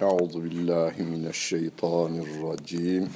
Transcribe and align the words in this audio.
Euzu 0.00 0.44
billahi 0.44 1.02
mineşşeytanirracim. 1.02 3.08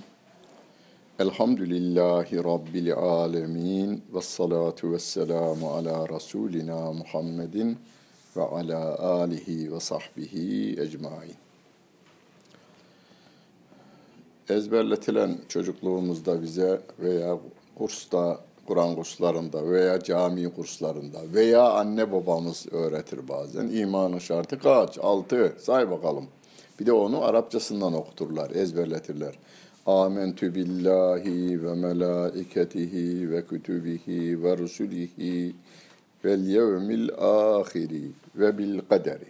Elhamdülillahi 1.20 2.44
Rabbil 2.44 2.94
alemin. 2.94 4.04
Ve 4.14 4.22
salatu 4.22 4.92
ve 4.92 5.00
selamu 5.00 5.70
ala 5.70 6.10
Resulina 6.10 6.94
Muhammedin 6.94 7.78
ve 8.38 8.42
ala 8.42 9.00
alihi 9.00 9.74
ve 9.74 9.80
sahbihi 9.80 10.82
ecmain. 10.82 11.36
Ezberletilen 14.50 15.38
çocukluğumuzda 15.48 16.42
bize 16.42 16.82
veya 17.00 17.38
kursta 17.76 18.40
Kur'an 18.68 18.96
kurslarında 18.96 19.70
veya 19.70 20.00
cami 20.00 20.54
kurslarında 20.54 21.20
veya 21.34 21.70
anne 21.70 22.12
babamız 22.12 22.66
öğretir 22.72 23.28
bazen. 23.28 23.68
İmanın 23.68 24.20
şartı 24.20 24.60
kaç? 24.60 24.98
Altı. 24.98 25.56
Say 25.60 25.92
bakalım. 25.92 26.28
Bir 26.80 26.86
de 26.86 26.94
onu 26.94 27.24
Arapçasından 27.24 27.94
okuturlar, 27.94 28.52
ezberletirler. 28.52 29.40
Amentü 29.86 30.56
billahi 30.56 31.64
ve 31.64 31.74
melaiketihi 31.74 33.32
ve 33.32 33.46
kütübihi 33.46 34.44
ve 34.44 34.58
rusulihi 34.58 35.56
vel 36.26 36.48
yevmil 36.48 37.10
ahiri 37.18 38.12
ve 38.36 38.58
bil 38.58 38.80
kaderi. 38.90 39.28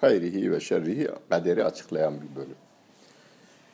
Hayrihi 0.00 0.52
ve 0.52 0.60
şerrihi 0.60 1.08
kaderi 1.30 1.64
açıklayan 1.64 2.14
bir 2.14 2.36
bölüm 2.36 2.67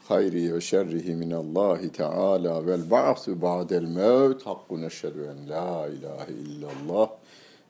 hayri 0.08 0.54
ve 0.54 0.60
şerrihi 0.60 1.14
minallahi 1.14 1.92
teala 1.92 2.66
vel 2.66 2.90
ba'su 2.90 3.42
ba'del 3.42 3.82
mevt 3.82 4.46
hakkun 4.46 4.82
eşhedü 4.82 5.30
en 5.32 5.50
la 5.50 5.88
ilahe 5.88 6.32
illallah 6.32 7.10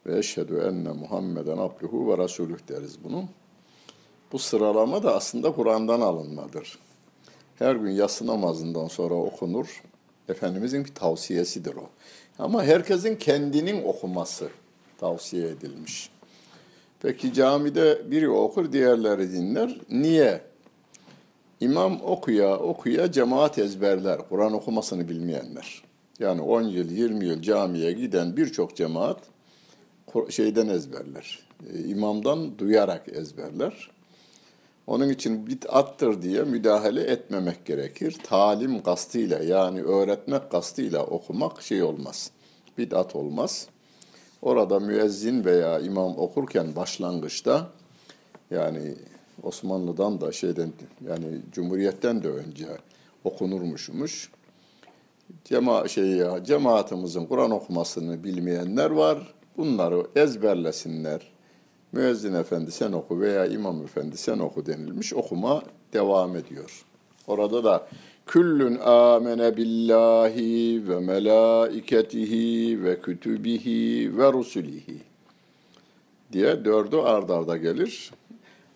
ve 0.07 0.19
eşhedü 0.19 0.57
enne 0.69 0.93
Muhammeden 0.93 1.59
abduhu 1.59 2.13
ve 2.13 2.25
resuluh 2.25 2.59
deriz 2.69 3.05
bunu. 3.05 3.25
Bu 4.33 4.39
sıralama 4.39 5.03
da 5.03 5.15
aslında 5.15 5.53
Kur'an'dan 5.53 6.01
alınmadır. 6.01 6.79
Her 7.59 7.75
gün 7.75 7.91
yatsı 7.91 8.27
namazından 8.27 8.89
sonra 8.89 9.15
okunur. 9.15 9.83
Efendimizin 10.29 10.85
bir 10.85 10.95
tavsiyesidir 10.95 11.75
o. 11.75 11.89
Ama 12.39 12.65
herkesin 12.65 13.17
kendinin 13.17 13.85
okuması 13.85 14.49
tavsiye 14.99 15.49
edilmiş. 15.49 16.11
Peki 17.03 17.33
camide 17.33 18.11
biri 18.11 18.29
okur, 18.29 18.73
diğerleri 18.73 19.33
dinler. 19.33 19.81
Niye? 19.91 20.41
İmam 21.61 22.01
okuya 22.05 22.59
okuya 22.59 23.13
cemaat 23.13 23.59
ezberler. 23.59 24.29
Kur'an 24.29 24.53
okumasını 24.53 25.09
bilmeyenler. 25.09 25.83
Yani 26.19 26.41
10 26.41 26.63
yıl, 26.63 26.91
20 26.91 27.25
yıl 27.27 27.43
camiye 27.43 27.93
giden 27.93 28.37
birçok 28.37 28.77
cemaat 28.77 29.19
şeyden 30.31 30.69
ezberler. 30.69 31.39
E, 31.75 31.85
imamdan 31.85 32.59
duyarak 32.59 33.09
ezberler. 33.09 33.91
Onun 34.87 35.09
için 35.09 35.47
bid'attır 35.47 36.23
diye 36.23 36.43
müdahale 36.43 37.01
etmemek 37.01 37.65
gerekir. 37.65 38.17
Talim 38.23 38.83
kastıyla 38.83 39.39
yani 39.39 39.83
öğretmek 39.83 40.51
kastıyla 40.51 41.07
okumak 41.07 41.63
şey 41.63 41.83
olmaz. 41.83 42.31
Bid'at 42.79 43.17
olmaz. 43.17 43.69
Orada 44.43 44.81
müezzin 44.81 45.45
veya 45.45 45.81
imam 45.81 46.19
okurken 46.19 46.77
başlangıçta 46.77 47.67
yani 48.51 48.95
Osmanlı'dan 49.43 50.21
da 50.21 50.33
şeyden 50.33 50.73
yani 51.09 51.27
Cumhuriyet'ten 51.53 52.23
de 52.23 52.29
önce 52.29 52.67
okunurmuşmuş. 53.25 54.31
Cema 55.45 55.89
şey 55.89 56.09
ya 56.09 56.45
cemaatimizin 56.45 57.27
Kur'an 57.27 57.51
okumasını 57.51 58.25
bilmeyenler 58.25 58.91
var. 58.91 59.35
Bunları 59.57 60.07
ezberlesinler. 60.17 61.21
Müezzin 61.93 62.35
efendi 62.35 62.73
sen 62.73 62.93
oku 62.93 63.21
veya 63.21 63.47
imam 63.47 63.83
efendi 63.83 64.17
sen 64.17 64.39
oku 64.39 64.67
denilmiş. 64.67 65.15
Okuma 65.15 65.63
devam 65.93 66.37
ediyor. 66.37 66.85
Orada 67.27 67.65
da 67.65 67.89
küllün 68.27 68.79
amene 68.79 69.57
billahi 69.57 70.89
ve 70.89 71.01
melaiketihi 71.01 72.85
ve 72.85 73.01
kütübihi 73.01 74.19
ve 74.19 74.33
rusulihi 74.33 75.01
diye 76.33 76.65
dördü 76.65 76.97
ard 76.97 77.29
arda 77.29 77.57
gelir 77.57 78.11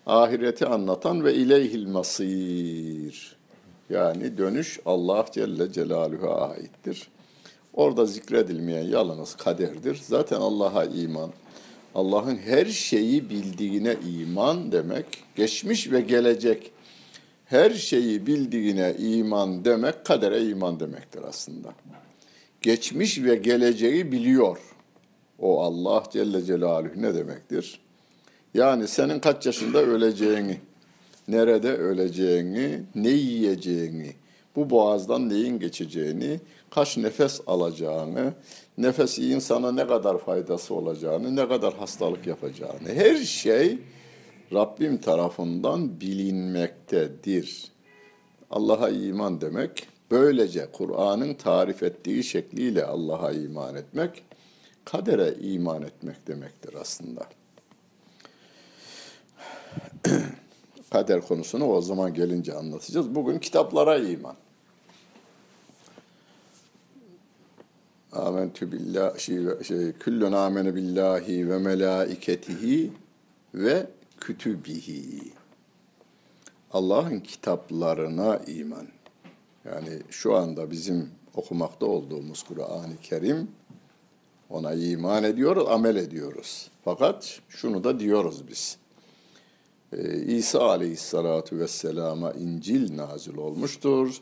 ahireti 0.09 0.65
anlatan 0.65 1.23
ve 1.23 1.33
ileyhil 1.33 1.87
masir. 1.87 3.35
Yani 3.89 4.37
dönüş 4.37 4.79
Allah 4.85 5.25
Celle 5.31 5.71
Celaluhu'ya 5.71 6.33
aittir. 6.33 7.07
Orada 7.73 8.05
zikredilmeyen 8.05 8.83
yalnız 8.83 9.35
kaderdir. 9.35 10.01
Zaten 10.03 10.35
Allah'a 10.35 10.85
iman, 10.85 11.29
Allah'ın 11.95 12.35
her 12.35 12.65
şeyi 12.65 13.29
bildiğine 13.29 13.95
iman 14.19 14.71
demek, 14.71 15.05
geçmiş 15.35 15.91
ve 15.91 16.01
gelecek 16.01 16.71
her 17.45 17.71
şeyi 17.71 18.27
bildiğine 18.27 18.95
iman 18.99 19.65
demek, 19.65 20.05
kadere 20.05 20.45
iman 20.45 20.79
demektir 20.79 21.21
aslında. 21.29 21.73
Geçmiş 22.61 23.23
ve 23.23 23.35
geleceği 23.35 24.11
biliyor. 24.11 24.57
O 25.39 25.61
Allah 25.61 26.03
Celle 26.11 26.41
Celaluhu 26.41 27.01
ne 27.01 27.15
demektir? 27.15 27.79
Yani 28.53 28.87
senin 28.87 29.19
kaç 29.19 29.45
yaşında 29.45 29.81
öleceğini, 29.81 30.57
nerede 31.27 31.73
öleceğini, 31.73 32.81
ne 32.95 33.09
yiyeceğini, 33.09 34.13
bu 34.55 34.69
boğazdan 34.69 35.29
neyin 35.29 35.59
geçeceğini, 35.59 36.39
kaç 36.69 36.97
nefes 36.97 37.41
alacağını, 37.47 38.33
nefes 38.77 39.19
insana 39.19 39.71
ne 39.71 39.87
kadar 39.87 40.17
faydası 40.17 40.73
olacağını, 40.73 41.35
ne 41.35 41.47
kadar 41.47 41.73
hastalık 41.73 42.27
yapacağını, 42.27 42.93
her 42.93 43.15
şey 43.15 43.77
Rabbim 44.53 44.97
tarafından 44.97 46.01
bilinmektedir. 46.01 47.71
Allah'a 48.51 48.89
iman 48.89 49.41
demek, 49.41 49.87
böylece 50.11 50.67
Kur'an'ın 50.73 51.33
tarif 51.33 51.83
ettiği 51.83 52.23
şekliyle 52.23 52.85
Allah'a 52.85 53.31
iman 53.31 53.75
etmek, 53.75 54.23
kadere 54.85 55.33
iman 55.41 55.81
etmek 55.81 56.27
demektir 56.27 56.73
aslında. 56.81 57.38
kader 60.91 61.21
konusunu 61.21 61.65
o 61.65 61.81
zaman 61.81 62.13
gelince 62.13 62.53
anlatacağız. 62.53 63.15
Bugün 63.15 63.39
kitaplara 63.39 63.97
iman. 63.97 64.35
Amentü 68.11 68.71
billah 68.71 69.17
şey, 69.17 69.37
şey 69.63 69.93
küllün 69.93 70.31
amene 70.31 70.75
billahi 70.75 71.49
ve 71.49 71.57
melaiketihi 71.57 72.91
ve 73.53 73.87
kütübihi. 74.19 75.31
Allah'ın 76.71 77.19
kitaplarına 77.19 78.37
iman. 78.37 78.87
Yani 79.65 80.01
şu 80.09 80.35
anda 80.35 80.71
bizim 80.71 81.09
okumakta 81.35 81.85
olduğumuz 81.85 82.43
Kur'an-ı 82.43 82.97
Kerim 83.03 83.47
ona 84.49 84.73
iman 84.73 85.23
ediyoruz, 85.23 85.67
amel 85.69 85.95
ediyoruz. 85.95 86.71
Fakat 86.85 87.39
şunu 87.49 87.83
da 87.83 87.99
diyoruz 87.99 88.47
biz. 88.47 88.78
Ee, 89.93 90.17
İsa 90.17 90.69
aleyhissalatu 90.69 91.59
vesselama 91.59 92.31
İncil 92.31 92.97
nazil 92.97 93.37
olmuştur. 93.37 94.21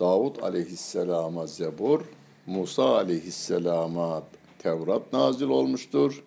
Davud 0.00 0.36
aleyhisselama 0.42 1.46
Zebur, 1.46 2.00
Musa 2.46 2.96
aleyhisselama 2.96 4.22
Tevrat 4.58 5.12
nazil 5.12 5.48
olmuştur. 5.48 6.24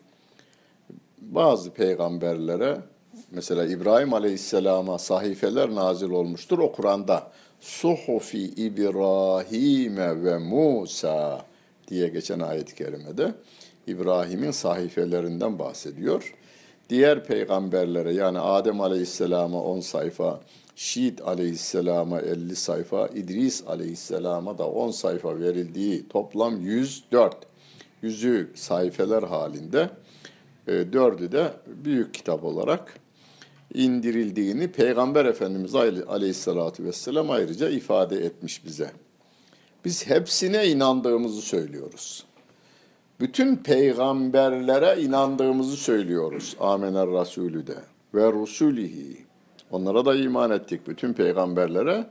Bazı 1.22 1.72
peygamberlere 1.72 2.82
mesela 3.32 3.66
İbrahim 3.66 4.14
aleyhisselama 4.14 5.00
sahifeler 5.00 5.76
nazil 5.76 6.10
olmuştur 6.10 6.60
o 6.60 6.72
Kur'an'da. 6.72 7.32
Suhufi 7.60 8.40
İbrahim'e 8.40 10.24
ve 10.24 10.38
Musa 10.38 11.46
diye 11.88 12.08
geçen 12.08 12.40
ayet-i 12.40 12.76
kerimede 12.76 13.34
İbrahim'in 13.88 14.52
sahifelerinden 14.52 15.60
bahsediyor 15.60 16.34
diğer 16.92 17.24
peygamberlere 17.24 18.14
yani 18.14 18.40
Adem 18.40 18.82
Aleyhisselam'a 18.82 19.64
10 19.64 19.80
sayfa, 19.80 20.42
Şiit 20.76 21.22
Aleyhisselam'a 21.22 22.20
50 22.20 22.56
sayfa, 22.56 23.08
İdris 23.08 23.64
Aleyhisselam'a 23.68 24.58
da 24.58 24.68
10 24.68 24.92
sayfa 24.92 25.40
verildiği 25.40 26.08
toplam 26.08 26.62
104 26.62 27.38
yüzü 28.02 28.52
sayfeler 28.56 29.24
halinde 29.24 29.90
e, 30.68 30.72
dördü 30.72 31.32
de 31.32 31.54
büyük 31.68 32.14
kitap 32.14 32.44
olarak 32.44 33.00
indirildiğini 33.74 34.68
Peygamber 34.72 35.26
Efendimiz 35.26 35.76
Aleyhisselatü 36.08 36.84
Vesselam 36.84 37.30
ayrıca 37.30 37.70
ifade 37.70 38.26
etmiş 38.26 38.66
bize. 38.66 38.92
Biz 39.86 40.08
hepsine 40.08 40.68
inandığımızı 40.68 41.42
söylüyoruz 41.42 42.26
bütün 43.22 43.56
peygamberlere 43.56 45.02
inandığımızı 45.02 45.78
söylüyoruz. 45.78 46.56
Amener 46.60 47.08
Rasulü 47.08 47.68
de 47.68 47.76
ve 48.14 48.32
Rusulihi. 48.32 49.18
Onlara 49.72 50.06
da 50.06 50.16
iman 50.16 50.52
ettik. 50.52 50.88
Bütün 50.88 51.14
peygamberlere 51.14 52.06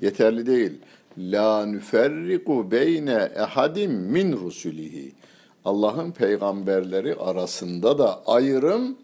yeterli 0.00 0.46
değil. 0.46 0.72
La 1.18 1.66
nüferriku 1.66 2.70
beyne 2.70 3.30
ehadim 3.36 3.92
min 3.92 4.32
rusulihi. 4.32 5.12
Allah'ın 5.64 6.10
peygamberleri 6.10 7.14
arasında 7.14 7.98
da 7.98 8.26
ayrım 8.26 8.96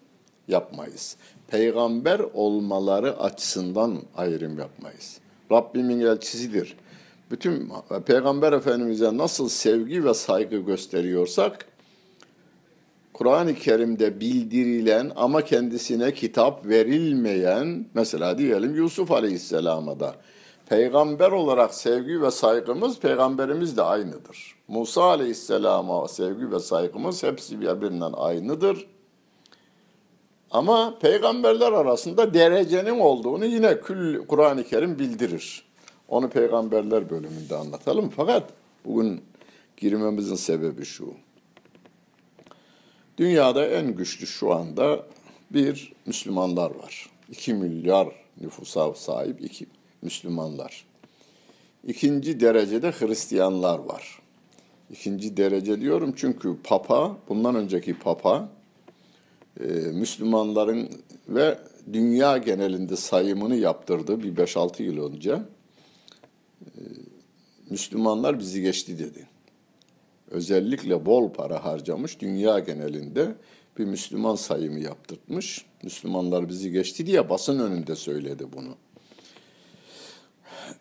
yapmayız. 0.48 1.16
Peygamber 1.48 2.20
olmaları 2.34 3.20
açısından 3.20 3.98
ayrım 4.16 4.58
yapmayız. 4.58 5.18
Rabbimin 5.52 6.00
elçisidir. 6.00 6.76
Bütün 7.32 7.72
Peygamber 8.06 8.52
Efendimiz'e 8.52 9.16
nasıl 9.16 9.48
sevgi 9.48 10.04
ve 10.04 10.14
saygı 10.14 10.56
gösteriyorsak, 10.56 11.66
Kur'an-ı 13.12 13.54
Kerim'de 13.54 14.20
bildirilen 14.20 15.12
ama 15.16 15.44
kendisine 15.44 16.14
kitap 16.14 16.66
verilmeyen, 16.66 17.86
mesela 17.94 18.38
diyelim 18.38 18.74
Yusuf 18.74 19.10
Aleyhisselam'a 19.10 20.00
da 20.00 20.14
peygamber 20.68 21.30
olarak 21.30 21.74
sevgi 21.74 22.22
ve 22.22 22.30
saygımız 22.30 22.98
peygamberimizle 22.98 23.82
aynıdır. 23.82 24.56
Musa 24.68 25.02
Aleyhisselam'a 25.02 26.08
sevgi 26.08 26.52
ve 26.52 26.60
saygımız 26.60 27.22
hepsi 27.22 27.60
birbirinden 27.60 28.12
aynıdır. 28.16 28.86
Ama 30.50 30.98
peygamberler 30.98 31.72
arasında 31.72 32.34
derecenin 32.34 33.00
olduğunu 33.00 33.44
yine 33.44 33.80
Kur'an-ı 34.28 34.64
Kerim 34.64 34.98
bildirir. 34.98 35.71
Onu 36.12 36.30
peygamberler 36.30 37.10
bölümünde 37.10 37.56
anlatalım. 37.56 38.08
Fakat 38.16 38.50
bugün 38.84 39.20
girmemizin 39.76 40.34
sebebi 40.34 40.84
şu. 40.84 41.14
Dünyada 43.18 43.66
en 43.66 43.94
güçlü 43.94 44.26
şu 44.26 44.52
anda 44.54 45.06
bir 45.50 45.92
Müslümanlar 46.06 46.70
var. 46.70 47.10
2 47.30 47.54
milyar 47.54 48.08
nüfusa 48.40 48.94
sahip 48.94 49.40
iki 49.44 49.66
Müslümanlar. 50.02 50.84
İkinci 51.86 52.40
derecede 52.40 52.90
Hristiyanlar 52.90 53.78
var. 53.78 54.18
İkinci 54.90 55.36
derece 55.36 55.80
diyorum 55.80 56.12
çünkü 56.16 56.56
Papa, 56.64 57.16
bundan 57.28 57.54
önceki 57.54 57.98
Papa, 57.98 58.48
e, 59.60 59.64
Müslümanların 59.72 60.88
ve 61.28 61.58
dünya 61.92 62.38
genelinde 62.38 62.96
sayımını 62.96 63.56
yaptırdı 63.56 64.22
bir 64.22 64.36
5-6 64.36 64.82
yıl 64.82 65.12
önce. 65.12 65.38
Müslümanlar 67.72 68.38
bizi 68.38 68.62
geçti 68.62 68.98
dedi. 68.98 69.26
Özellikle 70.30 71.06
bol 71.06 71.32
para 71.32 71.64
harcamış 71.64 72.20
dünya 72.20 72.58
genelinde 72.58 73.34
bir 73.78 73.84
Müslüman 73.84 74.34
sayımı 74.34 74.80
yaptırtmış. 74.80 75.64
Müslümanlar 75.82 76.48
bizi 76.48 76.70
geçti 76.70 77.06
diye 77.06 77.30
basın 77.30 77.58
önünde 77.58 77.96
söyledi 77.96 78.44
bunu. 78.52 78.76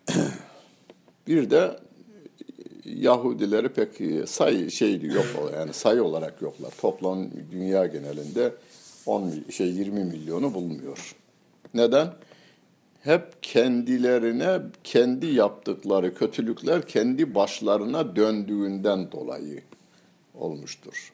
Bir 1.26 1.50
de 1.50 1.76
Yahudileri 2.84 3.68
pek 3.68 3.90
say 4.28 4.70
şeydi 4.70 5.06
yok 5.06 5.52
yani 5.56 5.72
sayı 5.72 6.04
olarak 6.04 6.42
yoklar. 6.42 6.70
Toplam 6.80 7.30
dünya 7.50 7.86
genelinde 7.86 8.54
10 9.06 9.32
şey 9.50 9.68
20 9.68 10.04
milyonu 10.04 10.54
bulmuyor. 10.54 11.16
Neden? 11.74 12.08
Hep 13.02 13.42
kendilerine 13.42 14.60
kendi 14.84 15.26
yaptıkları 15.26 16.14
kötülükler 16.14 16.86
kendi 16.86 17.34
başlarına 17.34 18.16
döndüğünden 18.16 19.12
dolayı 19.12 19.62
olmuştur. 20.34 21.12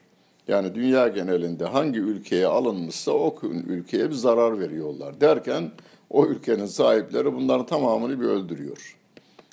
Yani 0.48 0.74
dünya 0.74 1.08
genelinde 1.08 1.64
hangi 1.64 1.98
ülkeye 1.98 2.46
alınmışsa 2.46 3.12
o 3.12 3.36
ülkeye 3.42 4.10
bir 4.10 4.14
zarar 4.14 4.60
veriyorlar 4.60 5.20
derken 5.20 5.70
o 6.10 6.26
ülkenin 6.26 6.66
sahipleri 6.66 7.34
bunların 7.34 7.66
tamamını 7.66 8.20
bir 8.20 8.26
öldürüyor. 8.26 8.96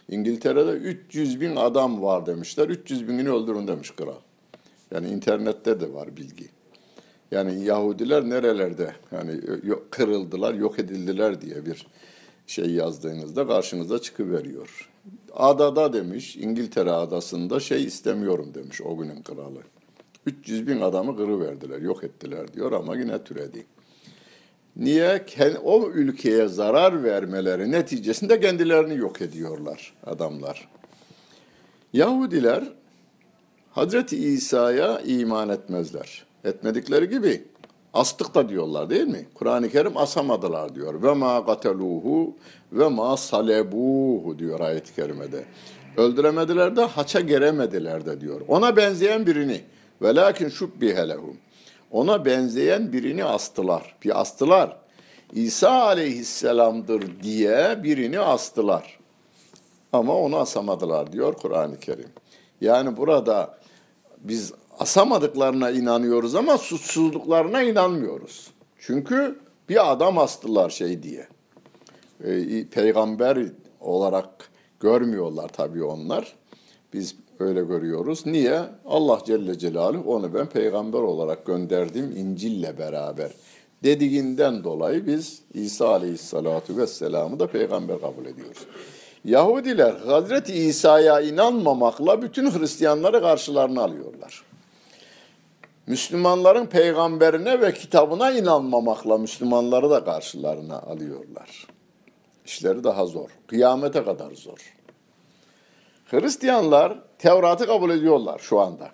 İngiltere'de 0.09 0.71
300 0.71 1.41
bin 1.41 1.55
adam 1.55 2.01
var 2.01 2.25
demişler. 2.25 2.69
300 2.69 3.07
binini 3.07 3.29
öldürün 3.29 3.67
demiş 3.67 3.91
kral. 3.91 4.19
Yani 4.91 5.07
internette 5.07 5.79
de 5.79 5.93
var 5.93 6.17
bilgi. 6.17 6.49
Yani 7.31 7.63
Yahudiler 7.63 8.29
nerelerde 8.29 8.95
yani 9.11 9.41
kırıldılar, 9.91 10.53
yok 10.53 10.79
edildiler 10.79 11.41
diye 11.41 11.65
bir 11.65 11.87
şey 12.47 12.71
yazdığınızda 12.71 13.47
karşınıza 13.47 13.99
çıkıveriyor. 14.01 14.89
Adada 15.33 15.93
demiş, 15.93 16.35
İngiltere 16.35 16.91
adasında 16.91 17.59
şey 17.59 17.83
istemiyorum 17.83 18.51
demiş 18.53 18.81
o 18.81 18.97
günün 18.97 19.21
kralı. 19.21 19.61
300 20.25 20.67
bin 20.67 20.81
adamı 20.81 21.17
kırıverdiler, 21.17 21.81
yok 21.81 22.03
ettiler 22.03 22.53
diyor 22.53 22.71
ama 22.71 22.95
yine 22.95 23.23
türedi. 23.23 23.65
Niye? 24.75 25.25
O 25.63 25.89
ülkeye 25.89 26.47
zarar 26.47 27.03
vermeleri 27.03 27.71
neticesinde 27.71 28.39
kendilerini 28.39 28.97
yok 28.97 29.21
ediyorlar 29.21 29.93
adamlar. 30.05 30.67
Yahudiler 31.93 32.63
Hazreti 33.71 34.17
İsa'ya 34.17 34.99
iman 34.99 35.49
etmezler. 35.49 36.25
Etmedikleri 36.43 37.09
gibi 37.09 37.43
astık 37.95 38.35
da 38.35 38.49
diyorlar 38.49 38.89
değil 38.89 39.07
mi? 39.07 39.25
Kur'an-ı 39.33 39.69
Kerim 39.69 39.97
asamadılar 39.97 40.75
diyor. 40.75 41.03
Ve 41.03 41.13
ma 41.13 41.45
kateluhu 41.45 42.35
ve 42.71 42.87
ma 42.87 43.17
salebuhu 43.17 44.39
diyor 44.39 44.59
ayet-i 44.59 44.95
kerimede. 44.95 45.45
Öldüremediler 45.97 46.75
de 46.75 46.81
haça 46.81 47.19
geremediler 47.19 48.05
de 48.05 48.21
diyor. 48.21 48.41
Ona 48.47 48.75
benzeyen 48.75 49.25
birini. 49.25 49.61
Ve 50.01 50.15
lakin 50.15 50.49
şubbihe 50.49 51.09
lehum. 51.09 51.37
Ona 51.91 52.25
benzeyen 52.25 52.93
birini 52.93 53.23
astılar. 53.23 53.95
Bir 54.03 54.21
astılar. 54.21 54.77
İsa 55.33 55.71
aleyhisselamdır 55.71 57.23
diye 57.23 57.83
birini 57.83 58.19
astılar. 58.19 58.99
Ama 59.93 60.15
onu 60.15 60.37
asamadılar 60.37 61.11
diyor 61.11 61.33
Kur'an-ı 61.33 61.79
Kerim. 61.79 62.09
Yani 62.61 62.97
burada 62.97 63.57
biz 64.17 64.53
asamadıklarına 64.79 65.71
inanıyoruz 65.71 66.35
ama 66.35 66.57
suçsuzluklarına 66.57 67.61
inanmıyoruz. 67.61 68.51
Çünkü 68.79 69.39
bir 69.69 69.91
adam 69.91 70.17
astılar 70.17 70.69
şey 70.69 71.03
diye. 71.03 71.27
Ee, 72.23 72.67
peygamber 72.67 73.37
olarak 73.79 74.49
görmüyorlar 74.79 75.47
tabii 75.47 75.83
onlar. 75.83 76.35
Biz 76.93 77.15
öyle 77.39 77.63
görüyoruz. 77.63 78.25
Niye? 78.25 78.61
Allah 78.85 79.19
Celle 79.25 79.57
Celaluhu 79.57 80.15
onu 80.15 80.33
ben 80.33 80.45
peygamber 80.45 80.99
olarak 80.99 81.45
gönderdim 81.45 82.13
İncil'le 82.17 82.77
beraber 82.77 83.31
dediğinden 83.83 84.63
dolayı 84.63 85.07
biz 85.07 85.41
İsa 85.53 85.89
Aleyhisselatü 85.89 86.77
Vesselam'ı 86.77 87.39
da 87.39 87.47
peygamber 87.47 88.01
kabul 88.01 88.25
ediyoruz. 88.25 88.65
Yahudiler 89.25 89.93
Hazreti 89.93 90.53
İsa'ya 90.53 91.21
inanmamakla 91.21 92.21
bütün 92.21 92.51
Hristiyanları 92.51 93.21
karşılarına 93.21 93.81
alıyorlar. 93.81 94.43
Müslümanların 95.87 96.65
peygamberine 96.65 97.61
ve 97.61 97.73
kitabına 97.73 98.31
inanmamakla 98.31 99.17
Müslümanları 99.17 99.89
da 99.89 100.03
karşılarına 100.03 100.79
alıyorlar. 100.79 101.67
İşleri 102.45 102.83
daha 102.83 103.05
zor. 103.05 103.29
Kıyamete 103.47 104.03
kadar 104.03 104.31
zor. 104.31 104.73
Hristiyanlar 106.05 106.99
Tevrat'ı 107.19 107.65
kabul 107.65 107.89
ediyorlar 107.89 108.39
şu 108.39 108.59
anda. 108.59 108.91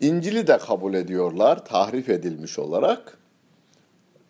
İncil'i 0.00 0.46
de 0.46 0.58
kabul 0.58 0.94
ediyorlar 0.94 1.64
tahrif 1.64 2.08
edilmiş 2.08 2.58
olarak. 2.58 3.18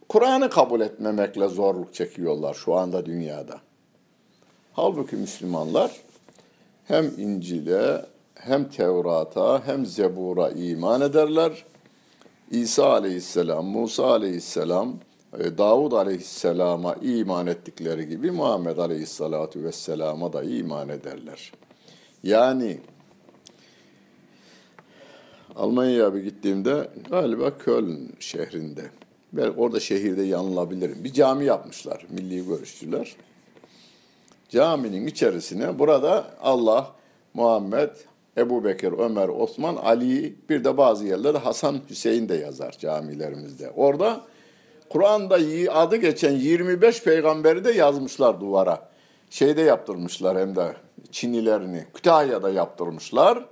Kur'an'ı 0.09 0.51
kabul 0.51 0.81
etmemekle 0.81 1.49
zorluk 1.49 1.95
çekiyorlar 1.95 2.55
şu 2.55 2.75
anda 2.75 3.07
dünyada. 3.07 3.61
Halbuki 4.73 5.17
Müslümanlar 5.17 5.91
hem 6.85 7.12
İncil'e 7.19 8.07
hem 8.45 8.69
Tevrat'a 8.69 9.67
hem 9.67 9.87
Zebur'a 9.87 10.51
iman 10.51 11.01
ederler. 11.01 11.65
İsa 12.51 12.93
aleyhisselam, 12.93 13.67
Musa 13.67 14.07
aleyhisselam, 14.11 14.95
Davud 15.33 15.93
aleyhisselama 15.93 16.95
iman 16.95 17.47
ettikleri 17.47 18.09
gibi 18.09 18.31
Muhammed 18.31 18.79
aleyhissalatu 18.79 19.65
vesselama 19.65 20.33
da 20.33 20.43
iman 20.43 20.89
ederler. 20.89 21.53
Yani 22.23 22.79
Almanya'ya 25.57 26.15
bir 26.15 26.23
gittiğimde 26.23 26.91
galiba 27.11 27.59
Köln 27.59 28.11
şehrinde. 28.21 28.91
Ben 29.33 29.49
orada 29.57 29.81
şehirde 29.81 30.23
yanılabilirim. 30.23 31.05
Bir 31.05 31.13
cami 31.13 31.45
yapmışlar, 31.45 32.07
milli 32.11 32.47
görüşçüler. 32.47 33.17
Caminin 34.49 35.07
içerisine 35.07 35.79
burada 35.79 36.27
Allah, 36.43 36.93
Muhammed, 37.35 37.91
Ebu 38.37 38.65
Bekir, 38.65 38.93
Ömer, 38.93 39.29
Osman, 39.29 39.77
Ali, 39.77 40.35
bir 40.49 40.65
de 40.65 40.77
bazı 40.77 41.07
yerlerde 41.07 41.39
Hasan, 41.39 41.81
Hüseyin 41.91 42.29
de 42.29 42.35
yazar 42.35 42.73
camilerimizde. 42.79 43.71
Orada 43.71 44.21
Kur'an'da 44.89 45.39
adı 45.73 45.97
geçen 45.97 46.33
25 46.33 47.03
peygamberi 47.03 47.65
de 47.65 47.73
yazmışlar 47.73 48.41
duvara. 48.41 48.89
Şeyde 49.31 49.61
yaptırmışlar 49.61 50.39
hem 50.39 50.57
de 50.57 50.77
Çinilerini 51.11 51.85
Kütahya'da 51.95 52.51
yaptırmışlar. 52.51 53.45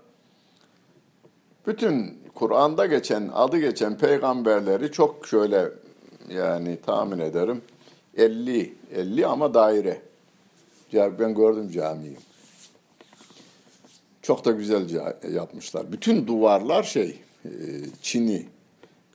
Bütün 1.67 2.19
Kur'an'da 2.35 2.87
geçen, 2.87 3.31
adı 3.35 3.59
geçen 3.59 3.99
peygamberleri 3.99 4.93
çok 4.93 5.27
şöyle 5.27 5.69
yani 6.29 6.79
tahmin 6.87 7.19
ederim 7.19 7.63
50, 8.17 8.75
50 8.95 9.27
ama 9.27 9.55
daire. 9.55 10.01
Ben 10.93 11.35
gördüm 11.35 11.71
camiyi. 11.71 12.17
Çok 14.23 14.45
da 14.45 14.51
güzelce 14.51 15.01
yapmışlar. 15.33 15.93
Bütün 15.93 16.27
duvarlar 16.27 16.83
şey, 16.83 17.21
e, 17.45 17.51
Çini, 18.03 18.47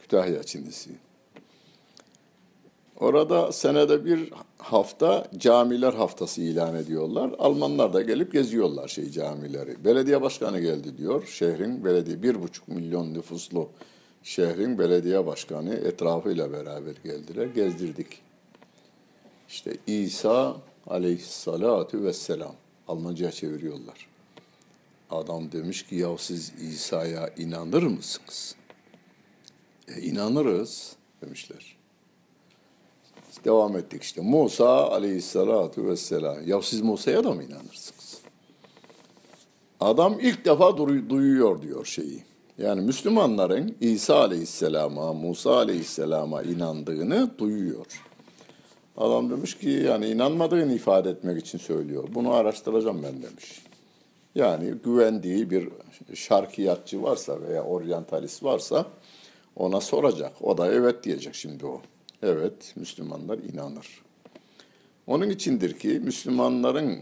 Kütahya 0.01 0.43
Çinisi. 0.43 0.89
Orada 2.99 3.51
senede 3.51 4.05
bir 4.05 4.33
hafta 4.57 5.27
camiler 5.37 5.93
haftası 5.93 6.41
ilan 6.41 6.75
ediyorlar. 6.75 7.31
Almanlar 7.39 7.93
da 7.93 8.01
gelip 8.01 8.31
geziyorlar 8.33 8.87
şey 8.87 9.09
camileri. 9.09 9.85
Belediye 9.85 10.21
başkanı 10.21 10.59
geldi 10.59 10.97
diyor. 10.97 11.25
Şehrin 11.27 11.85
belediye 11.85 12.23
bir 12.23 12.43
buçuk 12.43 12.67
milyon 12.67 13.13
nüfuslu 13.13 13.69
şehrin 14.23 14.79
belediye 14.79 15.25
başkanı 15.25 15.73
etrafıyla 15.75 16.51
beraber 16.51 16.95
geldiler. 17.03 17.45
Gezdirdik. 17.45 18.21
İşte 19.49 19.77
İsa 19.87 20.55
aleyhissalatu 20.87 22.03
vesselam. 22.03 22.55
Almanca'ya 22.87 23.31
çeviriyorlar. 23.31 24.14
Adam 25.15 25.51
demiş 25.51 25.83
ki 25.83 25.95
ya 25.95 26.17
siz 26.17 26.53
İsa'ya 26.61 27.29
inanır 27.37 27.83
mısınız? 27.83 28.55
E, 29.87 30.01
inanırız 30.01 30.95
demişler. 31.21 31.75
Devam 33.45 33.77
ettik 33.77 34.03
işte. 34.03 34.21
Musa 34.21 34.91
aleyhissalatu 34.91 35.87
vesselam. 35.87 36.47
Ya 36.47 36.61
siz 36.61 36.81
Musa'ya 36.81 37.23
da 37.23 37.31
mı 37.31 37.43
inanırsınız? 37.43 38.21
Adam 39.79 40.19
ilk 40.19 40.45
defa 40.45 40.77
duyuyor 41.09 41.61
diyor 41.61 41.85
şeyi. 41.85 42.23
Yani 42.57 42.81
Müslümanların 42.81 43.75
İsa 43.81 44.19
aleyhisselama, 44.19 45.13
Musa 45.13 45.55
aleyhisselama 45.55 46.41
inandığını 46.41 47.31
duyuyor. 47.37 47.85
Adam 48.97 49.29
demiş 49.29 49.57
ki 49.57 49.69
yani 49.69 50.07
inanmadığını 50.07 50.73
ifade 50.73 51.09
etmek 51.09 51.41
için 51.41 51.57
söylüyor. 51.57 52.07
Bunu 52.15 52.33
araştıracağım 52.33 53.03
ben 53.03 53.23
demiş. 53.23 53.61
Yani 54.35 54.71
güvendiği 54.83 55.49
bir 55.49 55.69
şarkiyatçı 56.13 57.03
varsa 57.03 57.41
veya 57.41 57.63
oryantalist 57.63 58.43
varsa 58.43 58.85
ona 59.55 59.81
soracak. 59.81 60.33
O 60.41 60.57
da 60.57 60.71
evet 60.71 61.03
diyecek 61.03 61.35
şimdi 61.35 61.65
o. 61.65 61.81
Evet, 62.23 62.73
Müslümanlar 62.75 63.37
inanır. 63.37 64.01
Onun 65.07 65.29
içindir 65.29 65.79
ki 65.79 65.87
Müslümanların 66.03 66.99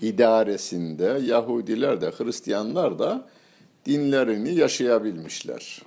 idaresinde 0.00 1.20
Yahudiler 1.24 2.00
de 2.00 2.10
Hristiyanlar 2.10 2.98
da 2.98 3.28
dinlerini 3.86 4.54
yaşayabilmişler. 4.54 5.82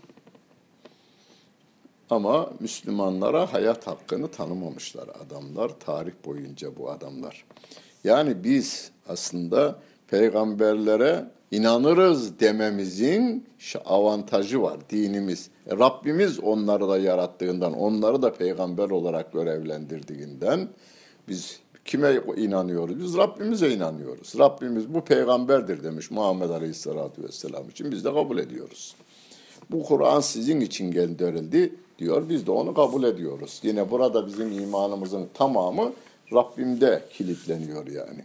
Ama 2.09 2.53
Müslümanlara 2.59 3.53
hayat 3.53 3.87
hakkını 3.87 4.27
tanımamışlar 4.27 5.09
adamlar, 5.25 5.79
tarih 5.79 6.13
boyunca 6.25 6.77
bu 6.77 6.91
adamlar. 6.91 7.45
Yani 8.03 8.43
biz 8.43 8.91
aslında 9.07 9.79
peygamberlere 10.13 11.25
inanırız 11.51 12.39
dememizin 12.39 13.45
avantajı 13.85 14.61
var 14.61 14.77
dinimiz. 14.89 15.49
E, 15.67 15.77
Rabbimiz 15.77 16.39
onları 16.39 16.89
da 16.89 16.97
yarattığından, 16.97 17.73
onları 17.73 18.21
da 18.21 18.33
peygamber 18.33 18.89
olarak 18.89 19.33
görevlendirdiğinden 19.33 20.69
biz 21.27 21.59
kime 21.85 22.21
inanıyoruz? 22.37 23.03
Biz 23.03 23.17
Rabbimize 23.17 23.71
inanıyoruz. 23.71 24.33
Rabbimiz 24.39 24.93
bu 24.93 25.01
peygamberdir 25.01 25.83
demiş 25.83 26.11
Muhammed 26.11 26.49
Aleyhisselatü 26.49 27.23
Vesselam 27.23 27.69
için 27.69 27.91
biz 27.91 28.05
de 28.05 28.13
kabul 28.13 28.37
ediyoruz. 28.37 28.95
Bu 29.71 29.83
Kur'an 29.83 30.19
sizin 30.19 30.59
için 30.59 30.91
gönderildi 30.91 31.75
diyor. 31.99 32.29
Biz 32.29 32.47
de 32.47 32.51
onu 32.51 32.73
kabul 32.73 33.03
ediyoruz. 33.03 33.59
Yine 33.63 33.91
burada 33.91 34.27
bizim 34.27 34.51
imanımızın 34.51 35.27
tamamı 35.33 35.93
Rabbimde 36.33 37.01
kilitleniyor 37.13 37.87
yani. 37.87 38.23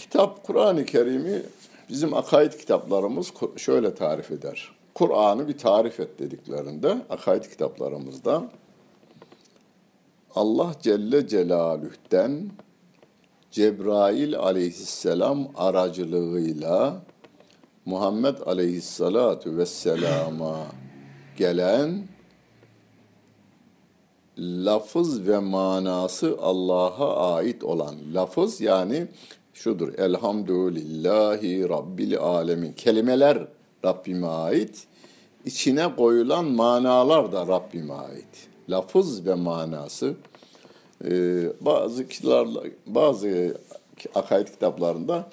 Kitap 0.00 0.44
Kur'an-ı 0.44 0.84
Kerim'i 0.84 1.42
bizim 1.88 2.14
akaid 2.14 2.52
kitaplarımız 2.52 3.32
şöyle 3.56 3.94
tarif 3.94 4.30
eder. 4.30 4.70
Kur'an'ı 4.94 5.48
bir 5.48 5.58
tarif 5.58 6.00
et 6.00 6.18
dediklerinde 6.18 6.96
akaid 7.10 7.44
kitaplarımızda 7.44 8.44
Allah 10.34 10.74
Celle 10.82 11.28
Celaluh'ten 11.28 12.50
Cebrail 13.50 14.38
aleyhisselam 14.38 15.48
aracılığıyla 15.56 17.02
Muhammed 17.84 18.36
aleyhissalatu 18.46 19.56
vesselama 19.56 20.66
gelen 21.36 22.08
lafız 24.38 25.26
ve 25.26 25.38
manası 25.38 26.38
Allah'a 26.40 27.34
ait 27.34 27.64
olan 27.64 27.94
lafız 28.14 28.60
yani 28.60 29.08
şudur. 29.54 29.98
Elhamdülillahi 29.98 31.68
Rabbil 31.68 32.18
Alemin. 32.18 32.72
Kelimeler 32.72 33.46
Rabbime 33.84 34.26
ait. 34.26 34.86
İçine 35.44 35.96
koyulan 35.96 36.44
manalar 36.44 37.32
da 37.32 37.46
Rabbime 37.46 37.94
ait. 37.94 38.48
Lafız 38.68 39.26
ve 39.26 39.34
manası. 39.34 40.14
Ee, 41.04 41.42
bazı 41.60 42.08
kitaplar, 42.08 42.66
bazı 42.86 43.58
akaid 44.14 44.46
kitaplarında 44.46 45.30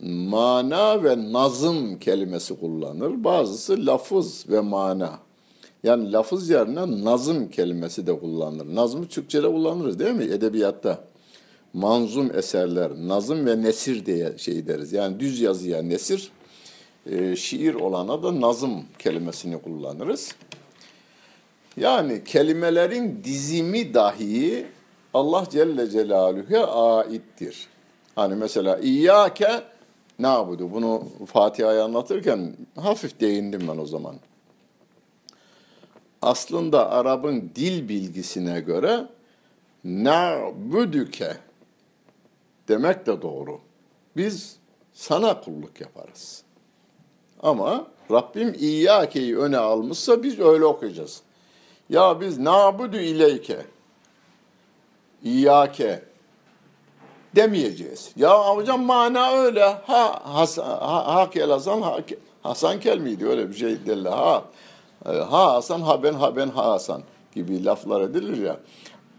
mana 0.00 1.04
ve 1.04 1.32
nazım 1.32 1.98
kelimesi 1.98 2.60
kullanır. 2.60 3.24
Bazısı 3.24 3.86
lafız 3.86 4.44
ve 4.48 4.60
mana. 4.60 5.18
Yani 5.84 6.12
lafız 6.12 6.50
yerine 6.50 7.04
nazım 7.04 7.50
kelimesi 7.50 8.06
de 8.06 8.18
kullanılır. 8.18 8.74
Nazımı 8.74 9.06
Türkçe'de 9.06 9.46
kullanırız 9.46 9.98
değil 9.98 10.14
mi? 10.14 10.24
Edebiyatta 10.24 11.04
manzum 11.74 12.36
eserler, 12.36 12.90
nazım 12.96 13.46
ve 13.46 13.62
nesir 13.62 14.06
diye 14.06 14.38
şey 14.38 14.66
deriz. 14.66 14.92
Yani 14.92 15.20
düz 15.20 15.40
yazıya 15.40 15.82
nesir, 15.82 16.30
e, 17.06 17.36
şiir 17.36 17.74
olana 17.74 18.22
da 18.22 18.40
nazım 18.40 18.84
kelimesini 18.98 19.62
kullanırız. 19.62 20.34
Yani 21.76 22.24
kelimelerin 22.24 23.24
dizimi 23.24 23.94
dahi 23.94 24.66
Allah 25.14 25.46
Celle 25.50 25.90
Celaluhu'ya 25.90 26.66
aittir. 26.66 27.66
Hani 28.14 28.34
mesela 28.34 28.78
İyyâke 28.78 29.62
nabudu. 30.18 30.72
Bunu 30.72 31.02
Fatiha'yı 31.26 31.82
anlatırken 31.82 32.56
hafif 32.76 33.20
değindim 33.20 33.68
ben 33.68 33.78
o 33.78 33.86
zaman. 33.86 34.16
Aslında 36.22 36.90
Arap'ın 36.90 37.50
dil 37.56 37.88
bilgisine 37.88 38.60
göre 38.60 39.06
na'buduke 39.84 41.36
demek 42.68 43.06
de 43.06 43.22
doğru. 43.22 43.60
Biz 44.16 44.56
sana 44.92 45.40
kulluk 45.40 45.80
yaparız. 45.80 46.42
Ama 47.42 47.86
Rabbim 48.10 48.54
İyyâke'yi 48.58 49.38
öne 49.38 49.58
almışsa 49.58 50.22
biz 50.22 50.40
öyle 50.40 50.64
okuyacağız. 50.64 51.22
Ya 51.88 52.20
biz 52.20 52.38
nabudu 52.38 52.96
ileyke 52.96 53.66
İyyâke 55.22 56.02
demeyeceğiz. 57.36 58.12
Ya 58.16 58.56
hocam 58.56 58.82
mana 58.82 59.32
öyle. 59.32 59.64
Ha, 59.64 60.20
Hasan, 60.24 60.64
ha, 60.64 61.14
ha 61.14 61.30
kel 61.30 61.50
Hasan, 61.50 61.80
ha, 61.80 61.98
Hasan 62.42 62.80
kel 62.80 62.98
miydi? 62.98 63.26
Öyle 63.26 63.48
bir 63.48 63.54
şey 63.54 63.86
derler. 63.86 64.10
Ha, 64.10 64.44
ha 65.04 65.54
Hasan, 65.54 65.80
ha 65.80 66.02
ben, 66.02 66.12
ha 66.12 66.36
ben, 66.36 66.48
ha 66.48 66.70
Hasan 66.70 67.02
gibi 67.34 67.64
laflar 67.64 68.00
edilir 68.00 68.46
ya. 68.46 68.56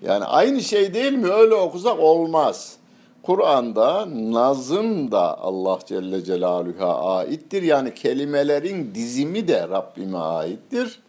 Yani 0.01 0.25
aynı 0.25 0.61
şey 0.61 0.93
değil 0.93 1.13
mi? 1.13 1.27
Öyle 1.27 1.55
okusak 1.55 1.99
olmaz. 1.99 2.77
Kur'an'da 3.25 4.07
nazım 4.31 5.11
da 5.11 5.39
Allah 5.39 5.79
Celle 5.85 6.23
Celaluhu'ya 6.23 6.87
aittir. 6.87 7.63
Yani 7.63 7.93
kelimelerin 7.93 8.95
dizimi 8.95 9.47
de 9.47 9.67
Rabbime 9.69 10.17
aittir. 10.17 10.99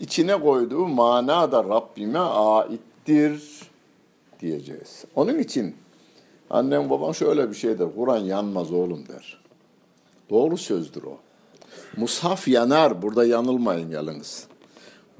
İçine 0.00 0.40
koyduğu 0.40 0.86
mana 0.86 1.52
da 1.52 1.64
Rabbime 1.64 2.18
aittir 2.18 3.42
diyeceğiz. 4.40 5.04
Onun 5.14 5.38
için 5.38 5.76
annem 6.50 6.90
babam 6.90 7.14
şöyle 7.14 7.50
bir 7.50 7.54
şey 7.54 7.78
der. 7.78 7.88
Kur'an 7.96 8.18
yanmaz 8.18 8.72
oğlum 8.72 9.08
der. 9.08 9.40
Doğru 10.30 10.56
sözdür 10.56 11.02
o. 11.02 11.18
Mushaf 11.96 12.48
yanar. 12.48 13.02
Burada 13.02 13.26
yanılmayın 13.26 13.90
yalnız. 13.90 14.46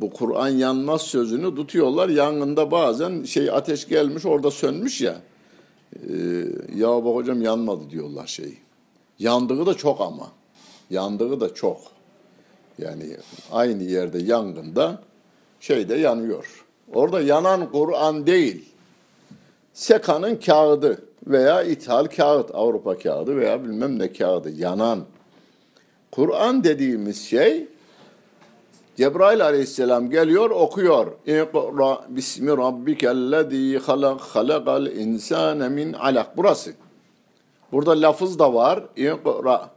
Bu 0.00 0.10
Kur'an 0.10 0.48
yanmaz 0.48 1.02
sözünü 1.02 1.54
tutuyorlar. 1.54 2.08
Yangında 2.08 2.70
bazen 2.70 3.24
şey 3.24 3.50
ateş 3.50 3.88
gelmiş 3.88 4.26
orada 4.26 4.50
sönmüş 4.50 5.00
ya. 5.00 5.16
Ee, 6.08 6.78
ya 6.78 7.04
bak 7.04 7.14
hocam 7.14 7.42
yanmadı 7.42 7.90
diyorlar 7.90 8.26
şey. 8.26 8.58
Yandığı 9.18 9.66
da 9.66 9.74
çok 9.74 10.00
ama. 10.00 10.28
Yandığı 10.90 11.40
da 11.40 11.54
çok. 11.54 11.80
Yani 12.78 13.16
aynı 13.52 13.82
yerde 13.82 14.18
yangında 14.18 15.02
şey 15.60 15.88
de 15.88 15.94
yanıyor. 15.94 16.64
Orada 16.94 17.20
yanan 17.20 17.72
Kur'an 17.72 18.26
değil. 18.26 18.64
Sekanın 19.72 20.36
kağıdı 20.36 21.04
veya 21.26 21.62
ithal 21.62 22.04
kağıt, 22.04 22.54
Avrupa 22.54 22.98
kağıdı 22.98 23.36
veya 23.36 23.64
bilmem 23.64 23.98
ne 23.98 24.12
kağıdı 24.12 24.50
yanan. 24.50 25.04
Kur'an 26.12 26.64
dediğimiz 26.64 27.22
şey 27.26 27.68
Cebrail 28.96 29.44
aleyhisselam 29.44 30.10
geliyor 30.10 30.50
okuyor. 30.50 31.12
İkra 31.26 32.04
bismi 32.08 32.50
rabbikellezî 32.50 33.78
halak 33.78 34.20
halakal 34.20 34.86
insâne 34.86 35.68
min 35.68 35.92
alak. 35.92 36.36
Burası. 36.36 36.72
Burada 37.72 38.00
lafız 38.00 38.38
da 38.38 38.54
var. 38.54 38.84
İkra. 38.96 39.70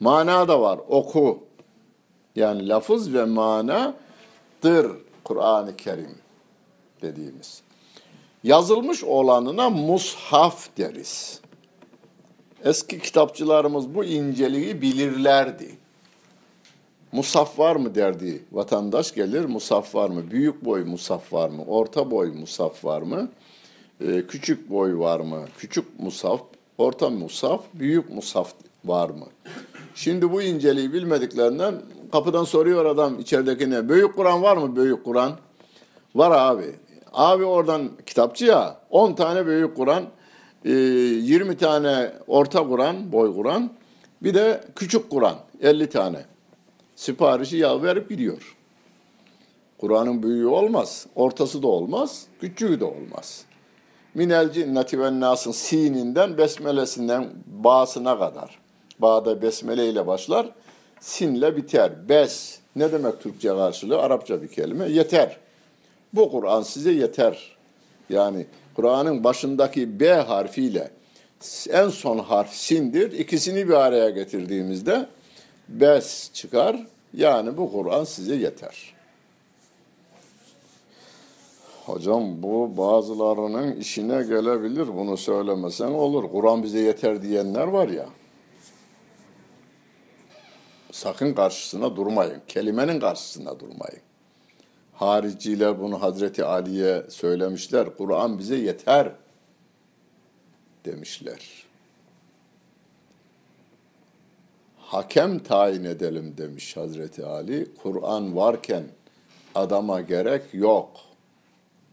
Mana 0.00 0.48
da 0.48 0.60
var. 0.60 0.80
Oku. 0.88 1.38
Yani 2.36 2.68
lafız 2.68 3.14
ve 3.14 3.24
manadır 3.24 4.92
Kur'an-ı 5.24 5.76
Kerim 5.76 6.18
dediğimiz. 7.02 7.62
Yazılmış 8.44 9.04
olanına 9.04 9.70
mushaf 9.70 10.68
deriz. 10.78 11.40
Eski 12.64 13.00
kitapçılarımız 13.00 13.94
bu 13.94 14.04
inceliği 14.04 14.82
bilirlerdi. 14.82 15.83
Musaf 17.14 17.58
var 17.58 17.76
mı 17.76 17.94
derdi 17.94 18.44
vatandaş 18.52 19.14
gelir. 19.14 19.44
Musaf 19.44 19.94
var 19.94 20.10
mı? 20.10 20.30
Büyük 20.30 20.64
boy 20.64 20.84
musaf 20.84 21.32
var 21.32 21.48
mı? 21.48 21.64
Orta 21.66 22.10
boy 22.10 22.32
musaf 22.32 22.84
var 22.84 23.02
mı? 23.02 23.28
Ee, 24.00 24.26
küçük 24.28 24.70
boy 24.70 24.98
var 24.98 25.20
mı? 25.20 25.44
Küçük 25.58 26.00
musaf, 26.00 26.40
orta 26.78 27.10
musaf, 27.10 27.60
büyük 27.74 28.10
musaf 28.10 28.52
var 28.84 29.10
mı? 29.10 29.26
Şimdi 29.94 30.32
bu 30.32 30.42
inceliği 30.42 30.92
bilmediklerinden 30.92 31.74
kapıdan 32.12 32.44
soruyor 32.44 32.84
adam 32.84 33.20
içeridekine. 33.20 33.88
Büyük 33.88 34.16
Kur'an 34.16 34.42
var 34.42 34.56
mı? 34.56 34.76
Büyük 34.76 35.04
Kur'an. 35.04 35.32
Var 36.14 36.30
abi. 36.30 36.74
Abi 37.12 37.44
oradan 37.44 37.90
kitapçı 38.06 38.44
ya 38.44 38.76
10 38.90 39.12
tane 39.12 39.46
büyük 39.46 39.76
Kur'an, 39.76 40.04
20 40.64 41.52
e, 41.52 41.56
tane 41.56 42.12
orta 42.26 42.68
Kur'an, 42.68 43.12
boy 43.12 43.34
Kur'an, 43.34 43.70
bir 44.22 44.34
de 44.34 44.64
küçük 44.76 45.10
Kur'an 45.10 45.36
50 45.60 45.90
tane. 45.90 46.33
Siparişi 46.96 47.56
yağ 47.56 47.82
verip 47.82 48.08
gidiyor. 48.08 48.56
Kur'an'ın 49.78 50.22
büyüğü 50.22 50.46
olmaz, 50.46 51.06
ortası 51.14 51.62
da 51.62 51.66
olmaz, 51.66 52.26
küçüğü 52.40 52.80
de 52.80 52.84
olmaz. 52.84 53.44
Minel 54.14 54.52
cinneti 54.52 55.00
ve 55.00 55.20
nasın 55.20 55.52
sininden 55.52 56.38
besmelesinden 56.38 57.30
bağısına 57.46 58.18
kadar. 58.18 58.58
Bağda 58.98 59.42
besmele 59.42 59.88
ile 59.88 60.06
başlar, 60.06 60.50
sinle 61.00 61.56
biter. 61.56 62.08
Bes 62.08 62.58
ne 62.76 62.92
demek 62.92 63.20
Türkçe 63.22 63.48
karşılığı? 63.48 63.98
Arapça 63.98 64.42
bir 64.42 64.48
kelime. 64.48 64.88
Yeter. 64.88 65.36
Bu 66.12 66.30
Kur'an 66.30 66.62
size 66.62 66.92
yeter. 66.92 67.56
Yani 68.10 68.46
Kur'an'ın 68.74 69.24
başındaki 69.24 70.00
B 70.00 70.12
harfiyle 70.12 70.90
en 71.70 71.88
son 71.88 72.18
harf 72.18 72.52
sindir. 72.52 73.12
İkisini 73.12 73.68
bir 73.68 73.74
araya 73.74 74.10
getirdiğimizde 74.10 75.06
bes 75.68 76.32
çıkar. 76.32 76.86
Yani 77.14 77.56
bu 77.56 77.72
Kur'an 77.72 78.04
size 78.04 78.34
yeter. 78.34 78.94
Hocam 81.86 82.42
bu 82.42 82.76
bazılarının 82.76 83.76
işine 83.76 84.22
gelebilir. 84.22 84.96
Bunu 84.96 85.16
söylemesen 85.16 85.90
olur. 85.90 86.30
Kur'an 86.30 86.62
bize 86.62 86.80
yeter 86.80 87.22
diyenler 87.22 87.66
var 87.66 87.88
ya. 87.88 88.06
Sakın 90.92 91.34
karşısına 91.34 91.96
durmayın. 91.96 92.42
Kelimenin 92.48 93.00
karşısına 93.00 93.60
durmayın. 93.60 94.00
Hariciler 94.92 95.80
bunu 95.80 96.02
Hazreti 96.02 96.44
Ali'ye 96.44 97.02
söylemişler. 97.08 97.96
Kur'an 97.96 98.38
bize 98.38 98.56
yeter 98.56 99.12
demişler. 100.84 101.63
hakem 104.94 105.38
tayin 105.38 105.84
edelim 105.84 106.34
demiş 106.38 106.76
Hazreti 106.76 107.24
Ali. 107.24 107.66
Kur'an 107.82 108.36
varken 108.36 108.82
adama 109.54 110.00
gerek 110.00 110.42
yok 110.52 110.90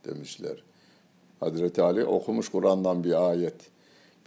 demişler. 0.05 0.63
Hazreti 1.39 1.81
Ali 1.81 2.05
okumuş 2.05 2.49
Kur'an'dan 2.49 3.03
bir 3.03 3.29
ayet. 3.29 3.55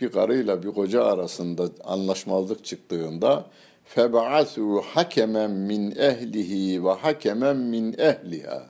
Bir 0.00 0.12
karıyla 0.12 0.62
bir 0.62 0.68
koca 0.70 1.04
arasında 1.04 1.68
anlaşmazlık 1.84 2.64
çıktığında 2.64 3.44
feb'asu 3.84 4.82
hakemen 4.94 5.50
min 5.50 5.90
ehlihi 5.90 6.84
ve 6.84 6.92
hakemen 6.92 7.56
min 7.56 7.94
ehliha. 7.98 8.62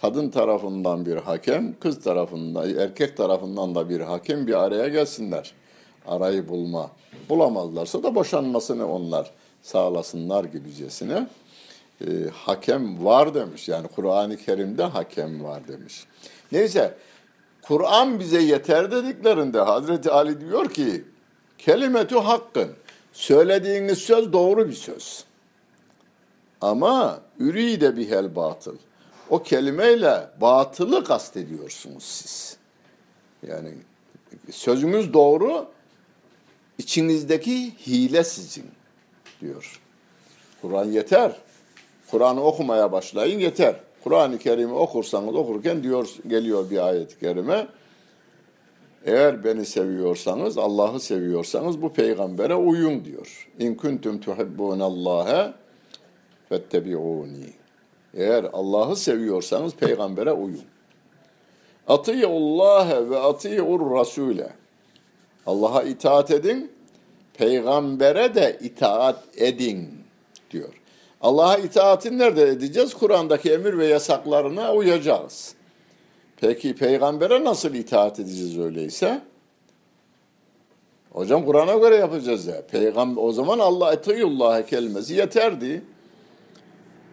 Kadın 0.00 0.30
tarafından 0.30 1.06
bir 1.06 1.16
hakem, 1.16 1.78
kız 1.80 2.00
tarafından, 2.00 2.76
erkek 2.76 3.16
tarafından 3.16 3.74
da 3.74 3.88
bir 3.88 4.00
hakem 4.00 4.46
bir 4.46 4.64
araya 4.64 4.88
gelsinler.'' 4.88 5.67
Arayı 6.08 6.48
bulma. 6.48 6.90
Bulamazlarsa 7.28 8.02
da 8.02 8.14
boşanmasını 8.14 8.92
onlar 8.92 9.30
sağlasınlar 9.62 10.44
gibicesine. 10.44 11.26
E, 12.00 12.06
hakem 12.32 13.04
var 13.04 13.34
demiş. 13.34 13.68
Yani 13.68 13.88
Kur'an-ı 13.88 14.36
Kerim'de 14.36 14.82
hakem 14.82 15.44
var 15.44 15.68
demiş. 15.68 16.06
Neyse 16.52 16.94
Kur'an 17.62 18.20
bize 18.20 18.42
yeter 18.42 18.90
dediklerinde 18.90 19.60
Hazreti 19.60 20.10
Ali 20.10 20.40
diyor 20.40 20.70
ki 20.70 21.04
kelimetü 21.58 22.16
hakkın. 22.16 22.68
Söylediğiniz 23.12 23.98
söz 23.98 24.32
doğru 24.32 24.68
bir 24.68 24.74
söz. 24.74 25.24
Ama 26.60 27.20
ürü 27.38 27.80
de 27.80 27.96
bir 27.96 28.10
hel 28.10 28.36
batıl. 28.36 28.76
O 29.30 29.42
kelimeyle 29.42 30.30
batılı 30.40 31.04
kastediyorsunuz 31.04 32.02
siz. 32.02 32.56
Yani 33.48 33.70
sözümüz 34.50 35.12
doğru, 35.12 35.66
içinizdeki 36.78 37.72
hile 37.86 38.24
sizin 38.24 38.64
diyor. 39.40 39.80
Kur'an 40.62 40.84
yeter. 40.84 41.36
Kur'an'ı 42.10 42.42
okumaya 42.42 42.92
başlayın 42.92 43.38
yeter. 43.38 43.76
Kur'an-ı 44.04 44.38
Kerim'i 44.38 44.74
okursanız 44.74 45.34
okurken 45.34 45.82
diyor 45.82 46.08
geliyor 46.26 46.70
bir 46.70 46.86
ayet-i 46.86 47.20
kerime. 47.20 47.66
Eğer 49.04 49.44
beni 49.44 49.66
seviyorsanız, 49.66 50.58
Allah'ı 50.58 51.00
seviyorsanız 51.00 51.82
bu 51.82 51.92
peygambere 51.92 52.54
uyun 52.54 53.04
diyor. 53.04 53.48
İn 53.58 53.74
kuntum 53.74 54.20
tuhibbunallaha 54.20 55.54
fettebi'uni. 56.48 57.52
Eğer 58.14 58.44
Allah'ı 58.52 58.96
seviyorsanız 58.96 59.74
peygambere 59.74 60.32
uyun. 60.32 60.64
Ati'ullaha 61.88 63.10
ve 63.10 63.18
ati'ur 63.18 63.98
rasule. 63.98 64.52
Allah'a 65.48 65.82
itaat 65.82 66.30
edin, 66.30 66.72
peygambere 67.34 68.34
de 68.34 68.58
itaat 68.60 69.24
edin 69.36 69.88
diyor. 70.50 70.74
Allah'a 71.20 71.56
itaati 71.56 72.18
nerede 72.18 72.42
edeceğiz? 72.42 72.94
Kur'an'daki 72.94 73.52
emir 73.52 73.78
ve 73.78 73.86
yasaklarına 73.86 74.74
uyacağız. 74.74 75.54
Peki 76.36 76.74
peygambere 76.74 77.44
nasıl 77.44 77.74
itaat 77.74 78.20
edeceğiz 78.20 78.58
öyleyse? 78.58 79.20
Hocam 81.10 81.44
Kur'an'a 81.44 81.74
göre 81.74 81.96
yapacağız 81.96 82.46
ya. 82.46 82.66
Peygamber 82.66 83.22
o 83.22 83.32
zaman 83.32 83.58
Allah 83.58 83.92
etiyullah 83.92 84.62
kelimesi 84.62 85.14
yeterdi. 85.14 85.82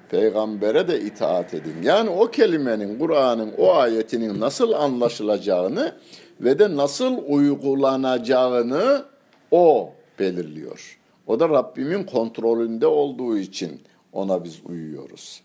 Peygambere 0.10 0.88
de 0.88 1.02
itaat 1.02 1.54
edin. 1.54 1.76
Yani 1.84 2.10
o 2.10 2.32
kelimenin, 2.32 3.00
Kur'an'ın, 3.00 3.54
o 3.58 3.74
ayetinin 3.74 4.40
nasıl 4.40 4.72
anlaşılacağını 4.72 5.96
ve 6.42 6.60
de 6.60 6.76
nasıl 6.76 7.18
uygulanacağını 7.28 9.06
o 9.52 9.92
belirliyor. 10.20 11.00
O 11.28 11.40
da 11.40 11.50
Rabbimin 11.50 12.04
kontrolünde 12.04 12.88
olduğu 12.88 13.38
için 13.38 13.82
ona 14.14 14.44
biz 14.44 14.60
uyuyoruz. 14.66 15.42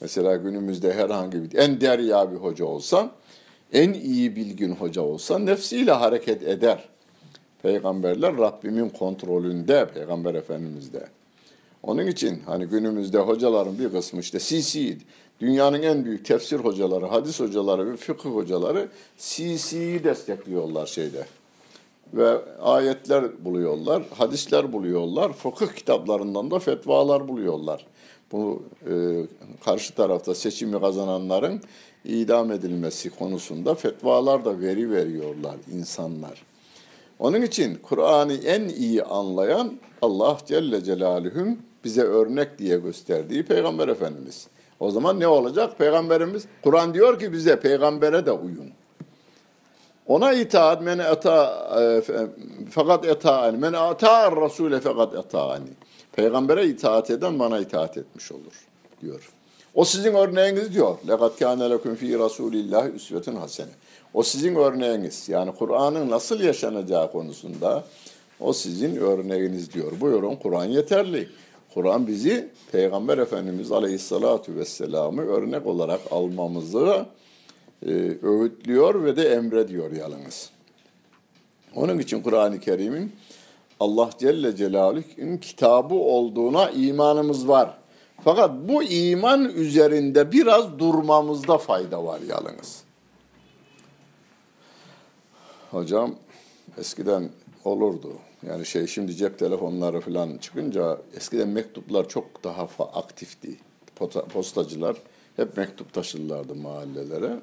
Mesela 0.00 0.36
günümüzde 0.36 0.92
herhangi 0.92 1.42
bir 1.42 1.58
en 1.58 1.80
derya 1.80 2.32
bir 2.32 2.36
hoca 2.36 2.64
olsa, 2.64 3.10
en 3.72 3.92
iyi 3.92 4.36
bilgin 4.36 4.72
hoca 4.72 5.02
olsa 5.02 5.38
nefsiyle 5.38 5.92
hareket 5.92 6.42
eder. 6.42 6.88
Peygamberler 7.62 8.36
Rabbimin 8.38 8.88
kontrolünde, 8.88 9.88
Peygamber 9.94 10.34
Efendimiz'de. 10.34 11.06
Onun 11.82 12.06
için 12.06 12.42
hani 12.46 12.64
günümüzde 12.64 13.18
hocaların 13.18 13.78
bir 13.78 13.92
kısmı 13.92 14.20
işte 14.20 14.38
CC, 14.38 14.96
dünyanın 15.42 15.82
en 15.82 16.04
büyük 16.04 16.24
tefsir 16.24 16.58
hocaları, 16.58 17.06
hadis 17.06 17.40
hocaları 17.40 17.92
ve 17.92 17.96
fıkıh 17.96 18.30
hocaları 18.30 18.88
CC'yi 19.18 20.04
destekliyorlar 20.04 20.86
şeyde. 20.86 21.26
Ve 22.14 22.38
ayetler 22.62 23.44
buluyorlar, 23.44 24.02
hadisler 24.14 24.72
buluyorlar, 24.72 25.32
fıkıh 25.32 25.68
kitaplarından 25.68 26.50
da 26.50 26.58
fetvalar 26.58 27.28
buluyorlar. 27.28 27.86
Bu 28.32 28.62
e, 28.90 28.92
karşı 29.64 29.94
tarafta 29.94 30.34
seçimi 30.34 30.80
kazananların 30.80 31.60
idam 32.04 32.52
edilmesi 32.52 33.10
konusunda 33.10 33.74
fetvalar 33.74 34.44
da 34.44 34.60
veri 34.60 34.90
veriyorlar 34.90 35.56
insanlar. 35.74 36.42
Onun 37.18 37.42
için 37.42 37.78
Kur'an'ı 37.82 38.34
en 38.34 38.68
iyi 38.68 39.02
anlayan 39.02 39.72
Allah 40.02 40.38
Celle 40.46 40.84
Celaluhu'nun 40.84 41.58
bize 41.84 42.02
örnek 42.02 42.58
diye 42.58 42.78
gösterdiği 42.78 43.42
Peygamber 43.42 43.88
Efendimiz. 43.88 44.48
O 44.82 44.90
zaman 44.90 45.20
ne 45.20 45.26
olacak? 45.26 45.78
Peygamberimiz, 45.78 46.44
Kur'an 46.62 46.94
diyor 46.94 47.18
ki 47.18 47.32
bize 47.32 47.60
peygambere 47.60 48.26
de 48.26 48.32
uyun. 48.32 48.70
Ona 50.06 50.32
itaat 50.32 50.82
men 50.82 50.98
ata 50.98 51.68
e, 51.80 52.02
fakat 52.70 53.04
etaani 53.04 53.58
men 53.58 53.72
ata 53.72 54.36
rasule 54.36 54.80
fakat 54.80 55.14
etaani. 55.14 55.68
Peygambere 56.12 56.66
itaat 56.66 57.10
eden 57.10 57.38
bana 57.38 57.58
itaat 57.58 57.96
etmiş 57.98 58.32
olur 58.32 58.66
diyor. 59.02 59.32
O 59.74 59.84
sizin 59.84 60.14
örneğiniz 60.14 60.74
diyor. 60.74 60.96
Lekat 61.08 61.38
kâne 61.38 61.70
leküm 61.70 61.94
fî 61.94 62.12
rasûlillâhi 62.12 62.92
üsvetun 62.92 63.36
hasene. 63.36 63.72
O 64.14 64.22
sizin 64.22 64.54
örneğiniz. 64.54 65.28
Yani 65.28 65.52
Kur'an'ın 65.54 66.10
nasıl 66.10 66.40
yaşanacağı 66.40 67.12
konusunda 67.12 67.84
O 68.40 68.52
sizin 68.52 68.96
örneğiniz 68.96 69.72
diyor. 69.72 69.92
Buyurun 70.00 70.36
Kur'an 70.36 70.64
yeterli. 70.64 71.28
Kur'an 71.74 72.06
bizi 72.06 72.48
Peygamber 72.72 73.18
Efendimiz 73.18 73.72
Aleyhisselatü 73.72 74.56
Vesselam'ı 74.56 75.22
örnek 75.22 75.66
olarak 75.66 76.00
almamızı 76.10 77.06
e, 77.86 77.90
öğütlüyor 78.22 79.04
ve 79.04 79.16
de 79.16 79.28
emrediyor 79.28 79.92
yalnız. 79.92 80.50
Onun 81.74 81.98
için 81.98 82.22
Kur'an-ı 82.22 82.60
Kerim'in 82.60 83.12
Allah 83.80 84.10
Celle 84.18 84.56
Celaluhu'nun 84.56 85.36
kitabı 85.36 85.94
olduğuna 85.94 86.70
imanımız 86.70 87.48
var. 87.48 87.78
Fakat 88.24 88.50
bu 88.68 88.82
iman 88.82 89.44
üzerinde 89.44 90.32
biraz 90.32 90.78
durmamızda 90.78 91.58
fayda 91.58 92.04
var 92.04 92.20
yalnız. 92.28 92.84
Hocam 95.70 96.14
eskiden 96.78 97.30
olurdu. 97.64 98.12
Yani 98.46 98.66
şey 98.66 98.86
şimdi 98.86 99.16
cep 99.16 99.38
telefonları 99.38 100.00
falan 100.00 100.38
çıkınca 100.38 100.98
eskiden 101.16 101.48
mektuplar 101.48 102.08
çok 102.08 102.44
daha 102.44 102.62
aktifti. 102.92 103.56
Postacılar 104.32 104.96
hep 105.36 105.56
mektup 105.56 105.92
taşırlardı 105.92 106.54
mahallelere. 106.54 107.40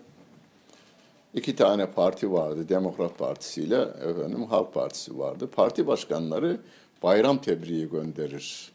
İki 1.33 1.55
tane 1.55 1.91
parti 1.91 2.31
vardı. 2.31 2.69
Demokrat 2.69 3.17
Partisi 3.17 3.61
ile 3.61 3.81
efendim 3.81 4.43
Halk 4.43 4.73
Partisi 4.73 5.19
vardı. 5.19 5.49
Parti 5.55 5.87
başkanları 5.87 6.59
bayram 7.03 7.41
tebriği 7.41 7.89
gönderir. 7.89 8.71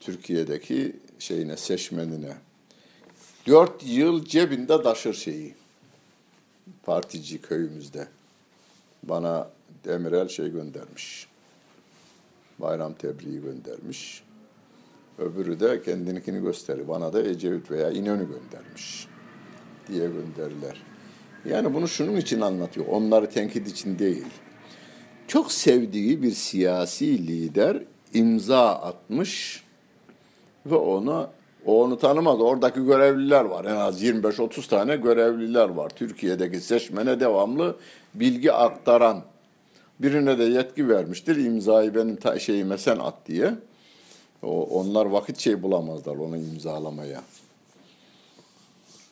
Türkiye'deki 0.00 0.96
şeyine, 1.18 1.56
seçmenine. 1.56 2.36
Dört 3.46 3.86
yıl 3.86 4.24
cebinde 4.24 4.82
taşır 4.82 5.14
şeyi. 5.14 5.54
Partici 6.82 7.40
köyümüzde. 7.40 8.08
Bana 9.02 9.50
Demirel 9.84 10.28
şey 10.28 10.48
göndermiş. 10.48 11.26
Bayram 12.58 12.94
tebriği 12.94 13.40
göndermiş. 13.40 14.22
Öbürü 15.18 15.60
de 15.60 15.82
kendininkini 15.82 16.42
gösterir. 16.42 16.88
Bana 16.88 17.12
da 17.12 17.22
Ecevit 17.22 17.70
veya 17.70 17.90
İnönü 17.90 18.28
göndermiş 18.28 19.08
diye 19.88 20.08
gönderirler. 20.08 20.82
Yani 21.44 21.74
bunu 21.74 21.88
şunun 21.88 22.16
için 22.16 22.40
anlatıyor. 22.40 22.86
Onları 22.86 23.30
tenkit 23.30 23.68
için 23.68 23.98
değil. 23.98 24.26
Çok 25.28 25.52
sevdiği 25.52 26.22
bir 26.22 26.30
siyasi 26.30 27.26
lider 27.26 27.82
imza 28.14 28.68
atmış 28.68 29.62
ve 30.66 30.74
ona 30.74 31.30
o 31.66 31.82
onu 31.84 31.98
tanımadı. 31.98 32.42
Oradaki 32.42 32.84
görevliler 32.84 33.44
var. 33.44 33.64
En 33.64 33.76
az 33.76 34.04
25-30 34.04 34.68
tane 34.68 34.96
görevliler 34.96 35.68
var. 35.68 35.88
Türkiye'deki 35.88 36.60
seçmene 36.60 37.20
devamlı 37.20 37.76
bilgi 38.14 38.52
aktaran. 38.52 39.22
Birine 40.00 40.38
de 40.38 40.44
yetki 40.44 40.88
vermiştir. 40.88 41.36
İmzayı 41.36 41.94
benim 41.94 42.16
ta 42.16 42.38
şeyime 42.38 42.78
sen 42.78 42.96
at 42.96 43.14
diye. 43.26 43.54
O, 44.42 44.62
onlar 44.62 45.06
vakit 45.06 45.38
şey 45.38 45.62
bulamazlar 45.62 46.16
onu 46.16 46.36
imzalamaya. 46.36 47.22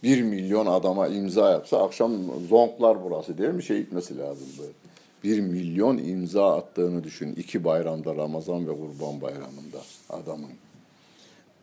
Bir 0.03 0.23
milyon 0.23 0.67
adama 0.67 1.09
imza 1.09 1.51
yapsa 1.51 1.85
akşam 1.85 2.13
zonklar 2.49 3.05
burası 3.05 3.39
değil 3.39 3.51
mi? 3.51 3.63
Şey 3.63 3.79
gitmesi 3.79 4.19
lazım 4.19 4.49
böyle. 4.59 4.73
Bir 5.25 5.41
milyon 5.41 5.99
imza 5.99 6.57
attığını 6.57 7.05
düşün. 7.05 7.35
iki 7.35 7.65
bayramda 7.65 8.17
Ramazan 8.17 8.69
ve 8.69 8.73
Kurban 8.73 9.21
Bayramı'nda 9.21 9.79
adamın. 10.11 10.51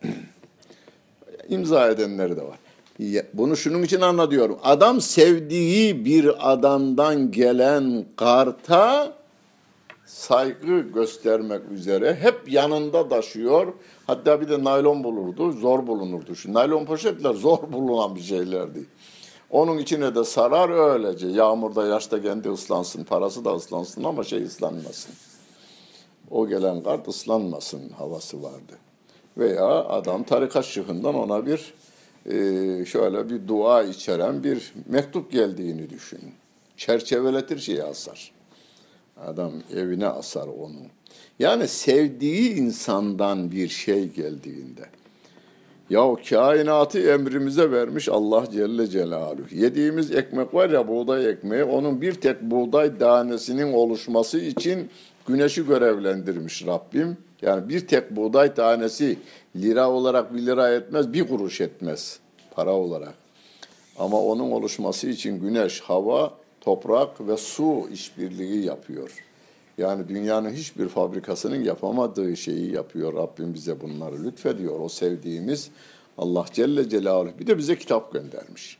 imza 1.48 1.88
edenleri 1.88 2.36
de 2.36 2.42
var. 2.42 2.58
Bunu 3.34 3.56
şunun 3.56 3.82
için 3.82 4.00
anlatıyorum. 4.00 4.58
Adam 4.62 5.00
sevdiği 5.00 6.04
bir 6.04 6.52
adamdan 6.52 7.30
gelen 7.30 8.04
karta 8.16 9.12
saygı 10.06 10.80
göstermek 10.80 11.62
üzere 11.72 12.14
hep 12.14 12.52
yanında 12.52 13.08
taşıyor. 13.08 13.72
Hatta 14.06 14.40
bir 14.40 14.48
de 14.48 14.64
naylon 14.64 15.04
bulurdu, 15.04 15.52
zor 15.52 15.86
bulunurdu. 15.86 16.34
Şu 16.34 16.54
naylon 16.54 16.84
poşetler 16.84 17.34
zor 17.34 17.58
bulunan 17.72 18.16
bir 18.16 18.20
şeylerdi. 18.20 18.86
Onun 19.50 19.78
içine 19.78 20.14
de 20.14 20.24
sarar 20.24 20.92
öylece. 20.92 21.26
Yağmurda, 21.26 21.86
yaşta 21.86 22.22
kendi 22.22 22.50
ıslansın, 22.50 23.04
parası 23.04 23.44
da 23.44 23.54
ıslansın 23.54 24.04
ama 24.04 24.24
şey 24.24 24.42
ıslanmasın. 24.42 25.14
O 26.30 26.48
gelen 26.48 26.82
kart 26.82 27.08
ıslanmasın 27.08 27.90
havası 27.98 28.42
vardı. 28.42 28.78
Veya 29.36 29.66
adam 29.66 30.22
tarikat 30.24 30.64
şıhından 30.64 31.14
ona 31.14 31.46
bir 31.46 31.74
şöyle 32.86 33.30
bir 33.30 33.48
dua 33.48 33.82
içeren 33.82 34.44
bir 34.44 34.72
mektup 34.88 35.32
geldiğini 35.32 35.90
düşün. 35.90 36.20
Çerçeveletir 36.76 37.58
şeyi 37.58 37.82
asar. 37.82 38.32
Adam 39.26 39.52
evine 39.76 40.06
asar 40.06 40.46
onu. 40.46 40.76
Yani 41.38 41.68
sevdiği 41.68 42.54
insandan 42.54 43.50
bir 43.50 43.68
şey 43.68 44.08
geldiğinde. 44.08 44.82
Ya 45.90 46.14
kainatı 46.28 46.98
emrimize 47.12 47.70
vermiş 47.70 48.08
Allah 48.08 48.44
Celle 48.52 48.86
Celaluhu. 48.86 49.54
Yediğimiz 49.54 50.10
ekmek 50.12 50.54
var 50.54 50.70
ya 50.70 50.88
buğday 50.88 51.30
ekmeği 51.30 51.64
onun 51.64 52.00
bir 52.00 52.14
tek 52.14 52.42
buğday 52.42 52.98
tanesinin 52.98 53.72
oluşması 53.72 54.38
için 54.38 54.88
güneşi 55.26 55.66
görevlendirmiş 55.66 56.66
Rabbim. 56.66 57.16
Yani 57.42 57.68
bir 57.68 57.86
tek 57.86 58.16
buğday 58.16 58.54
tanesi 58.54 59.16
lira 59.62 59.90
olarak 59.90 60.34
bir 60.34 60.46
lira 60.46 60.74
etmez, 60.74 61.12
bir 61.12 61.28
kuruş 61.28 61.60
etmez 61.60 62.18
para 62.50 62.72
olarak. 62.72 63.14
Ama 63.98 64.20
onun 64.20 64.50
oluşması 64.50 65.08
için 65.08 65.40
güneş, 65.40 65.80
hava, 65.80 66.34
toprak 66.60 67.28
ve 67.28 67.36
su 67.36 67.88
işbirliği 67.92 68.64
yapıyor. 68.64 69.24
Yani 69.78 70.08
dünyanın 70.08 70.50
hiçbir 70.50 70.88
fabrikasının 70.88 71.64
yapamadığı 71.64 72.36
şeyi 72.36 72.72
yapıyor. 72.72 73.14
Rabbim 73.14 73.54
bize 73.54 73.80
bunları 73.80 74.24
lütfediyor. 74.24 74.80
O 74.80 74.88
sevdiğimiz 74.88 75.70
Allah 76.18 76.44
Celle 76.52 76.88
Celaluhu 76.88 77.38
bir 77.38 77.46
de 77.46 77.58
bize 77.58 77.78
kitap 77.78 78.12
göndermiş. 78.12 78.78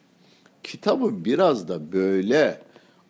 Kitabı 0.62 1.24
biraz 1.24 1.68
da 1.68 1.92
böyle 1.92 2.60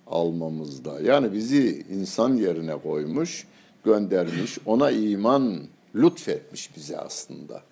almamızda. 0.06 1.00
Yani 1.00 1.32
bizi 1.32 1.86
insan 1.90 2.36
yerine 2.36 2.76
koymuş, 2.78 3.46
göndermiş, 3.84 4.58
ona 4.66 4.90
iman 4.90 5.58
lütfetmiş 5.98 6.76
bize 6.76 6.98
aslında. 6.98 7.62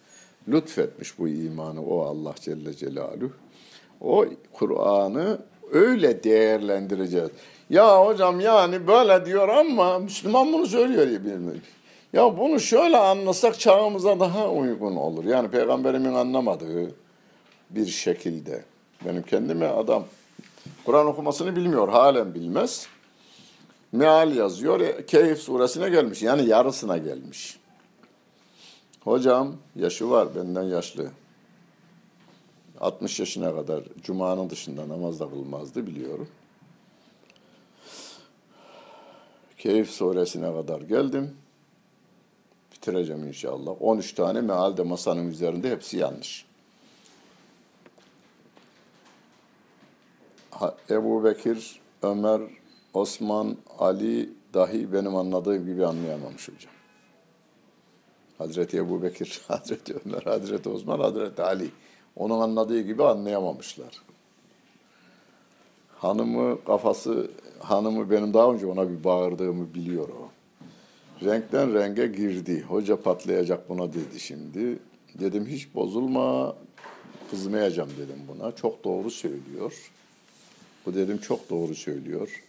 Lütfetmiş 0.49 1.19
bu 1.19 1.29
imanı 1.29 1.87
o 1.87 2.01
Allah 2.01 2.35
Celle 2.41 2.75
Celaluhu. 2.75 3.33
O 4.01 4.25
Kur'an'ı 4.53 5.39
öyle 5.73 6.25
değerlendireceğiz. 6.25 7.31
Ya 7.71 8.07
hocam 8.07 8.41
yani 8.41 8.87
böyle 8.87 9.27
diyor 9.27 9.49
ama 9.49 9.99
Müslüman 9.99 10.53
bunu 10.53 10.67
söylüyor 10.67 11.09
diye 11.09 11.25
bilmiyorum. 11.25 11.61
Ya 12.13 12.39
bunu 12.39 12.61
şöyle 12.61 12.97
anlasak 12.97 13.61
çağımıza 13.61 14.21
daha 14.21 14.51
uygun 14.51 14.97
olur. 14.97 15.25
Yani 15.25 15.49
peygamberimin 15.49 16.15
anlamadığı 16.15 16.95
bir 17.71 17.87
şekilde. 17.87 18.65
Benim 19.05 19.23
kendime 19.23 19.67
adam 19.67 20.05
Kur'an 20.85 21.07
okumasını 21.07 21.57
bilmiyor, 21.57 21.89
halen 21.89 22.35
bilmez. 22.35 22.87
Meal 23.93 24.37
yazıyor, 24.37 24.81
e, 24.81 25.07
Keyif 25.07 25.39
suresine 25.39 25.89
gelmiş. 25.89 26.23
Yani 26.23 26.49
yarısına 26.49 26.99
gelmiş. 26.99 27.59
Hocam 29.07 29.57
yaşı 29.77 30.11
var, 30.11 30.35
benden 30.35 30.63
yaşlı. 30.63 31.11
60 32.81 33.21
yaşına 33.21 33.55
kadar 33.55 33.85
Cuma'nın 34.03 34.51
dışında 34.51 34.89
namaz 34.89 35.21
da 35.21 35.29
kılmazdı 35.29 35.87
biliyorum. 35.87 36.29
Keyif 39.59 39.91
suresine 39.91 40.53
kadar 40.53 40.81
geldim. 40.81 41.37
Bitireceğim 42.73 43.27
inşallah. 43.27 43.83
13 43.83 44.13
tane 44.13 44.41
meal 44.41 44.77
de 44.77 44.83
masanın 44.83 45.31
üzerinde 45.31 45.71
hepsi 45.71 45.97
yanlış. 45.99 46.47
Ebu 50.91 51.25
Bekir, 51.25 51.81
Ömer, 52.03 52.41
Osman, 52.95 53.57
Ali 53.79 54.31
dahi 54.55 54.93
benim 54.93 55.17
anladığım 55.17 55.67
gibi 55.67 55.87
anlayamamış 55.87 56.49
hocam. 56.49 56.76
Hazreti 58.39 58.77
Ebu 58.77 59.03
Bekir, 59.03 59.41
Hazreti 59.49 59.95
Ömer, 60.05 60.23
Hazreti 60.23 60.69
Osman, 60.69 61.01
Hazreti 61.01 61.43
Ali. 61.43 61.71
Onun 62.17 62.41
anladığı 62.41 62.81
gibi 62.81 63.05
anlayamamışlar. 63.05 64.03
Hanımı 65.99 66.65
kafası, 66.65 67.31
hanımı 67.59 68.11
benim 68.11 68.35
daha 68.35 68.53
önce 68.53 68.67
ona 68.67 68.91
bir 68.91 69.05
bağırdığımı 69.05 69.75
biliyor 69.75 70.09
o. 70.09 70.31
Renkten 71.25 71.75
renge 71.75 72.07
girdi. 72.07 72.63
Hoca 72.63 73.03
patlayacak 73.03 73.69
buna 73.69 73.93
dedi 73.93 74.21
şimdi. 74.21 74.79
Dedim 75.15 75.47
hiç 75.47 75.75
bozulma, 75.75 76.57
kızmayacağım 77.31 77.91
dedim 77.91 78.19
buna. 78.29 78.53
Çok 78.53 78.85
doğru 78.85 79.11
söylüyor. 79.11 79.93
Bu 80.87 80.95
dedim 80.95 81.19
çok 81.19 81.51
doğru 81.51 81.75
söylüyor. 81.75 82.43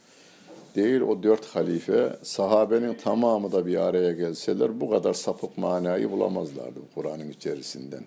Değil 0.78 1.02
o 1.02 1.24
dört 1.24 1.46
halife, 1.46 2.20
sahabenin 2.24 2.94
tamamı 2.94 3.52
da 3.52 3.66
bir 3.66 3.76
araya 3.76 4.12
gelseler 4.12 4.82
bu 4.82 4.90
kadar 4.90 5.14
sapık 5.14 5.58
manayı 5.58 6.12
bulamazlardı 6.12 6.80
Kur'an'ın 6.96 7.30
içerisinden. 7.30 8.04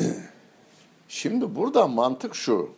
Şimdi 1.08 1.56
burada 1.56 1.86
mantık 1.86 2.34
şu. 2.34 2.70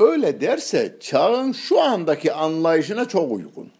Öyle 0.00 0.40
derse 0.40 0.96
çağın 1.00 1.52
şu 1.52 1.80
andaki 1.80 2.32
anlayışına 2.32 3.08
çok 3.08 3.32
uygun. 3.32 3.70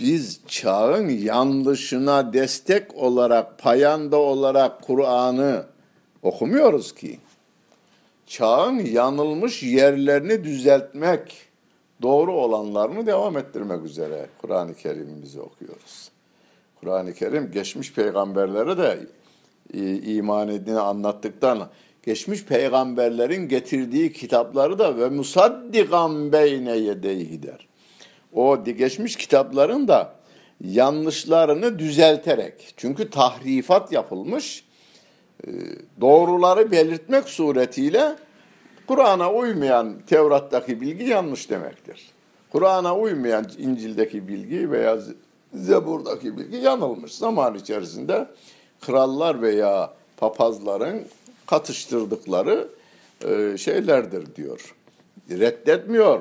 biz 0.00 0.40
çağın 0.46 1.08
yanlışına 1.08 2.32
destek 2.32 2.94
olarak, 2.94 3.58
payanda 3.58 4.16
olarak 4.16 4.82
Kur'an'ı 4.82 5.66
okumuyoruz 6.22 6.94
ki. 6.94 7.18
Çağın 8.26 8.78
yanılmış 8.78 9.62
yerlerini 9.62 10.44
düzeltmek, 10.44 11.34
doğru 12.02 12.32
olanlarını 12.32 13.06
devam 13.06 13.36
ettirmek 13.36 13.84
üzere 13.84 14.26
Kur'an-ı 14.38 14.74
Kerim'imizi 14.74 15.40
okuyoruz. 15.40 16.10
Kur'an-ı 16.80 17.14
Kerim 17.14 17.50
geçmiş 17.50 17.92
peygamberlere 17.92 18.78
de 18.78 19.06
e, 19.74 19.94
iman 19.94 20.48
edini 20.48 20.78
anlattıktan 20.78 21.68
geçmiş 22.02 22.44
peygamberlerin 22.44 23.48
getirdiği 23.48 24.12
kitapları 24.12 24.78
da 24.78 24.98
ve 24.98 25.08
musaddikan 25.08 26.32
beyne 26.32 26.76
yedeyhi 26.76 27.42
der. 27.42 27.68
O 28.32 28.64
geçmiş 28.64 29.16
kitapların 29.16 29.88
da 29.88 30.16
yanlışlarını 30.64 31.78
düzelterek 31.78 32.74
çünkü 32.76 33.10
tahrifat 33.10 33.92
yapılmış 33.92 34.65
doğruları 36.00 36.70
belirtmek 36.70 37.28
suretiyle 37.28 38.16
Kur'an'a 38.86 39.32
uymayan 39.32 39.94
Tevrat'taki 40.06 40.80
bilgi 40.80 41.04
yanlış 41.04 41.50
demektir. 41.50 42.10
Kur'an'a 42.50 42.96
uymayan 42.96 43.46
İncil'deki 43.58 44.28
bilgi 44.28 44.70
veya 44.70 44.98
Zebur'daki 45.54 46.38
bilgi 46.38 46.56
yanılmış. 46.56 47.14
Zaman 47.14 47.54
içerisinde 47.54 48.26
krallar 48.80 49.42
veya 49.42 49.94
papazların 50.16 51.02
katıştırdıkları 51.46 52.68
e, 53.24 53.56
şeylerdir 53.58 54.36
diyor. 54.36 54.74
Reddetmiyor. 55.30 56.20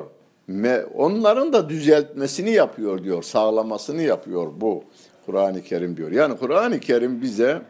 Onların 0.95 1.53
da 1.53 1.69
düzeltmesini 1.69 2.51
yapıyor 2.51 3.03
diyor, 3.03 3.23
sağlamasını 3.23 4.01
yapıyor 4.01 4.47
bu 4.57 4.83
Kur'an-ı 5.25 5.61
Kerim 5.61 5.97
diyor. 5.97 6.11
Yani 6.11 6.37
Kur'an-ı 6.37 6.79
Kerim 6.79 7.21
bize 7.21 7.61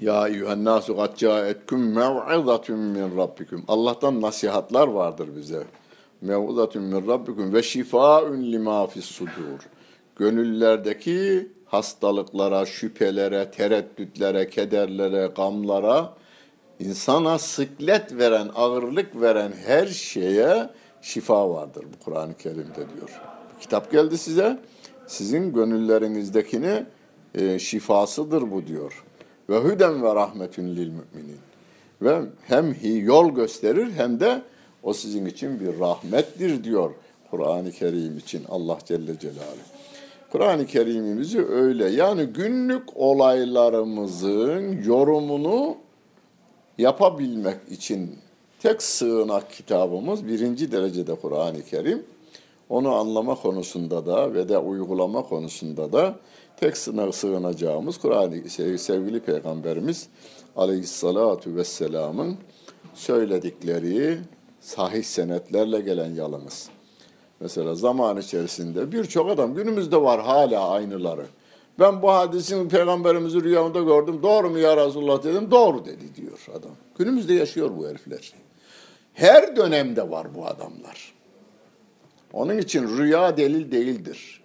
ya 0.00 0.28
eyyühen 0.28 0.64
nasu 0.64 0.96
kad 0.96 1.16
caetkum 1.16 1.80
mev'izatun 1.80 2.78
min 2.78 3.16
rabbikum. 3.16 3.64
Allah'tan 3.68 4.20
nasihatlar 4.20 4.88
vardır 4.88 5.28
bize. 5.36 5.64
Mev'izatun 6.20 6.82
min 6.82 7.08
rabbikum 7.08 7.54
ve 7.54 7.62
şifaun 7.62 8.42
lima 8.42 8.86
sudur. 8.86 9.60
Gönüllerdeki 10.16 11.48
hastalıklara, 11.64 12.66
şüphelere, 12.66 13.50
tereddütlere, 13.50 14.48
kederlere, 14.48 15.30
gamlara, 15.36 16.14
insana 16.78 17.38
sıklet 17.38 18.18
veren, 18.18 18.50
ağırlık 18.54 19.20
veren 19.20 19.52
her 19.66 19.86
şeye 19.86 20.70
şifa 21.02 21.50
vardır 21.50 21.86
bu 21.92 22.04
Kur'an-ı 22.04 22.34
Kerim'de 22.36 22.76
diyor. 22.96 23.20
Kitap 23.60 23.92
geldi 23.92 24.18
size, 24.18 24.58
sizin 25.06 25.52
gönüllerinizdekini 25.52 26.86
e, 27.34 27.58
şifasıdır 27.58 28.50
bu 28.50 28.66
diyor. 28.66 29.03
Ve 29.48 29.64
hüden 29.64 30.02
ve 30.02 30.14
rahmetün 30.14 30.76
lil 30.76 30.88
müminin. 30.88 31.38
Ve 32.02 32.20
hem 32.46 32.76
yol 33.04 33.30
gösterir 33.30 33.88
hem 33.96 34.20
de 34.20 34.42
o 34.82 34.92
sizin 34.92 35.26
için 35.26 35.60
bir 35.60 35.78
rahmettir 35.80 36.64
diyor 36.64 36.90
Kur'an-ı 37.30 37.72
Kerim 37.72 38.18
için 38.18 38.44
Allah 38.48 38.78
Celle 38.84 39.18
Celaluhu. 39.18 39.74
Kur'an-ı 40.32 40.66
Kerim'imizi 40.66 41.46
öyle 41.46 41.88
yani 41.88 42.24
günlük 42.24 42.96
olaylarımızın 42.96 44.82
yorumunu 44.82 45.76
yapabilmek 46.78 47.56
için 47.70 48.18
tek 48.60 48.82
sığınak 48.82 49.50
kitabımız 49.50 50.28
birinci 50.28 50.72
derecede 50.72 51.14
Kur'an-ı 51.14 51.62
Kerim. 51.62 52.02
Onu 52.68 52.94
anlama 52.94 53.34
konusunda 53.34 54.06
da 54.06 54.34
ve 54.34 54.48
de 54.48 54.58
uygulama 54.58 55.22
konusunda 55.22 55.92
da 55.92 56.14
tek 56.64 56.76
sığınacağımız 57.14 57.98
Kur'an-ı 57.98 58.48
sevgili 58.78 59.20
Peygamberimiz 59.20 60.08
Aleyhissalatu 60.56 61.56
Vesselam'ın 61.56 62.36
söyledikleri 62.94 64.18
sahih 64.60 65.04
senetlerle 65.04 65.80
gelen 65.80 66.14
yalımız. 66.14 66.68
Mesela 67.40 67.74
zaman 67.74 68.16
içerisinde 68.16 68.92
birçok 68.92 69.30
adam 69.30 69.54
günümüzde 69.54 70.02
var 70.02 70.22
hala 70.22 70.68
aynıları. 70.68 71.26
Ben 71.78 72.02
bu 72.02 72.10
hadisin 72.10 72.68
peygamberimizi 72.68 73.42
rüyamda 73.42 73.80
gördüm. 73.80 74.20
Doğru 74.22 74.50
mu 74.50 74.58
ya 74.58 74.76
Resulullah 74.76 75.22
dedim. 75.22 75.50
Doğru 75.50 75.84
dedi 75.84 76.14
diyor 76.16 76.46
adam. 76.50 76.76
Günümüzde 76.98 77.34
yaşıyor 77.34 77.70
bu 77.78 77.88
herifler. 77.88 78.32
Her 79.14 79.56
dönemde 79.56 80.10
var 80.10 80.34
bu 80.34 80.46
adamlar. 80.46 81.14
Onun 82.32 82.58
için 82.58 82.98
rüya 82.98 83.36
delil 83.36 83.72
değildir. 83.72 84.43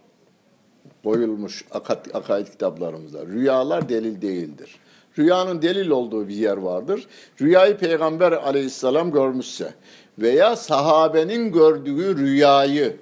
Koyulmuş 1.03 1.65
akaid 2.13 2.47
kitaplarımızda. 2.47 3.25
Rüyalar 3.25 3.89
delil 3.89 4.21
değildir. 4.21 4.79
Rüyanın 5.17 5.61
delil 5.61 5.89
olduğu 5.89 6.27
bir 6.27 6.35
yer 6.35 6.57
vardır. 6.57 7.07
Rüyayı 7.41 7.77
peygamber 7.77 8.31
aleyhisselam 8.31 9.11
görmüşse 9.11 9.73
veya 10.19 10.55
sahabenin 10.55 11.51
gördüğü 11.51 12.17
rüyayı 12.17 12.97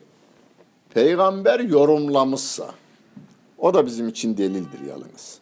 peygamber 0.93 1.59
yorumlamışsa 1.59 2.71
o 3.57 3.73
da 3.73 3.85
bizim 3.85 4.07
için 4.07 4.37
delildir 4.37 4.79
yalnız. 4.89 5.39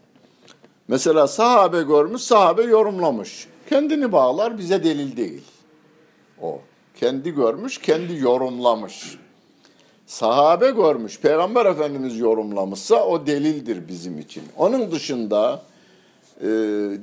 Mesela 0.88 1.28
sahabe 1.28 1.82
görmüş, 1.82 2.22
sahabe 2.22 2.64
yorumlamış. 2.64 3.48
Kendini 3.70 4.12
bağlar 4.12 4.58
bize 4.58 4.84
delil 4.84 5.18
değil. 5.18 5.44
O 6.42 6.60
kendi 6.96 7.32
görmüş, 7.32 7.78
kendi 7.78 8.16
yorumlamış. 8.16 9.18
Sahabe 10.06 10.72
görmüş, 10.72 11.20
Peygamber 11.20 11.66
Efendimiz 11.66 12.20
yorumlamışsa 12.20 13.06
o 13.06 13.28
delildir 13.28 13.88
bizim 13.88 14.20
için. 14.20 14.44
Onun 14.58 14.92
dışında 14.92 15.62
e, 16.42 16.48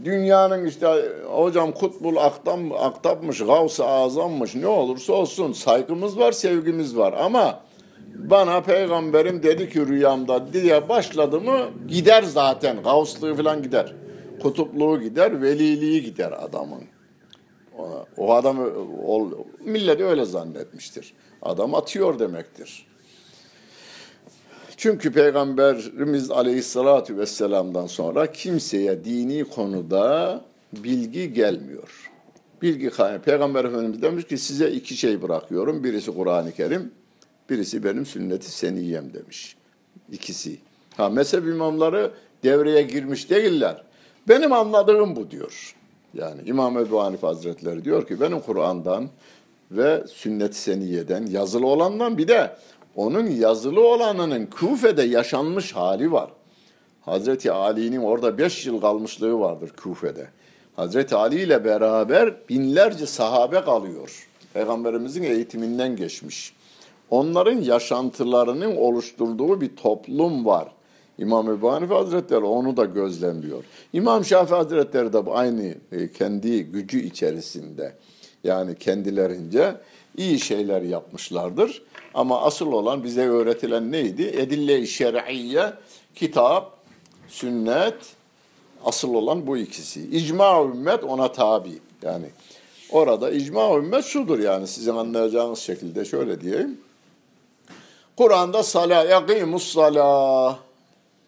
dünyanın 0.05 0.65
işte 0.65 0.87
hocam 1.33 1.73
Kutbul 1.73 2.17
Aktam, 2.17 2.73
Aktapmış, 2.73 3.39
Gavs-ı 3.39 3.85
Azammış 3.85 4.55
ne 4.55 4.67
olursa 4.67 5.13
olsun 5.13 5.53
saygımız 5.53 6.19
var, 6.19 6.33
sevgimiz 6.33 6.97
var 6.97 7.13
ama 7.13 7.61
bana 8.15 8.61
peygamberim 8.61 9.43
dedi 9.43 9.71
ki 9.71 9.87
rüyamda 9.87 10.53
diye 10.53 10.89
başladı 10.89 11.41
mı 11.41 11.59
gider 11.89 12.23
zaten. 12.23 12.83
Gavslığı 12.83 13.35
falan 13.35 13.63
gider. 13.63 13.95
Kutupluğu 14.43 15.01
gider, 15.01 15.43
veliliği 15.43 16.03
gider 16.03 16.33
adamın. 16.33 16.83
O, 18.17 18.35
adam 18.35 18.59
o, 19.07 19.31
millet 19.65 20.01
öyle 20.01 20.25
zannetmiştir. 20.25 21.15
Adam 21.43 21.75
atıyor 21.75 22.19
demektir. 22.19 22.92
Çünkü 24.83 25.13
Peygamberimiz 25.13 26.31
Aleyhisselatü 26.31 27.19
Vesselam'dan 27.19 27.87
sonra 27.87 28.33
kimseye 28.33 29.05
dini 29.05 29.45
konuda 29.45 30.41
bilgi 30.73 31.33
gelmiyor. 31.33 32.11
Bilgi. 32.63 32.91
Peygamber 33.25 33.65
Efendimiz 33.65 34.03
demiş 34.03 34.25
ki 34.25 34.39
size 34.39 34.71
iki 34.71 34.97
şey 34.97 35.23
bırakıyorum. 35.23 35.85
Birisi 35.85 36.15
Kur'an-ı 36.15 36.53
Kerim, 36.53 36.93
birisi 37.51 37.85
benim 37.85 38.07
sünneti 38.07 38.51
seniyem 38.51 39.15
demiş. 39.15 39.57
İkisi. 40.13 40.59
Ha 40.97 41.09
mezhep 41.09 41.45
imamları 41.45 42.11
devreye 42.43 42.83
girmiş 42.83 43.31
değiller. 43.31 43.83
Benim 44.29 44.53
anladığım 44.53 45.17
bu 45.17 45.31
diyor. 45.31 45.77
Yani 46.15 46.41
İmam 46.47 46.79
Ebu 46.79 47.03
Hanife 47.03 47.27
Hazretleri 47.27 47.85
diyor 47.85 48.07
ki 48.07 48.21
benim 48.21 48.41
Kur'an'dan 48.41 49.09
ve 49.71 50.05
sünnet-i 50.07 50.59
seniyeden 50.59 51.27
yazılı 51.27 51.67
olandan 51.67 52.19
bir 52.19 52.29
de 52.29 52.51
onun 52.97 53.31
yazılı 53.31 53.89
olanının 53.89 54.47
Kufe'de 54.47 55.03
yaşanmış 55.03 55.73
hali 55.73 56.13
var. 56.13 56.31
Hazreti 57.01 57.53
Ali'nin 57.53 58.03
orada 58.03 58.39
beş 58.39 58.67
yıl 58.67 58.81
kalmışlığı 58.81 59.41
vardır 59.41 59.73
Kufe'de. 59.83 60.27
Hazreti 60.77 61.17
Ali 61.17 61.41
ile 61.41 61.65
beraber 61.65 62.35
binlerce 62.49 63.07
sahabe 63.07 63.61
kalıyor. 63.61 64.29
Peygamberimizin 64.55 65.23
eğitiminden 65.23 65.97
geçmiş. 65.97 66.55
Onların 67.11 67.61
yaşantılarının 67.61 68.77
oluşturduğu 68.77 69.61
bir 69.61 69.77
toplum 69.77 70.47
var. 70.47 70.69
İmam 71.19 71.51
Ebu 71.51 71.73
Hanife 71.73 71.95
Hazretleri 71.95 72.45
onu 72.45 72.77
da 72.77 72.85
gözlemliyor. 72.85 73.65
İmam 73.93 74.25
Şafii 74.25 74.55
Hazretleri 74.55 75.13
de 75.13 75.19
aynı 75.19 75.75
e, 75.93 76.13
kendi 76.13 76.65
gücü 76.65 77.01
içerisinde 77.01 77.93
yani 78.45 78.75
kendilerince 78.75 79.75
iyi 80.17 80.41
şeyler 80.41 80.83
yapmışlardır. 80.83 81.83
Ama 82.15 82.43
asıl 82.43 82.73
olan 82.73 83.05
bize 83.05 83.29
öğretilen 83.29 83.93
neydi? 83.93 84.23
Edille-i 84.23 84.87
şer'iyye, 84.87 85.73
kitap, 86.15 86.79
sünnet, 87.29 87.95
asıl 88.85 89.15
olan 89.15 89.47
bu 89.47 89.57
ikisi. 89.57 90.01
İcma 90.01 90.63
ümmet 90.63 91.05
ona 91.05 91.33
tabi. 91.33 91.79
Yani 92.03 92.27
orada 92.91 93.31
icma 93.31 93.77
ümmet 93.77 94.05
şudur 94.05 94.39
yani 94.39 94.67
sizin 94.67 94.97
anlayacağınız 94.97 95.59
şekilde 95.59 96.05
şöyle 96.05 96.41
diyeyim. 96.41 96.81
Kur'an'da 98.17 98.63
sala 98.63 99.05
yakimus 99.05 99.73
sala. 99.73 100.59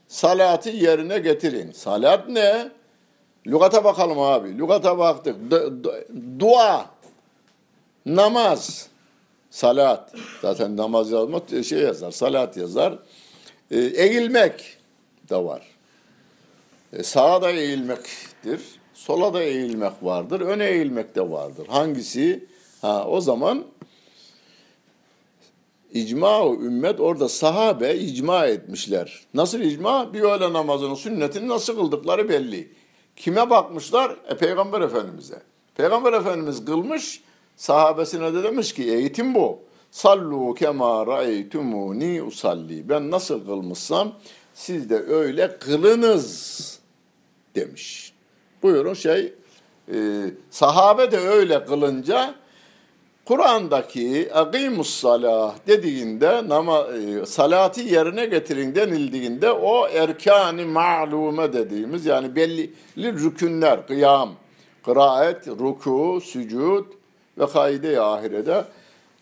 Salatı 0.09 0.71
yerine 0.71 1.19
getirin. 1.19 1.73
Salat 1.73 2.29
ne? 2.29 2.71
Lügata 3.47 3.85
bakalım 3.85 4.19
abi. 4.19 4.59
Lügata 4.59 4.99
baktık. 4.99 5.51
Du 5.51 5.83
dua, 6.39 6.87
namaz, 8.07 8.89
Salat. 9.55 10.15
Zaten 10.43 10.77
namaz 10.77 11.11
yazmak 11.11 11.65
şey 11.65 11.79
yazar, 11.79 12.11
salat 12.11 12.57
yazar. 12.57 12.99
E, 13.71 13.79
eğilmek 13.81 14.77
de 15.31 15.37
var. 15.37 15.63
E, 16.93 17.03
sağa 17.03 17.43
da 17.43 17.51
eğilmektir. 17.51 18.61
Sola 18.95 19.35
da 19.35 19.43
eğilmek 19.43 19.93
vardır. 20.03 20.41
Öne 20.41 20.67
eğilmek 20.67 21.17
de 21.17 21.31
vardır. 21.31 21.67
Hangisi? 21.67 22.45
Ha, 22.81 23.07
o 23.09 23.21
zaman 23.21 23.65
icma 25.93 26.47
ümmet 26.47 27.01
orada 27.01 27.29
sahabe 27.29 27.95
icma 27.95 28.47
etmişler. 28.47 29.21
Nasıl 29.35 29.61
icma? 29.61 30.13
Bir 30.13 30.21
öğle 30.21 30.53
namazının 30.53 30.95
sünnetini 30.95 31.49
nasıl 31.49 31.77
kıldıkları 31.77 32.29
belli. 32.29 32.73
Kime 33.17 33.51
bakmışlar? 33.51 34.17
E, 34.29 34.37
Peygamber 34.37 34.81
Efendimiz'e. 34.81 35.43
Peygamber 35.77 36.13
Efendimiz 36.13 36.65
kılmış, 36.65 37.23
sahabesine 37.57 38.35
de 38.35 38.43
demiş 38.43 38.75
ki 38.75 38.83
eğitim 38.83 39.35
bu. 39.35 39.59
Sallu 39.91 40.55
kema 40.55 41.07
ra'eytumuni 41.07 42.23
usalli. 42.23 42.89
Ben 42.89 43.11
nasıl 43.11 43.47
kılmışsam 43.47 44.13
siz 44.55 44.91
de 44.91 44.97
öyle 44.97 45.59
kılınız 45.59 46.79
demiş. 47.55 48.13
Buyurun 48.63 48.95
şey 48.95 49.33
e, 49.93 49.97
sahabe 50.51 51.13
de 51.13 51.19
öyle 51.19 51.65
kılınca 51.65 52.35
Kur'an'daki 53.25 54.31
akimus 54.35 54.91
salah 54.91 55.55
dediğinde 55.67 56.49
nama, 56.49 56.87
e, 56.87 57.27
salati 57.27 57.81
yerine 57.81 58.27
getirin 58.27 58.75
denildiğinde 58.75 59.53
o 59.53 59.89
erkani 59.89 60.65
ma'lume 60.65 61.53
dediğimiz 61.53 62.07
yani 62.07 62.37
belli 62.37 62.73
rükünler, 62.97 63.87
kıyam, 63.87 64.31
kıraat, 64.85 65.49
ruku, 65.49 66.21
sücud 66.25 66.85
ve 67.39 67.47
kaide-i 67.47 68.01
ahirede 68.01 68.65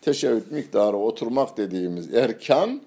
teşebbüt 0.01 0.51
miktarı 0.51 0.97
oturmak 0.97 1.57
dediğimiz 1.57 2.13
erkan 2.13 2.81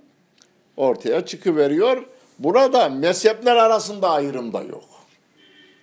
ortaya 0.77 1.27
çıkıveriyor. 1.27 2.05
Burada 2.39 2.89
mezhepler 2.89 3.57
arasında 3.57 4.11
ayrım 4.11 4.53
da 4.53 4.63
yok. 4.63 4.85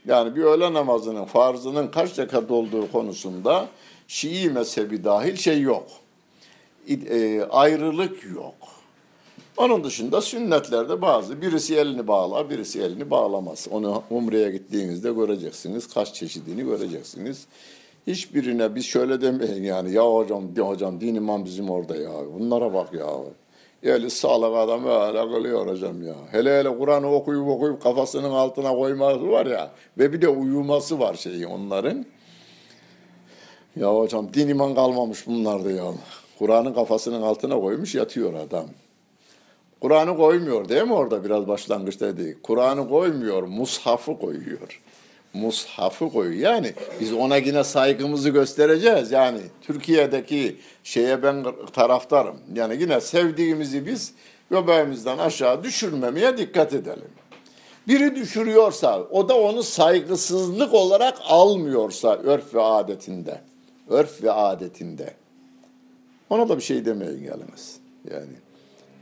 Yani 0.06 0.36
bir 0.36 0.42
öğle 0.42 0.74
namazının 0.74 1.26
farzının 1.26 1.88
kaç 1.88 2.20
rekat 2.20 2.52
olduğu 2.52 2.92
konusunda 2.92 3.68
Şii 4.08 4.50
mezhebi 4.50 5.04
dahil 5.04 5.36
şey 5.36 5.62
yok. 5.62 5.88
E, 6.90 7.42
ayrılık 7.42 8.24
yok. 8.36 8.56
Onun 9.58 9.84
dışında 9.84 10.22
sünnetlerde 10.22 11.02
bazı 11.02 11.42
birisi 11.42 11.76
elini 11.76 12.08
bağlar, 12.08 12.50
birisi 12.50 12.82
elini 12.82 13.10
bağlamaz. 13.10 13.68
Onu 13.72 14.04
umreye 14.10 14.52
gittiğinizde 14.52 15.12
göreceksiniz. 15.12 15.88
Kaç 15.88 16.14
çeşidini 16.14 16.64
göreceksiniz. 16.64 17.46
Hiçbirine 18.08 18.76
biz 18.76 18.86
şöyle 18.86 19.22
demeyin 19.22 19.63
yani 19.63 19.92
ya 19.92 20.13
hocam, 20.13 20.44
ya 20.58 20.68
hocam 20.68 21.02
din 21.02 21.16
imam 21.16 21.46
bizim 21.46 21.70
orada 21.70 21.96
ya. 21.96 22.12
Bunlara 22.34 22.74
bak 22.74 22.94
ya. 22.94 23.08
Eli 23.84 24.10
sağlık 24.10 24.58
adam 24.58 24.86
öyle 24.86 25.34
kılıyor 25.36 25.68
hocam 25.68 26.04
ya. 26.08 26.16
Hele 26.32 26.60
hele 26.60 26.78
Kur'an'ı 26.78 27.12
okuyup 27.12 27.48
okuyup 27.48 27.84
kafasının 27.84 28.32
altına 28.32 28.76
koyması 28.76 29.30
var 29.30 29.46
ya. 29.46 29.72
Ve 29.98 30.13
bir 30.13 30.22
de 30.22 30.28
uyuması 30.28 31.00
var 31.00 31.13
şeyi 31.13 31.48
onların. 31.48 32.06
Ya 33.76 33.96
hocam 33.96 34.34
din 34.34 34.48
iman 34.48 34.76
kalmamış 34.76 35.28
bunlarda 35.28 35.72
ya. 35.72 35.94
Kur'an'ın 36.39 36.74
kafasının 36.74 37.22
altına 37.22 37.60
koymuş 37.60 37.96
yatıyor 37.96 38.34
adam. 38.34 38.66
Kur'an'ı 39.82 40.18
koymuyor 40.18 40.70
değil 40.70 40.84
mi 40.84 40.94
orada 40.94 41.24
biraz 41.24 41.48
başlangıçta 41.48 42.18
dedi. 42.18 42.38
Kur'an'ı 42.44 42.89
koymuyor, 42.89 43.44
mushafı 43.44 44.20
koyuyor. 44.20 44.82
Mushafı 45.34 46.10
koyuyor. 46.10 46.54
Yani 46.54 46.74
biz 47.00 47.13
ona 47.13 47.38
yine 47.38 47.63
saygımızı 47.63 48.30
göstereceğiz. 48.30 49.12
Yani 49.12 49.39
Türkiye'deki 49.62 50.58
şeye 50.84 51.24
ben 51.24 51.46
taraftarım. 51.74 52.38
Yani 52.54 52.82
yine 52.82 53.02
sevdiğimizi 53.02 53.86
biz 53.86 54.13
göbeğimizden 54.52 55.17
aşağı 55.17 55.63
düşürmemeye 55.63 56.38
dikkat 56.38 56.74
edelim. 56.74 57.10
Biri 57.88 58.15
düşürüyorsa, 58.15 59.00
o 59.00 59.30
da 59.30 59.39
onu 59.39 59.63
saygısızlık 59.63 60.74
olarak 60.74 61.17
almıyorsa 61.28 62.15
örf 62.15 62.54
ve 62.54 62.62
adetinde 62.62 63.41
örf 63.89 64.24
ve 64.24 64.32
adetinde. 64.32 65.13
Ona 66.30 66.50
da 66.50 66.58
bir 66.58 66.63
şey 66.63 66.86
demeyin 66.86 67.24
yalnız. 67.24 67.78
Yani 68.12 68.34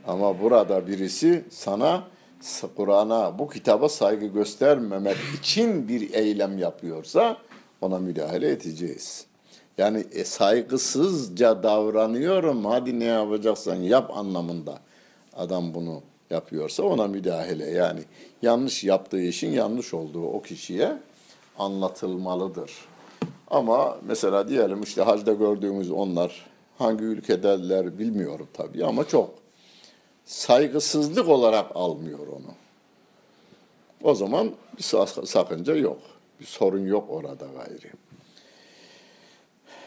ama 0.07 0.41
burada 0.41 0.87
birisi 0.87 1.43
sana 1.49 2.03
Kur'an'a, 2.75 3.39
bu 3.39 3.49
kitaba 3.49 3.89
saygı 3.89 4.25
göstermemek 4.25 5.17
için 5.39 5.87
bir 5.87 6.13
eylem 6.13 6.57
yapıyorsa 6.57 7.37
ona 7.81 7.99
müdahale 7.99 8.49
edeceğiz. 8.49 9.25
Yani 9.77 10.05
e, 10.11 10.23
saygısızca 10.23 11.63
davranıyorum, 11.63 12.65
hadi 12.65 12.99
ne 12.99 13.05
yapacaksan 13.05 13.75
yap 13.75 14.17
anlamında 14.17 14.79
adam 15.33 15.73
bunu 15.73 16.01
yapıyorsa 16.29 16.83
ona 16.83 17.07
müdahale. 17.07 17.69
Yani 17.69 17.99
yanlış 18.41 18.83
yaptığı 18.83 19.21
işin 19.21 19.51
yanlış 19.51 19.93
olduğu 19.93 20.25
o 20.25 20.41
kişiye 20.41 20.97
anlatılmalıdır. 21.59 22.71
Ama 23.47 23.97
mesela 24.07 24.49
diyelim 24.49 24.81
işte 24.83 25.01
hacda 25.01 25.33
gördüğümüz 25.33 25.91
onlar 25.91 26.45
hangi 26.77 27.03
ülkedeler 27.03 27.99
bilmiyorum 27.99 28.47
tabii 28.53 28.85
ama 28.85 29.07
çok 29.07 29.29
saygısızlık 30.25 31.29
olarak 31.29 31.75
almıyor 31.75 32.27
onu. 32.27 32.53
O 34.03 34.15
zaman 34.15 34.51
bir 34.77 34.83
sakınca 35.25 35.75
yok. 35.75 35.99
Bir 36.39 36.45
sorun 36.45 36.85
yok 36.85 37.05
orada 37.09 37.45
gayri. 37.57 37.91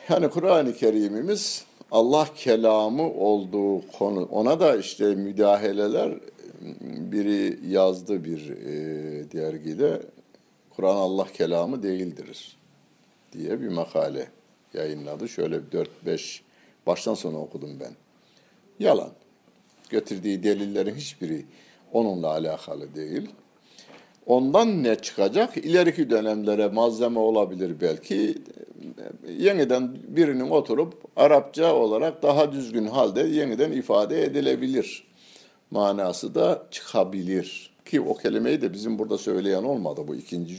Yani 0.09 0.29
Kur'an-ı 0.31 0.75
Kerim'imiz 0.75 1.65
Allah 1.91 2.29
kelamı 2.37 3.13
olduğu 3.13 3.87
konu 3.99 4.25
ona 4.25 4.61
da 4.61 4.77
işte 4.77 5.05
müdahaleler 5.05 6.13
biri 7.13 7.59
yazdı 7.69 8.25
bir 8.25 8.51
e, 8.51 8.73
dergide 9.33 10.03
Kur'an 10.77 10.97
Allah 10.97 11.27
kelamı 11.35 11.83
değildir 11.83 12.57
diye 13.33 13.61
bir 13.61 13.69
makale 13.69 14.29
yayınladı. 14.75 15.29
Şöyle 15.29 15.57
4-5 16.07 16.41
baştan 16.87 17.15
sona 17.15 17.39
okudum 17.39 17.81
ben. 17.81 17.93
Yalan. 18.79 19.11
Getirdiği 19.95 20.43
delillerin 20.43 20.95
hiçbiri 20.95 21.45
onunla 21.93 22.29
alakalı 22.29 22.95
değil. 22.95 23.29
Ondan 24.27 24.83
ne 24.83 24.95
çıkacak? 24.95 25.57
İleriki 25.57 26.11
dönemlere 26.11 26.69
malzeme 26.69 27.19
olabilir 27.19 27.81
belki. 27.81 28.35
Yeniden 29.39 29.97
birinin 30.09 30.51
oturup 30.51 30.95
Arapça 31.17 31.75
olarak 31.75 32.23
daha 32.23 32.53
düzgün 32.53 32.87
halde 32.87 33.21
yeniden 33.21 33.73
ifade 33.73 34.25
edilebilir. 34.25 35.07
Manası 35.71 36.35
da 36.35 36.67
çıkabilir. 36.71 37.71
Ki 37.85 38.01
o 38.01 38.15
kelimeyi 38.15 38.63
de 38.63 38.73
bizim 38.73 38.99
burada 38.99 39.19
söyleyen 39.19 39.63
olmadı 39.63 40.01
bu 40.09 40.15
ikinci 40.15 40.55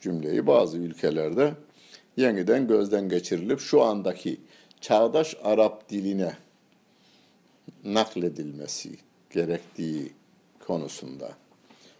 cümleyi 0.00 0.46
bazı 0.46 0.78
ülkelerde 0.78 1.52
yeniden 2.16 2.66
gözden 2.66 3.08
geçirilip 3.08 3.60
şu 3.60 3.82
andaki 3.82 4.40
çağdaş 4.80 5.36
Arap 5.44 5.88
diline 5.88 6.32
nakledilmesi 7.84 8.90
gerektiği 9.30 10.12
konusunda. 10.66 11.30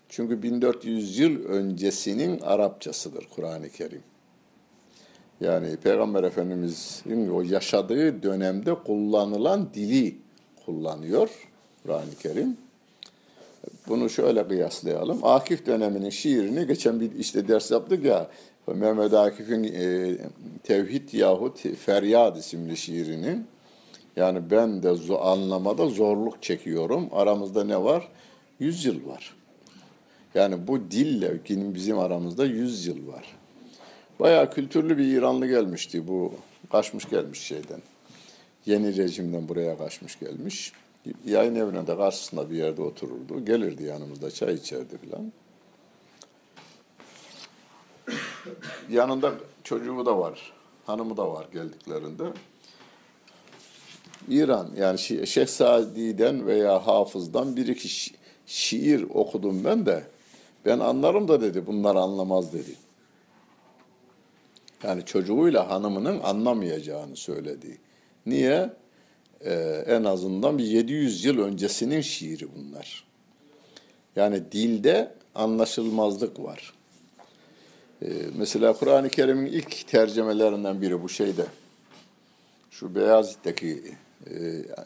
Çünkü 0.09 0.43
1400 0.43 1.19
yıl 1.19 1.45
öncesinin 1.45 2.41
Arapçasıdır 2.41 3.27
Kur'an-ı 3.35 3.69
Kerim. 3.69 4.03
Yani 5.41 5.77
Peygamber 5.77 6.25
Efendimiz'in 6.25 7.29
o 7.29 7.43
yaşadığı 7.43 8.23
dönemde 8.23 8.75
kullanılan 8.75 9.75
dili 9.75 10.17
kullanıyor 10.67 11.29
Kur'an-ı 11.83 12.15
Kerim. 12.23 12.57
Bunu 13.89 14.11
şöyle 14.11 14.49
kıyaslayalım. 14.49 15.19
Akif 15.23 15.67
döneminin 15.67 16.11
şiirini 16.11 16.67
geçen 16.67 17.01
bir 17.01 17.13
işte 17.13 17.49
ders 17.49 17.71
yaptık 17.71 18.05
ya 18.05 18.31
Mehmet 18.67 19.15
Akif'in 19.15 19.65
e, 19.65 20.17
Tevhid 20.63 21.13
yahut 21.13 21.61
Feryad 21.77 22.37
isimli 22.37 22.77
şiirinin 22.77 23.47
yani 24.21 24.51
ben 24.51 24.83
de 24.83 25.17
anlamada 25.19 25.87
zorluk 25.87 26.43
çekiyorum. 26.43 27.09
Aramızda 27.13 27.65
ne 27.65 27.83
var? 27.83 28.09
Yüz 28.59 28.85
yıl 28.85 29.09
var. 29.09 29.35
Yani 30.35 30.67
bu 30.67 30.91
dille 30.91 31.41
bizim 31.49 31.99
aramızda 31.99 32.45
yüz 32.45 32.87
yıl 32.87 33.09
var. 33.09 33.37
Bayağı 34.21 34.51
kültürlü 34.51 34.99
bir 34.99 35.05
İranlı 35.05 35.47
gelmişti 35.47 36.09
bu. 36.09 36.35
Kaçmış 36.73 37.09
gelmiş 37.09 37.41
şeyden. 37.41 37.83
Yeni 38.67 38.97
rejimden 38.97 39.49
buraya 39.49 39.79
kaçmış 39.79 40.19
gelmiş. 40.19 40.73
Yayın 41.27 41.55
evine 41.55 41.87
de 41.87 41.97
karşısında 41.97 42.51
bir 42.51 42.57
yerde 42.57 42.83
otururdu. 42.83 43.45
Gelirdi 43.45 43.83
yanımızda 43.83 44.31
çay 44.31 44.55
içerdi 44.55 44.99
falan. 44.99 45.33
Yanında 48.91 49.33
çocuğu 49.65 50.07
da 50.07 50.19
var, 50.19 50.53
hanımı 50.87 51.17
da 51.17 51.33
var 51.33 51.47
geldiklerinde. 51.53 52.25
İran 54.29 54.71
yani 54.79 54.99
Şeyh 54.99 55.47
Sadi'den 55.47 56.47
veya 56.47 56.87
Hafız'dan 56.87 57.57
bir 57.57 57.67
iki 57.67 57.89
şi 57.89 58.15
şiir 58.47 59.03
okudum 59.03 59.65
ben 59.65 59.87
de. 59.87 60.05
Ben 60.65 60.79
anlarım 60.79 61.29
da 61.29 61.41
dedi, 61.41 61.67
bunlar 61.67 61.97
anlamaz 61.97 62.53
dedi. 62.53 62.75
Yani 64.83 65.05
çocuğuyla 65.05 65.71
hanımının 65.71 66.21
anlamayacağını 66.21 67.17
söyledi. 67.17 67.79
Niye? 68.27 68.71
e, 69.45 69.85
en 69.87 70.05
azından 70.05 70.59
bir 70.59 70.65
700 70.65 71.25
yıl 71.25 71.39
öncesinin 71.39 72.01
şiiri 72.01 72.49
bunlar. 72.57 73.05
Yani 74.17 74.53
dilde 74.53 75.15
anlaşılmazlık 75.35 76.43
var. 76.43 76.75
E, 78.03 78.09
mesela 78.37 78.73
Kur'an-ı 78.73 79.09
Kerim'in 79.09 79.47
ilk 79.47 79.89
tercemelerinden 79.89 80.83
biri 80.83 81.03
bu 81.03 81.09
şeyde. 81.09 81.47
Şu 82.71 82.95
Beyazıt'taki 82.95 83.83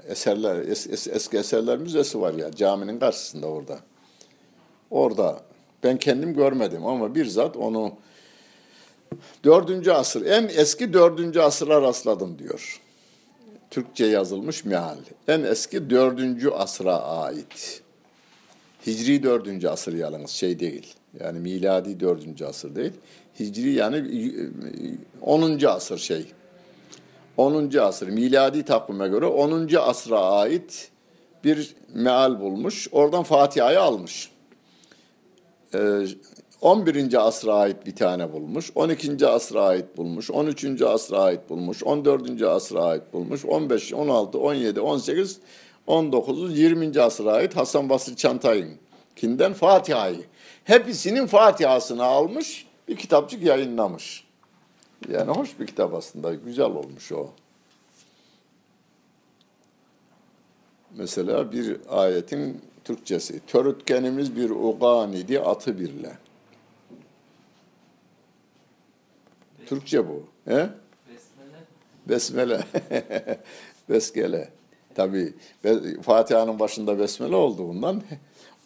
eserler, 0.09 0.57
es, 0.57 0.87
es, 0.87 1.09
eski 1.09 1.37
eserler 1.37 1.79
müzesi 1.79 2.21
var 2.21 2.35
ya 2.35 2.51
caminin 2.53 2.99
karşısında 2.99 3.47
orada. 3.47 3.79
Orada 4.91 5.41
ben 5.83 5.99
kendim 5.99 6.35
görmedim 6.35 6.87
ama 6.87 7.15
bir 7.15 7.27
zat 7.27 7.57
onu 7.57 7.93
dördüncü 9.45 9.91
asır, 9.91 10.27
en 10.27 10.49
eski 10.49 10.93
dördüncü 10.93 11.41
asıra 11.41 11.83
rastladım 11.83 12.39
diyor. 12.39 12.81
Türkçe 13.71 14.07
yazılmış 14.07 14.65
meal. 14.65 14.97
En 15.29 15.43
eski 15.43 15.91
dördüncü 15.91 16.51
asra 16.51 16.97
ait. 16.99 17.83
Hicri 18.87 19.23
dördüncü 19.23 19.69
asır 19.69 19.93
yalnız 19.93 20.31
şey 20.31 20.61
değil. 20.61 20.95
Yani 21.21 21.41
miladi 21.41 22.01
dördüncü 22.01 22.45
asır 22.45 22.77
değil. 22.77 22.93
Hicri 23.41 23.73
yani 23.73 24.33
onuncu 25.21 25.71
asır 25.71 25.99
şey. 25.99 26.27
Onuncu 27.37 27.83
asır 27.83 28.09
miladi 28.09 28.65
takvime 28.65 29.09
göre 29.09 29.27
onuncu 29.27 29.83
asra 29.83 30.21
ait 30.21 30.91
bir 31.45 31.75
meal 31.95 32.41
bulmuş. 32.41 32.89
Oradan 32.93 33.23
Fatiha'yı 33.23 33.81
almış. 33.81 34.31
Ee, 35.75 36.07
11. 36.65 37.27
asra 37.27 37.55
ait 37.55 37.87
bir 37.87 37.97
tane 37.97 38.33
bulmuş, 38.33 38.71
12. 38.75 39.27
asra 39.27 39.63
ait 39.63 39.97
bulmuş, 39.97 40.31
13. 40.31 40.83
asra 40.83 41.19
ait 41.19 41.51
bulmuş, 41.51 41.83
14. 41.83 42.43
asra 42.43 42.85
ait 42.85 43.13
bulmuş, 43.13 43.45
15, 43.45 43.93
16, 43.93 44.39
17, 44.39 44.81
18, 44.81 45.39
19, 45.87 46.59
20. 46.59 47.01
asra 47.01 47.33
ait 47.33 47.57
Hasan 47.57 47.89
Basri 47.89 48.17
Çantay'ın 48.17 48.71
kinden 49.17 49.53
Fatiha'yı. 49.53 50.25
Hepsinin 50.65 51.27
Fatiha'sını 51.27 52.05
almış, 52.05 52.67
bir 52.89 52.97
kitapçık 52.97 53.43
yayınlamış. 53.43 54.24
Yani 55.09 55.31
hoş 55.31 55.61
bir 55.61 55.67
kitap 55.67 55.95
aslında, 55.95 56.35
güzel 56.35 56.67
olmuş 56.67 57.13
o. 57.13 57.31
Mesela 60.97 61.53
bir 61.53 61.77
ayetin 61.89 62.63
Türkçesi. 62.85 63.41
Törütkenimiz 63.47 64.37
bir 64.37 64.51
ugan 64.51 65.13
idi 65.13 65.41
atı 65.41 65.79
birle. 65.79 66.19
Türkçe 69.67 70.09
bu. 70.09 70.23
He? 70.45 70.69
Besmele. 71.09 71.59
Besmele. 72.07 72.65
Beskele. 73.89 74.49
Tabii 74.95 75.35
Fatiha'nın 76.03 76.59
başında 76.59 76.99
besmele 76.99 77.37
olduğundan 77.37 78.03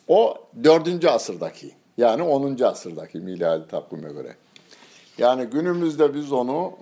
o 0.09 0.35
dördüncü 0.65 1.09
asırdaki 1.09 1.71
yani 1.99 2.23
onuncu 2.23 2.67
asırdaki 2.69 3.19
miladi 3.19 3.69
takvime 3.69 4.13
göre. 4.13 4.37
Yani 5.19 5.45
günümüzde 5.45 6.15
biz 6.15 6.33
onu 6.33 6.73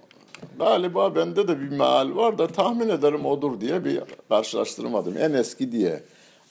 galiba 0.58 1.14
bende 1.14 1.48
de 1.48 1.60
bir 1.60 1.68
meal 1.68 2.16
var 2.16 2.38
da 2.38 2.46
tahmin 2.46 2.88
ederim 2.88 3.26
odur 3.26 3.60
diye 3.60 3.84
bir 3.84 4.00
karşılaştırmadım. 4.28 5.16
En 5.18 5.32
eski 5.32 5.72
diye 5.72 6.02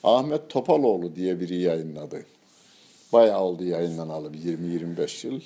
Ahmet 0.03 0.49
Topaloğlu 0.49 1.15
diye 1.15 1.39
biri 1.39 1.61
yayınladı. 1.61 2.25
Bayağı 3.13 3.41
oldu 3.41 3.63
yayınlanalı 3.63 4.31
20-25 4.31 5.27
yıl. 5.27 5.41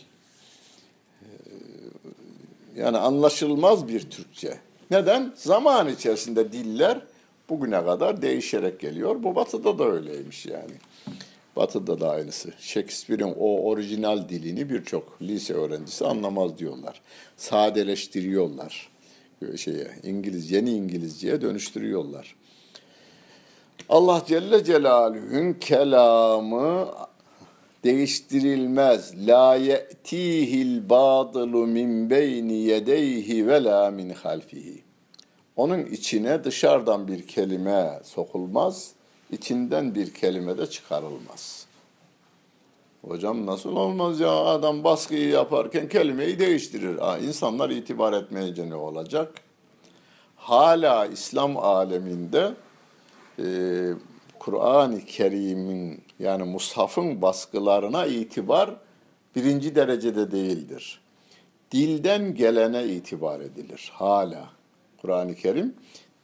Yani 2.75 2.97
anlaşılmaz 2.97 3.87
bir 3.87 4.09
Türkçe. 4.09 4.57
Neden? 4.91 5.33
Zaman 5.35 5.89
içerisinde 5.89 6.51
diller 6.51 7.01
bugüne 7.49 7.85
kadar 7.85 8.21
değişerek 8.21 8.79
geliyor. 8.79 9.23
Bu 9.23 9.35
batıda 9.35 9.79
da 9.79 9.85
öyleymiş 9.85 10.45
yani. 10.45 10.73
Batıda 11.59 11.99
da 11.99 12.09
aynısı. 12.09 12.49
Shakespeare'in 12.59 13.35
o 13.39 13.61
orijinal 13.61 14.29
dilini 14.29 14.69
birçok 14.69 15.21
lise 15.21 15.53
öğrencisi 15.53 16.05
anlamaz 16.05 16.57
diyorlar. 16.57 17.01
Sadeleştiriyorlar. 17.37 18.89
Şeye, 19.55 19.87
İngiliz, 20.03 20.51
yeni 20.51 20.71
İngilizceye 20.71 21.41
dönüştürüyorlar. 21.41 22.35
Allah 23.89 24.23
Celle 24.27 24.63
Celaluhu'nun 24.63 25.53
kelamı 25.53 26.87
değiştirilmez. 27.83 29.27
La 29.27 29.55
ye'tihil 29.55 30.89
batılu 30.89 31.67
min 31.67 32.09
beyni 32.09 32.57
yedeyhi 32.57 33.47
ve 33.47 33.63
la 33.63 33.91
min 33.91 34.09
halfihi. 34.09 34.83
Onun 35.55 35.85
içine 35.85 36.43
dışarıdan 36.43 37.07
bir 37.07 37.27
kelime 37.27 37.99
sokulmaz, 38.03 38.91
içinden 39.31 39.95
bir 39.95 40.13
kelime 40.13 40.57
de 40.57 40.67
çıkarılmaz. 40.67 41.65
Hocam 43.07 43.45
nasıl 43.45 43.75
olmaz 43.75 44.19
ya 44.19 44.31
adam 44.31 44.83
baskıyı 44.83 45.29
yaparken 45.29 45.89
kelimeyi 45.89 46.39
değiştirir. 46.39 46.97
Ha, 46.97 47.17
insanlar 47.17 47.69
itibar 47.69 48.13
etmeyince 48.13 48.69
ne 48.69 48.75
olacak? 48.75 49.33
Hala 50.35 51.05
İslam 51.05 51.57
aleminde 51.57 52.53
e, 53.39 53.45
Kur'an-ı 54.39 55.05
Kerim'in 55.05 56.01
yani 56.19 56.43
mushafın 56.43 57.21
baskılarına 57.21 58.05
itibar 58.05 58.75
birinci 59.35 59.75
derecede 59.75 60.31
değildir. 60.31 61.01
Dilden 61.71 62.35
gelene 62.35 62.85
itibar 62.85 63.39
edilir 63.39 63.91
hala. 63.93 64.49
Kur'an-ı 65.01 65.35
Kerim 65.35 65.75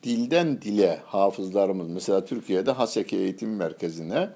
dilden 0.06 0.62
dile 0.62 1.00
hafızlarımız 1.06 1.90
mesela 1.90 2.26
Türkiye'de 2.26 2.72
Haseki 2.72 3.18
Eğitim 3.18 3.56
Merkezi'ne 3.56 4.30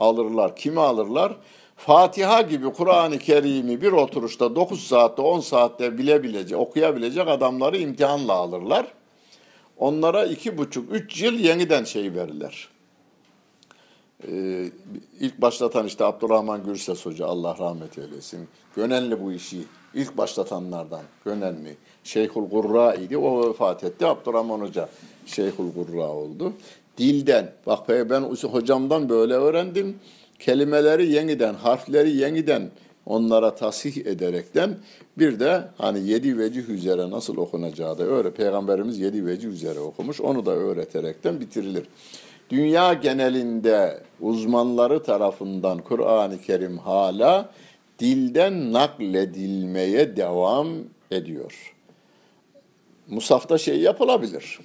alırlar. 0.00 0.56
Kimi 0.56 0.80
alırlar? 0.80 1.36
Fatiha 1.76 2.42
gibi 2.42 2.72
Kur'an-ı 2.72 3.18
Kerim'i 3.18 3.82
bir 3.82 3.92
oturuşta 3.92 4.56
9 4.56 4.86
saatte 4.86 5.22
10 5.22 5.40
saatte 5.40 5.98
bilebilecek, 5.98 6.58
okuyabilecek 6.58 7.28
adamları 7.28 7.78
imtihanla 7.78 8.32
alırlar. 8.32 8.86
Onlara 9.78 10.24
iki 10.24 10.58
buçuk, 10.58 10.92
üç 10.92 11.22
yıl 11.22 11.34
yeniden 11.34 11.84
şey 11.84 12.14
verirler 12.14 12.73
ee, 14.28 14.70
ilk 15.20 15.40
başlatan 15.40 15.86
işte 15.86 16.04
Abdurrahman 16.04 16.64
Gürses 16.64 17.06
Hoca 17.06 17.26
Allah 17.26 17.56
rahmet 17.58 17.98
eylesin. 17.98 18.48
Gönenli 18.76 19.24
bu 19.24 19.32
işi 19.32 19.64
ilk 19.94 20.18
başlatanlardan 20.18 21.02
Gönenli. 21.24 21.76
Şeyhul 22.04 22.48
Gurra 22.48 22.94
idi. 22.94 23.18
O 23.18 23.48
vefat 23.48 23.84
etti. 23.84 24.06
Abdurrahman 24.06 24.60
Hoca 24.60 24.88
Şeyhul 25.26 25.72
Gurra 25.72 26.08
oldu. 26.08 26.52
Dilden. 26.98 27.52
Bak 27.66 27.88
ben 27.88 28.22
hocamdan 28.22 29.08
böyle 29.08 29.34
öğrendim. 29.34 29.98
Kelimeleri 30.38 31.12
yeniden, 31.12 31.54
harfleri 31.54 32.16
yeniden 32.16 32.70
onlara 33.06 33.54
tasih 33.54 34.06
ederekten 34.06 34.76
bir 35.18 35.40
de 35.40 35.64
hani 35.78 36.08
yedi 36.08 36.38
vecih 36.38 36.68
üzere 36.68 37.10
nasıl 37.10 37.36
okunacağı 37.36 37.98
da 37.98 38.04
öyle. 38.04 38.30
Peygamberimiz 38.30 38.98
yedi 38.98 39.26
vecih 39.26 39.48
üzere 39.48 39.80
okumuş. 39.80 40.20
Onu 40.20 40.46
da 40.46 40.50
öğreterekten 40.50 41.40
bitirilir. 41.40 41.84
Dünya 42.50 42.94
genelinde 42.94 44.02
uzmanları 44.20 45.02
tarafından 45.02 45.78
Kur'an-ı 45.78 46.40
Kerim 46.40 46.78
hala 46.78 47.50
dilden 47.98 48.72
nakledilmeye 48.72 50.16
devam 50.16 50.68
ediyor. 51.10 51.74
Musafta 53.08 53.58
şey 53.58 53.80
yapılabilir, 53.80 54.58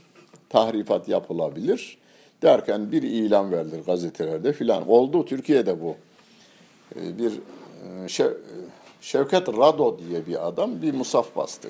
tahrifat 0.49 1.07
yapılabilir 1.09 1.97
derken 2.41 2.91
bir 2.91 3.03
ilan 3.03 3.51
verilir 3.51 3.85
gazetelerde 3.85 4.53
filan. 4.53 4.89
Oldu 4.89 5.25
Türkiye'de 5.25 5.81
bu. 5.81 5.95
Ee, 6.95 7.17
bir 7.17 7.31
e, 7.31 8.29
Şevket 9.01 9.47
Rado 9.47 9.99
diye 9.99 10.27
bir 10.27 10.47
adam 10.47 10.81
bir 10.81 10.93
musaf 10.93 11.35
bastı. 11.35 11.69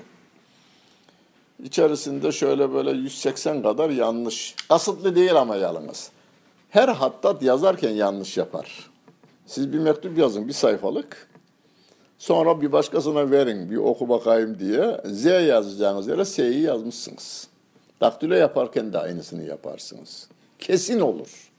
İçerisinde 1.63 2.31
şöyle 2.31 2.73
böyle 2.73 2.91
180 2.91 3.61
kadar 3.61 3.89
yanlış. 3.89 4.55
Kasıtlı 4.69 5.15
değil 5.15 5.35
ama 5.35 5.55
yalnız. 5.55 6.11
Her 6.69 6.87
hattat 6.87 7.41
yazarken 7.41 7.89
yanlış 7.89 8.37
yapar. 8.37 8.89
Siz 9.45 9.73
bir 9.73 9.79
mektup 9.79 10.17
yazın 10.17 10.47
bir 10.47 10.53
sayfalık. 10.53 11.29
Sonra 12.17 12.61
bir 12.61 12.71
başkasına 12.71 13.31
verin 13.31 13.71
bir 13.71 13.77
oku 13.77 14.09
bakayım 14.09 14.59
diye 14.59 15.01
Z 15.05 15.25
yazacağınız 15.25 16.07
yere 16.07 16.25
S'yi 16.25 16.61
yazmışsınız. 16.61 17.47
Daktilo 18.01 18.33
yaparken 18.33 18.93
de 18.93 18.99
aynısını 18.99 19.43
yaparsınız. 19.43 20.27
Kesin 20.59 20.99
olur 20.99 21.51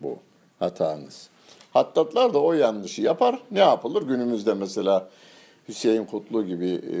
bu 0.00 0.18
hatanız. 0.58 1.28
Hattatlar 1.72 2.34
da 2.34 2.38
o 2.38 2.52
yanlışı 2.52 3.02
yapar. 3.02 3.38
Ne 3.50 3.58
yapılır? 3.58 4.02
Günümüzde 4.02 4.54
mesela 4.54 5.08
Hüseyin 5.68 6.04
Kutlu 6.04 6.46
gibi 6.46 6.68
e, 6.68 6.98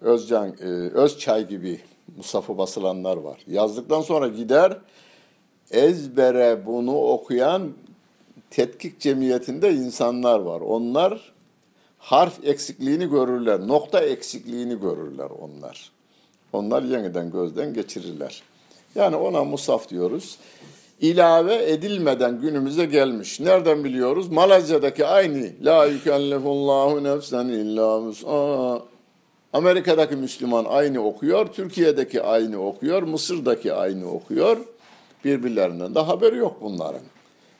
Özcan, 0.00 0.48
e, 0.48 0.66
Özçay 0.94 1.48
gibi 1.48 1.80
Mustafa 2.16 2.58
basılanlar 2.58 3.16
var. 3.16 3.40
Yazdıktan 3.46 4.00
sonra 4.02 4.28
gider 4.28 4.78
ezbere 5.70 6.66
bunu 6.66 6.96
okuyan 6.96 7.72
tetkik 8.50 9.00
cemiyetinde 9.00 9.72
insanlar 9.72 10.38
var. 10.38 10.60
Onlar 10.60 11.32
harf 11.98 12.44
eksikliğini 12.44 13.10
görürler, 13.10 13.68
nokta 13.68 14.00
eksikliğini 14.00 14.80
görürler 14.80 15.28
onlar. 15.40 15.90
Onlar 16.52 16.82
yeniden 16.82 17.30
gözden 17.30 17.74
geçirirler. 17.74 18.42
Yani 18.94 19.16
ona 19.16 19.44
musaf 19.44 19.88
diyoruz. 19.88 20.38
İlave 21.00 21.70
edilmeden 21.70 22.40
günümüze 22.40 22.84
gelmiş. 22.84 23.40
Nereden 23.40 23.84
biliyoruz? 23.84 24.28
Malezya'daki 24.28 25.06
aynı 25.06 25.50
La 25.62 25.86
yükellefullahu 25.86 27.04
nefsen 27.04 27.48
illa 27.48 28.00
mus'a. 28.00 28.93
Amerika'daki 29.54 30.16
Müslüman 30.16 30.64
aynı 30.64 31.04
okuyor, 31.04 31.46
Türkiye'deki 31.46 32.22
aynı 32.22 32.66
okuyor, 32.66 33.02
Mısır'daki 33.02 33.72
aynı 33.72 34.10
okuyor. 34.10 34.56
Birbirlerinden 35.24 35.94
de 35.94 36.00
haberi 36.00 36.36
yok 36.36 36.56
bunların. 36.60 37.00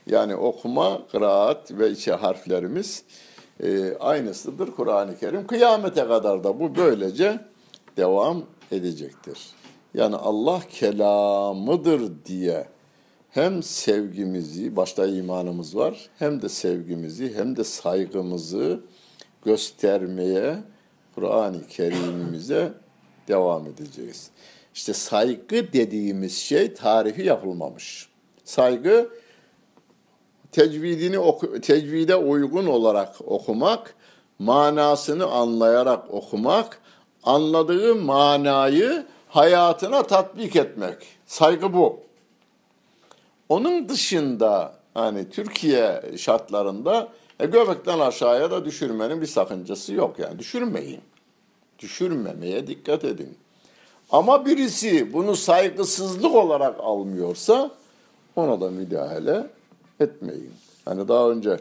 Yani 0.06 0.36
okuma, 0.36 1.06
kıraat 1.12 1.72
ve 1.72 1.90
içe 1.90 2.12
harflerimiz 2.12 3.02
e, 3.62 3.96
aynısıdır 3.96 4.70
Kur'an-ı 4.70 5.18
Kerim. 5.18 5.46
Kıyamete 5.46 6.06
kadar 6.06 6.44
da 6.44 6.60
bu 6.60 6.76
böylece 6.76 7.40
devam 7.96 8.42
edecektir. 8.72 9.38
Yani 9.94 10.16
Allah 10.16 10.60
kelamıdır 10.70 12.12
diye 12.26 12.66
hem 13.30 13.62
sevgimizi, 13.62 14.76
başta 14.76 15.06
imanımız 15.06 15.76
var, 15.76 16.08
hem 16.18 16.42
de 16.42 16.48
sevgimizi, 16.48 17.34
hem 17.34 17.56
de 17.56 17.64
saygımızı 17.64 18.80
göstermeye 19.44 20.56
Kur'an-ı 21.14 21.66
Kerim'imize 21.68 22.72
devam 23.28 23.66
edeceğiz. 23.66 24.30
İşte 24.74 24.92
saygı 24.92 25.72
dediğimiz 25.72 26.36
şey 26.36 26.74
tarifi 26.74 27.22
yapılmamış. 27.22 28.08
Saygı 28.44 29.08
tecvidini 30.52 31.18
oku, 31.18 31.60
tecvide 31.60 32.16
uygun 32.16 32.66
olarak 32.66 33.16
okumak, 33.26 33.94
manasını 34.38 35.26
anlayarak 35.26 36.14
okumak, 36.14 36.80
anladığı 37.22 37.94
manayı 37.94 39.06
hayatına 39.28 40.02
tatbik 40.02 40.56
etmek. 40.56 40.96
Saygı 41.26 41.72
bu. 41.72 42.00
Onun 43.48 43.88
dışında 43.88 44.74
hani 44.94 45.30
Türkiye 45.30 46.02
şartlarında 46.16 47.08
e, 47.40 47.46
göbekten 47.46 47.98
aşağıya 47.98 48.50
da 48.50 48.64
düşürmenin 48.64 49.20
bir 49.20 49.26
sakıncası 49.26 49.94
yok 49.94 50.18
yani 50.18 50.38
düşürmeyin. 50.38 51.00
Düşürmemeye 51.78 52.66
dikkat 52.66 53.04
edin. 53.04 53.36
Ama 54.10 54.46
birisi 54.46 55.12
bunu 55.12 55.36
saygısızlık 55.36 56.34
olarak 56.34 56.80
almıyorsa 56.80 57.70
ona 58.36 58.60
da 58.60 58.70
müdahale 58.70 59.46
etmeyin. 60.00 60.52
Hani 60.84 61.08
daha 61.08 61.30
önce 61.30 61.58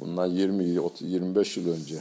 bundan 0.00 0.26
20 0.26 0.80
30 0.80 1.12
25 1.12 1.56
yıl 1.56 1.72
önce 1.72 1.96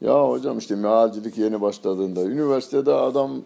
ya 0.00 0.28
hocam 0.28 0.58
işte 0.58 0.76
mealcilik 0.76 1.38
yeni 1.38 1.60
başladığında 1.60 2.22
üniversitede 2.22 2.94
adam 2.94 3.42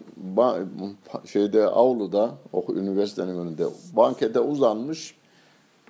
şeyde 1.25 1.67
avluda 1.67 2.31
o 2.53 2.65
üniversitenin 2.73 3.37
önünde 3.37 3.65
bankete 3.93 4.39
uzanmış 4.39 5.15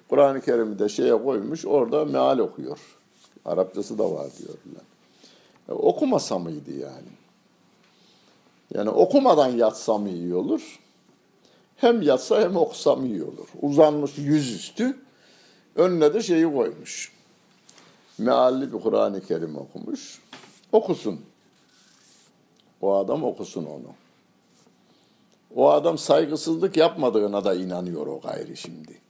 Kur'an-ı 0.10 0.42
Kerim'i 0.42 0.80
de 0.80 0.90
şeye 0.90 1.24
koymuş 1.24 1.66
orada 1.66 2.06
meal 2.06 2.38
okuyor. 2.38 2.80
Arapçası 3.46 3.98
da 3.98 4.04
var 4.04 4.28
diyorlar. 4.38 4.84
Ya, 5.68 5.76
okumasa 5.76 6.40
mıydı 6.40 6.72
yani? 6.72 7.10
Yani 8.74 8.90
okumadan 8.90 9.48
yatsam 9.48 10.08
iyi 10.08 10.36
olur. 10.36 10.80
Hem 11.76 12.02
yatsa 12.02 12.42
hem 12.42 12.58
okusam 12.58 13.06
iyi 13.06 13.24
olur. 13.24 13.48
Uzanmış 13.62 14.18
yüzüstü 14.18 14.98
önüne 15.76 16.14
de 16.14 16.22
şeyi 16.22 16.54
koymuş. 16.54 17.12
Mealli 18.18 18.74
bir 18.74 18.80
Kur'an-ı 18.80 19.22
Kerim 19.22 19.58
okumuş. 19.58 20.22
Okusun. 20.72 21.22
O 22.82 22.96
adam 22.96 23.24
okusun 23.24 23.66
onu. 23.66 23.94
O 25.56 25.70
adam 25.70 25.98
saygısızlık 25.98 26.78
yapmadığına 26.78 27.46
da 27.46 27.56
inanıyor 27.56 28.08
o 28.08 28.20
gayri 28.20 28.58
şimdi. 28.58 29.09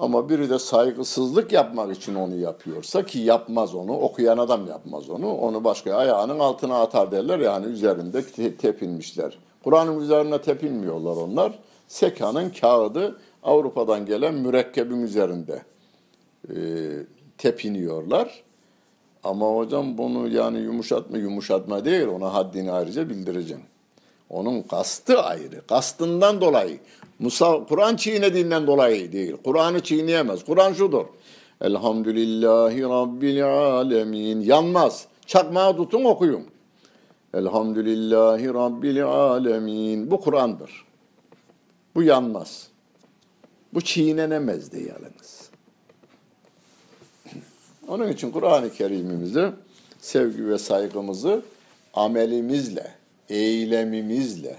Ama 0.00 0.28
biri 0.28 0.50
de 0.50 0.58
saygısızlık 0.58 1.52
yapmak 1.52 1.96
için 1.96 2.14
onu 2.14 2.36
yapıyorsa 2.36 3.06
ki 3.06 3.18
yapmaz 3.18 3.74
onu, 3.74 3.92
okuyan 3.92 4.38
adam 4.38 4.66
yapmaz 4.66 5.10
onu. 5.10 5.34
Onu 5.34 5.64
başka 5.64 5.94
ayağının 5.94 6.38
altına 6.38 6.80
atar 6.80 7.12
derler 7.12 7.38
yani 7.38 7.66
üzerinde 7.66 8.22
tepinmişler. 8.56 9.38
Kur'an'ın 9.64 10.00
üzerine 10.00 10.40
tepinmiyorlar 10.42 11.16
onlar. 11.16 11.58
Sekanın 11.88 12.50
kağıdı 12.50 13.16
Avrupa'dan 13.42 14.06
gelen 14.06 14.34
mürekkebin 14.34 15.02
üzerinde 15.02 15.62
e, 16.48 16.56
tepiniyorlar. 17.38 18.42
Ama 19.24 19.56
hocam 19.56 19.98
bunu 19.98 20.28
yani 20.28 20.58
yumuşatma 20.58 21.18
yumuşatma 21.18 21.84
değil 21.84 22.06
ona 22.06 22.34
haddini 22.34 22.72
ayrıca 22.72 23.08
bildireceğim. 23.08 23.62
Onun 24.30 24.62
kastı 24.62 25.22
ayrı. 25.22 25.66
Kastından 25.66 26.40
dolayı. 26.40 26.78
Musa 27.20 27.64
Kur'an 27.64 27.96
çiğnediğinden 27.96 28.66
dolayı 28.66 29.12
değil. 29.12 29.36
Kur'an'ı 29.44 29.80
çiğneyemez. 29.80 30.44
Kur'an 30.44 30.72
şudur. 30.72 31.04
Elhamdülillahi 31.60 32.82
Rabbil 32.82 33.44
alemin. 33.44 34.40
Yanmaz. 34.40 35.06
Çakmağı 35.26 35.76
tutun 35.76 36.04
okuyun. 36.04 36.44
Elhamdülillahi 37.34 38.48
Rabbil 38.48 39.04
alemin. 39.04 40.10
Bu 40.10 40.20
Kur'an'dır. 40.20 40.84
Bu 41.94 42.02
yanmaz. 42.02 42.68
Bu 43.74 43.80
çiğnenemez 43.80 44.72
de 44.72 44.78
yalnız. 44.78 45.50
Onun 47.88 48.08
için 48.08 48.30
Kur'an-ı 48.30 48.72
Kerim'imizi 48.72 49.50
sevgi 49.98 50.48
ve 50.48 50.58
saygımızı 50.58 51.42
amelimizle, 51.94 52.94
eylemimizle, 53.28 54.56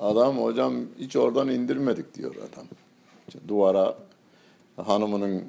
adam 0.00 0.38
hocam 0.38 0.74
hiç 0.98 1.16
oradan 1.16 1.48
indirmedik 1.48 2.14
diyor 2.14 2.34
adam. 2.34 2.66
Duvara 3.48 3.98
hanımının 4.76 5.42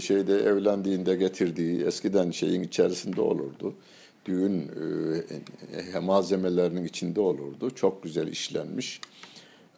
şeyde 0.00 0.34
evlendiğinde 0.34 1.14
getirdiği 1.14 1.84
eskiden 1.84 2.30
şeyin 2.30 2.62
içerisinde 2.62 3.20
olurdu. 3.20 3.74
Düğün 4.26 4.70
e, 5.94 5.98
malzemelerinin 5.98 6.84
içinde 6.84 7.20
olurdu. 7.20 7.70
Çok 7.70 8.02
güzel 8.02 8.28
işlenmiş 8.28 9.00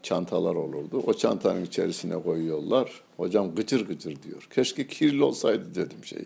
çantalar 0.02 0.54
olurdu. 0.54 1.02
O 1.06 1.14
çantanın 1.14 1.64
içerisine 1.64 2.22
koyuyorlar. 2.22 3.02
Hocam 3.16 3.54
gıcır 3.54 3.86
gıcır 3.86 4.22
diyor. 4.22 4.48
Keşke 4.54 4.86
kirli 4.86 5.24
olsaydı 5.24 5.74
dedim 5.74 6.04
şey. 6.04 6.24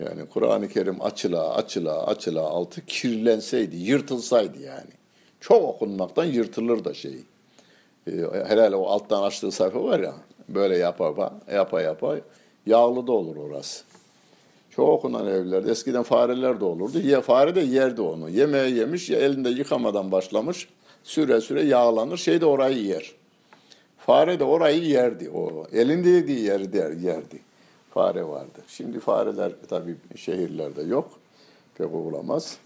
Yani 0.00 0.26
Kur'an-ı 0.26 0.68
Kerim 0.68 1.02
açıla 1.02 1.54
açıla 1.54 2.06
açıla 2.06 2.40
altı 2.40 2.86
kirlenseydi, 2.86 3.76
yırtılsaydı 3.76 4.62
yani. 4.62 4.90
Çok 5.42 5.62
okunmaktan 5.62 6.24
yırtılır 6.24 6.84
da 6.84 6.94
şey. 6.94 7.16
Ee, 8.06 8.12
herhalde 8.46 8.76
o 8.76 8.86
alttan 8.86 9.22
açtığı 9.22 9.52
sayfa 9.52 9.84
var 9.84 10.00
ya, 10.00 10.14
böyle 10.48 10.76
yapa 10.76 11.32
yapa 11.52 11.82
yapa 11.82 12.16
yağlı 12.66 13.06
da 13.06 13.12
olur 13.12 13.36
orası. 13.36 13.84
Çok 14.70 14.88
okunan 14.88 15.26
evlerde 15.26 15.70
eskiden 15.70 16.02
fareler 16.02 16.60
de 16.60 16.64
olurdu. 16.64 16.98
Ye, 16.98 17.20
fare 17.20 17.54
de 17.54 17.60
yerdi 17.60 18.00
onu. 18.00 18.30
Yemeği 18.30 18.74
yemiş, 18.74 19.10
ya 19.10 19.18
elinde 19.18 19.48
yıkamadan 19.48 20.12
başlamış 20.12 20.68
süre 21.04 21.40
süre 21.40 21.62
yağlanır. 21.62 22.16
Şey 22.16 22.40
de 22.40 22.46
orayı 22.46 22.84
yer. 22.84 23.12
Fare 23.98 24.40
de 24.40 24.44
orayı 24.44 24.84
yerdi. 24.84 25.30
O 25.30 25.66
elinde 25.72 26.08
yediği 26.08 26.40
yeri 26.40 26.72
der, 26.72 26.90
yerdi. 26.90 27.40
Fare 27.90 28.28
vardı. 28.28 28.62
Şimdi 28.68 29.00
fareler 29.00 29.52
tabii 29.68 29.96
şehirlerde 30.16 30.82
yok. 30.82 31.10
Pek 31.74 31.94
olamaz. 31.94 32.58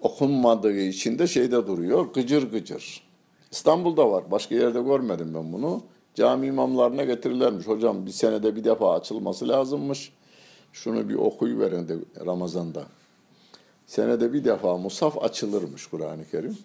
Okunmadığı 0.00 0.80
için 0.80 1.18
de 1.18 1.26
şeyde 1.26 1.66
duruyor. 1.66 2.06
Gıcır 2.14 2.50
gıcır. 2.50 3.02
İstanbul'da 3.50 4.10
var. 4.10 4.30
Başka 4.30 4.54
yerde 4.54 4.82
görmedim 4.82 5.34
ben 5.34 5.52
bunu. 5.52 5.82
Cami 6.14 6.46
imamlarına 6.46 7.04
getirilermiş. 7.04 7.66
Hocam 7.66 8.06
bir 8.06 8.10
senede 8.10 8.56
bir 8.56 8.64
defa 8.64 8.94
açılması 8.94 9.48
lazımmış. 9.48 10.12
Şunu 10.72 11.08
bir 11.08 11.14
okuyuverin 11.14 11.88
de 11.88 11.96
Ramazan'da. 12.26 12.84
Senede 13.86 14.32
bir 14.32 14.44
defa 14.44 14.76
musaf 14.76 15.24
açılırmış 15.24 15.86
Kur'an-ı 15.86 16.30
Kerim. 16.30 16.58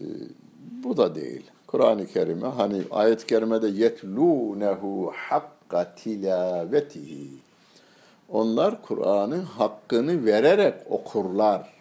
Ee, 0.00 0.04
bu 0.84 0.96
da 0.96 1.14
değil. 1.14 1.42
Kur'an-ı 1.66 2.06
Kerim'e 2.06 2.46
hani 2.46 2.82
ayet-i 2.90 3.26
kerimede 3.26 3.68
yetlûnehu 3.68 5.12
hakka 5.14 5.94
tilavetihi. 5.94 7.30
Onlar 8.28 8.82
Kur'an'ın 8.82 9.42
hakkını 9.42 10.24
vererek 10.24 10.74
okurlar. 10.90 11.72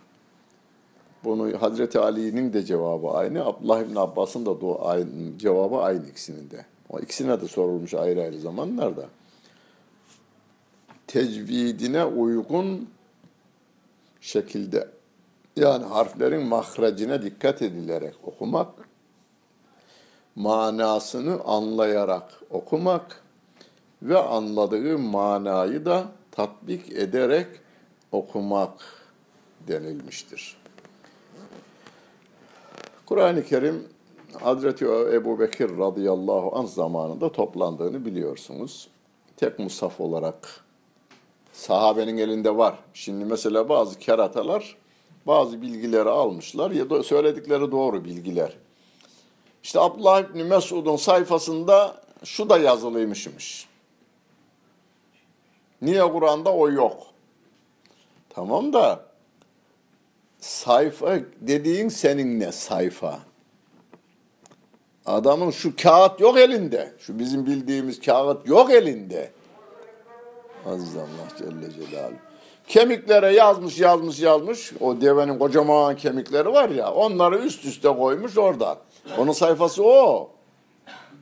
Bunu 1.23 1.61
Hazreti 1.61 1.99
Ali'nin 1.99 2.53
de 2.53 2.65
cevabı 2.65 3.07
aynı, 3.07 3.45
Abdullah 3.45 3.81
İbni 3.81 3.99
Abbas'ın 3.99 4.45
da 4.45 4.81
aynı, 4.81 5.37
cevabı 5.37 5.75
aynı 5.75 6.07
ikisinin 6.09 6.49
de. 6.49 6.65
O 6.89 6.99
ikisine 6.99 7.41
de 7.41 7.47
sorulmuş 7.47 7.93
ayrı 7.93 8.21
ayrı 8.21 8.39
zamanlarda. 8.39 9.05
Tecvidine 11.07 12.05
uygun 12.05 12.89
şekilde 14.21 14.87
yani 15.55 15.85
harflerin 15.85 16.47
mahrecine 16.47 17.21
dikkat 17.21 17.61
edilerek 17.61 18.13
okumak, 18.23 18.69
manasını 20.35 21.43
anlayarak 21.43 22.41
okumak 22.49 23.21
ve 24.01 24.17
anladığı 24.17 24.99
manayı 24.99 25.85
da 25.85 26.05
tatbik 26.31 26.91
ederek 26.91 27.47
okumak 28.11 28.73
denilmiştir. 29.67 30.62
Kur'an-ı 33.05 33.45
Kerim 33.45 33.87
Hazreti 34.41 34.85
Ebu 34.85 35.39
Bekir 35.39 35.77
radıyallahu 35.77 36.51
anh 36.55 36.67
zamanında 36.67 37.31
toplandığını 37.31 38.05
biliyorsunuz. 38.05 38.87
Tek 39.37 39.59
musaf 39.59 39.99
olarak 39.99 40.63
sahabenin 41.53 42.17
elinde 42.17 42.57
var. 42.57 42.75
Şimdi 42.93 43.25
mesela 43.25 43.69
bazı 43.69 43.99
keratalar 43.99 44.77
bazı 45.27 45.61
bilgileri 45.61 46.09
almışlar 46.09 46.71
ya 46.71 46.89
da 46.89 47.03
söyledikleri 47.03 47.71
doğru 47.71 48.05
bilgiler. 48.05 48.57
İşte 49.63 49.79
Abdullah 49.79 50.21
İbni 50.21 50.43
Mesud'un 50.43 50.95
sayfasında 50.95 52.01
şu 52.23 52.49
da 52.49 52.57
yazılıymışmış. 52.57 53.67
Niye 55.81 56.11
Kur'an'da 56.11 56.53
o 56.53 56.69
yok? 56.69 57.03
Tamam 58.29 58.73
da 58.73 59.05
sayfa 60.43 61.19
dediğin 61.41 61.89
senin 61.89 62.39
ne 62.39 62.51
sayfa? 62.51 63.19
Adamın 65.05 65.51
şu 65.51 65.75
kağıt 65.75 66.19
yok 66.19 66.37
elinde. 66.37 66.93
Şu 66.99 67.19
bizim 67.19 67.45
bildiğimiz 67.45 68.01
kağıt 68.01 68.47
yok 68.47 68.71
elinde. 68.71 69.31
Aziz 70.65 70.95
Allah 70.95 71.37
Celle 71.37 71.71
Celaluhu. 71.71 72.17
Kemiklere 72.67 73.33
yazmış 73.33 73.79
yazmış 73.79 74.19
yazmış. 74.19 74.73
O 74.79 75.01
devenin 75.01 75.39
kocaman 75.39 75.95
kemikleri 75.95 76.53
var 76.53 76.69
ya 76.69 76.93
onları 76.93 77.37
üst 77.37 77.65
üste 77.65 77.89
koymuş 77.89 78.37
orada. 78.37 78.77
Onun 79.17 79.31
sayfası 79.31 79.83
o. 79.83 80.29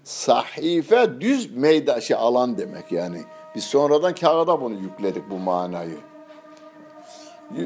Sahife 0.03 1.21
düz 1.21 1.55
meyda 1.55 2.01
şey 2.01 2.17
alan 2.17 2.57
demek 2.57 2.91
yani. 2.91 3.21
Biz 3.55 3.63
sonradan 3.63 4.15
kağıda 4.15 4.61
bunu 4.61 4.73
yükledik 4.73 5.29
bu 5.29 5.37
manayı. 5.37 6.10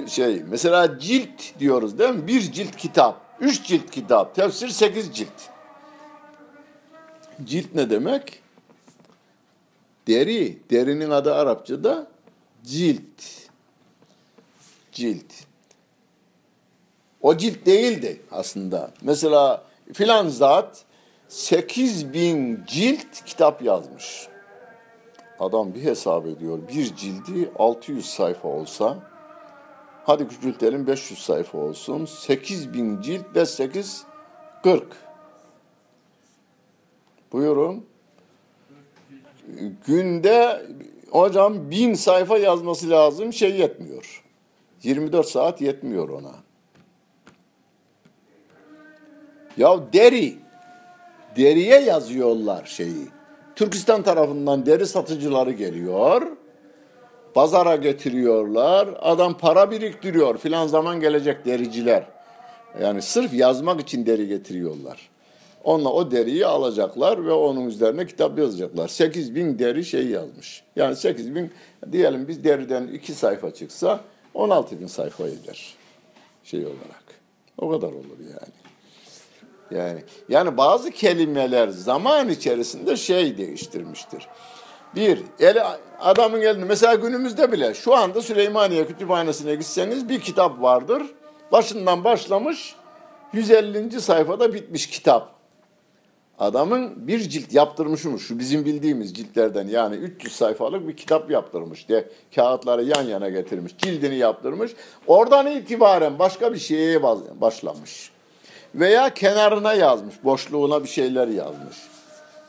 Şey 0.07 0.43
mesela 0.47 0.99
cilt 0.99 1.59
diyoruz 1.59 1.99
değil 1.99 2.13
mi? 2.13 2.27
Bir 2.27 2.41
cilt 2.41 2.75
kitap, 2.75 3.21
üç 3.39 3.63
cilt 3.63 3.91
kitap, 3.91 4.35
tefsir 4.35 4.69
sekiz 4.69 5.15
cilt. 5.15 5.49
Cilt 7.43 7.75
ne 7.75 7.89
demek? 7.89 8.41
Deri. 10.07 10.57
Derinin 10.71 11.09
adı 11.09 11.35
Arapçada 11.35 12.07
cilt. 12.63 13.49
Cilt. 14.91 15.33
O 17.21 17.37
cilt 17.37 17.65
değildi 17.65 18.21
aslında. 18.31 18.91
Mesela 19.01 19.63
filan 19.93 20.27
zat 20.27 20.85
8 21.27 22.13
bin 22.13 22.65
cilt 22.67 23.25
kitap 23.25 23.61
yazmış. 23.61 24.27
Adam 25.39 25.73
bir 25.73 25.83
hesap 25.83 26.25
ediyor. 26.25 26.59
Bir 26.67 26.95
cildi 26.95 27.51
600 27.59 28.05
sayfa 28.05 28.47
olsa, 28.47 28.97
hadi 30.05 30.27
küçültelim 30.27 30.87
500 30.87 31.19
sayfa 31.19 31.57
olsun. 31.57 32.05
8 32.05 32.73
bin 32.73 33.01
cilt 33.01 33.25
ve 33.35 33.45
8, 33.45 34.03
40. 34.63 34.83
Buyurun. 37.31 37.85
Günde 39.87 40.65
hocam 41.09 41.71
bin 41.71 41.93
sayfa 41.93 42.37
yazması 42.37 42.89
lazım 42.89 43.33
şey 43.33 43.55
yetmiyor. 43.55 44.23
24 44.83 45.27
saat 45.27 45.61
yetmiyor 45.61 46.09
ona. 46.09 46.35
Ya 49.57 49.93
deri, 49.93 50.35
deriye 51.35 51.79
yazıyorlar 51.79 52.65
şeyi. 52.65 53.07
Türkistan 53.55 54.03
tarafından 54.03 54.65
deri 54.65 54.85
satıcıları 54.85 55.51
geliyor. 55.51 56.21
Pazara 57.35 57.75
getiriyorlar. 57.75 58.89
Adam 59.01 59.37
para 59.37 59.71
biriktiriyor. 59.71 60.37
Filan 60.37 60.67
zaman 60.67 60.99
gelecek 60.99 61.45
dericiler. 61.45 62.03
Yani 62.81 63.01
sırf 63.01 63.33
yazmak 63.33 63.81
için 63.81 64.05
deri 64.05 64.27
getiriyorlar. 64.27 65.09
Onunla 65.63 65.89
o 65.89 66.11
deriyi 66.11 66.45
alacaklar 66.45 67.25
ve 67.25 67.31
onun 67.31 67.67
üzerine 67.67 68.07
kitap 68.07 68.39
yazacaklar. 68.39 68.87
8 68.87 69.35
bin 69.35 69.59
deri 69.59 69.85
şey 69.85 70.07
yazmış. 70.07 70.63
Yani 70.75 70.95
8 70.95 71.35
bin 71.35 71.51
diyelim 71.91 72.27
biz 72.27 72.43
deriden 72.43 72.87
iki 72.87 73.13
sayfa 73.13 73.53
çıksa 73.53 73.99
16 74.33 74.79
bin 74.79 74.87
sayfa 74.87 75.27
eder 75.27 75.75
şey 76.43 76.65
olarak. 76.65 77.03
O 77.57 77.69
kadar 77.69 77.87
olur 77.87 78.19
yani. 78.19 78.55
Yani 79.81 80.03
yani 80.29 80.57
bazı 80.57 80.91
kelimeler 80.91 81.67
zaman 81.67 82.29
içerisinde 82.29 82.97
şey 82.97 83.37
değiştirmiştir. 83.37 84.27
Bir, 84.95 85.19
eli, 85.39 85.61
adamın 85.99 86.41
elinde 86.41 86.65
mesela 86.65 86.95
günümüzde 86.95 87.51
bile 87.51 87.73
şu 87.73 87.95
anda 87.95 88.21
Süleymaniye 88.21 88.87
Kütüphanesi'ne 88.87 89.55
gitseniz 89.55 90.09
bir 90.09 90.19
kitap 90.19 90.61
vardır. 90.61 91.03
Başından 91.51 92.03
başlamış 92.03 92.75
150. 93.33 94.01
sayfada 94.01 94.53
bitmiş 94.53 94.87
kitap. 94.87 95.35
Adamın 96.39 97.07
bir 97.07 97.19
cilt 97.19 97.53
yaptırmışmış 97.53 98.23
şu 98.27 98.39
bizim 98.39 98.65
bildiğimiz 98.65 99.13
ciltlerden 99.13 99.67
yani 99.67 99.95
300 99.95 100.35
sayfalık 100.35 100.87
bir 100.87 100.97
kitap 100.97 101.31
yaptırmış 101.31 101.89
diye 101.89 102.09
kağıtları 102.35 102.83
yan 102.83 103.03
yana 103.03 103.29
getirmiş 103.29 103.77
cildini 103.77 104.15
yaptırmış 104.15 104.71
oradan 105.07 105.47
itibaren 105.47 106.19
başka 106.19 106.53
bir 106.53 106.59
şeye 106.59 107.03
başlamış 107.41 108.11
veya 108.75 109.13
kenarına 109.13 109.73
yazmış 109.73 110.15
boşluğuna 110.23 110.83
bir 110.83 110.89
şeyler 110.89 111.27
yazmış 111.27 111.77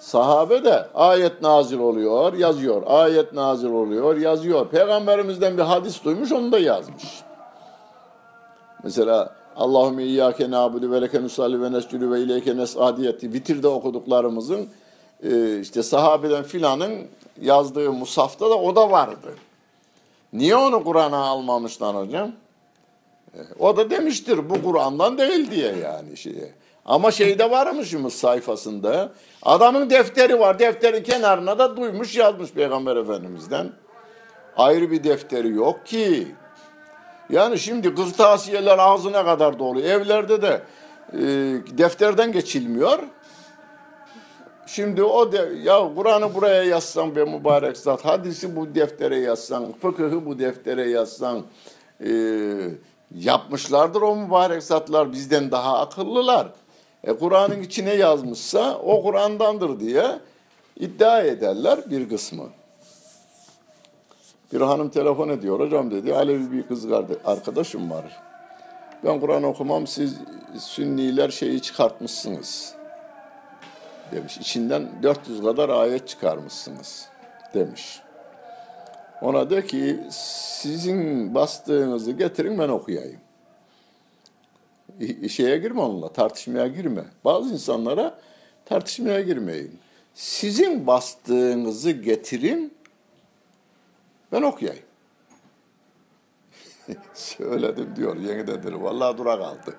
sahabe 0.06 0.64
de 0.64 0.88
ayet 0.94 1.42
nazil 1.42 1.78
oluyor 1.78 2.32
yazıyor 2.32 2.82
ayet 2.86 3.32
nazil 3.32 3.70
oluyor 3.70 4.16
yazıyor 4.16 4.68
peygamberimizden 4.68 5.58
bir 5.58 5.62
hadis 5.62 6.04
duymuş 6.04 6.32
onu 6.32 6.52
da 6.52 6.58
yazmış 6.58 7.22
mesela 8.84 9.34
Allahümme 9.56 10.04
iyyâke 10.04 10.50
nâbudu 10.50 10.92
ve 10.92 11.02
leke 11.02 11.22
nusalli 11.22 11.62
ve 11.62 11.72
nescülü 11.72 12.10
ve 12.10 12.20
ileyke 12.20 12.56
nes'a 12.56 12.96
diyeti 12.96 13.32
vitirde 13.32 13.68
okuduklarımızın 13.68 14.68
e, 15.22 15.60
işte 15.60 15.82
sahabeden 15.82 16.42
filanın 16.42 16.92
yazdığı 17.42 17.92
musafta 17.92 18.50
da 18.50 18.58
o 18.58 18.76
da 18.76 18.90
vardı. 18.90 19.34
Niye 20.32 20.56
onu 20.56 20.84
Kur'an'a 20.84 21.18
almamışlar 21.18 21.96
hocam? 21.96 22.32
E, 23.34 23.40
o 23.58 23.76
da 23.76 23.90
demiştir 23.90 24.50
bu 24.50 24.62
Kur'an'dan 24.62 25.18
değil 25.18 25.50
diye 25.50 25.76
yani 25.76 26.16
şeye. 26.16 26.65
Ama 26.86 27.10
şeyde 27.10 27.50
varmışımız 27.50 28.12
sayfasında. 28.12 29.12
Adamın 29.42 29.90
defteri 29.90 30.40
var. 30.40 30.58
Defterin 30.58 31.02
kenarına 31.02 31.58
da 31.58 31.76
duymuş 31.76 32.16
yazmış 32.16 32.52
Peygamber 32.52 32.96
Efendimiz'den. 32.96 33.72
Ayrı 34.56 34.90
bir 34.90 35.04
defteri 35.04 35.52
yok 35.52 35.86
ki. 35.86 36.28
Yani 37.30 37.58
şimdi 37.58 37.94
kırtasiyeler 37.94 38.78
ağzına 38.78 39.24
kadar 39.24 39.58
dolu. 39.58 39.80
Evlerde 39.80 40.42
de 40.42 40.62
e, 41.12 41.18
defterden 41.78 42.32
geçilmiyor. 42.32 42.98
Şimdi 44.66 45.02
o 45.02 45.32
de, 45.32 45.48
ya 45.62 45.94
Kur'an'ı 45.96 46.34
buraya 46.34 46.62
yazsan 46.62 47.16
be 47.16 47.24
mübarek 47.24 47.76
zat, 47.76 48.04
hadisi 48.04 48.56
bu 48.56 48.74
deftere 48.74 49.18
yazsan, 49.18 49.72
fıkıhı 49.82 50.26
bu 50.26 50.38
deftere 50.38 50.90
yazsan, 50.90 51.42
e, 52.00 52.10
yapmışlardır 53.14 54.02
o 54.02 54.16
mübarek 54.16 54.62
zatlar 54.62 55.12
bizden 55.12 55.50
daha 55.50 55.78
akıllılar. 55.78 56.46
E, 57.06 57.12
Kur'an'ın 57.12 57.62
içine 57.62 57.94
yazmışsa 57.94 58.78
o 58.78 59.02
Kur'an'dandır 59.02 59.80
diye 59.80 60.18
iddia 60.76 61.20
ederler 61.20 61.90
bir 61.90 62.08
kısmı. 62.08 62.44
Bir 64.52 64.60
hanım 64.60 64.88
telefon 64.88 65.28
ediyor. 65.28 65.60
Hocam 65.60 65.90
dedi 65.90 66.14
Alevi 66.14 66.52
bir 66.52 66.62
kız 66.62 66.92
arkadaşım 67.24 67.90
var. 67.90 68.22
Ben 69.04 69.20
Kur'an 69.20 69.42
okumam 69.42 69.86
siz 69.86 70.14
sünniler 70.58 71.28
şeyi 71.28 71.62
çıkartmışsınız. 71.62 72.74
Demiş. 74.12 74.38
İçinden 74.38 74.88
400 75.02 75.42
kadar 75.42 75.68
ayet 75.68 76.08
çıkarmışsınız. 76.08 77.08
Demiş. 77.54 78.00
Ona 79.22 79.50
de 79.50 79.66
ki 79.66 80.00
sizin 80.10 81.34
bastığınızı 81.34 82.12
getirin 82.12 82.58
ben 82.58 82.68
okuyayım. 82.68 83.20
Şeye 85.28 85.56
girme 85.58 85.80
onunla, 85.80 86.12
tartışmaya 86.12 86.66
girme. 86.66 87.04
Bazı 87.24 87.54
insanlara 87.54 88.18
tartışmaya 88.64 89.20
girmeyin. 89.20 89.78
Sizin 90.14 90.86
bastığınızı 90.86 91.90
getirin, 91.90 92.74
ben 94.32 94.42
okuyayım. 94.42 94.84
Söyledim 97.14 97.96
diyor 97.96 98.16
yenidedir. 98.16 98.72
Vallahi 98.72 99.18
dura 99.18 99.38
kaldı. 99.38 99.76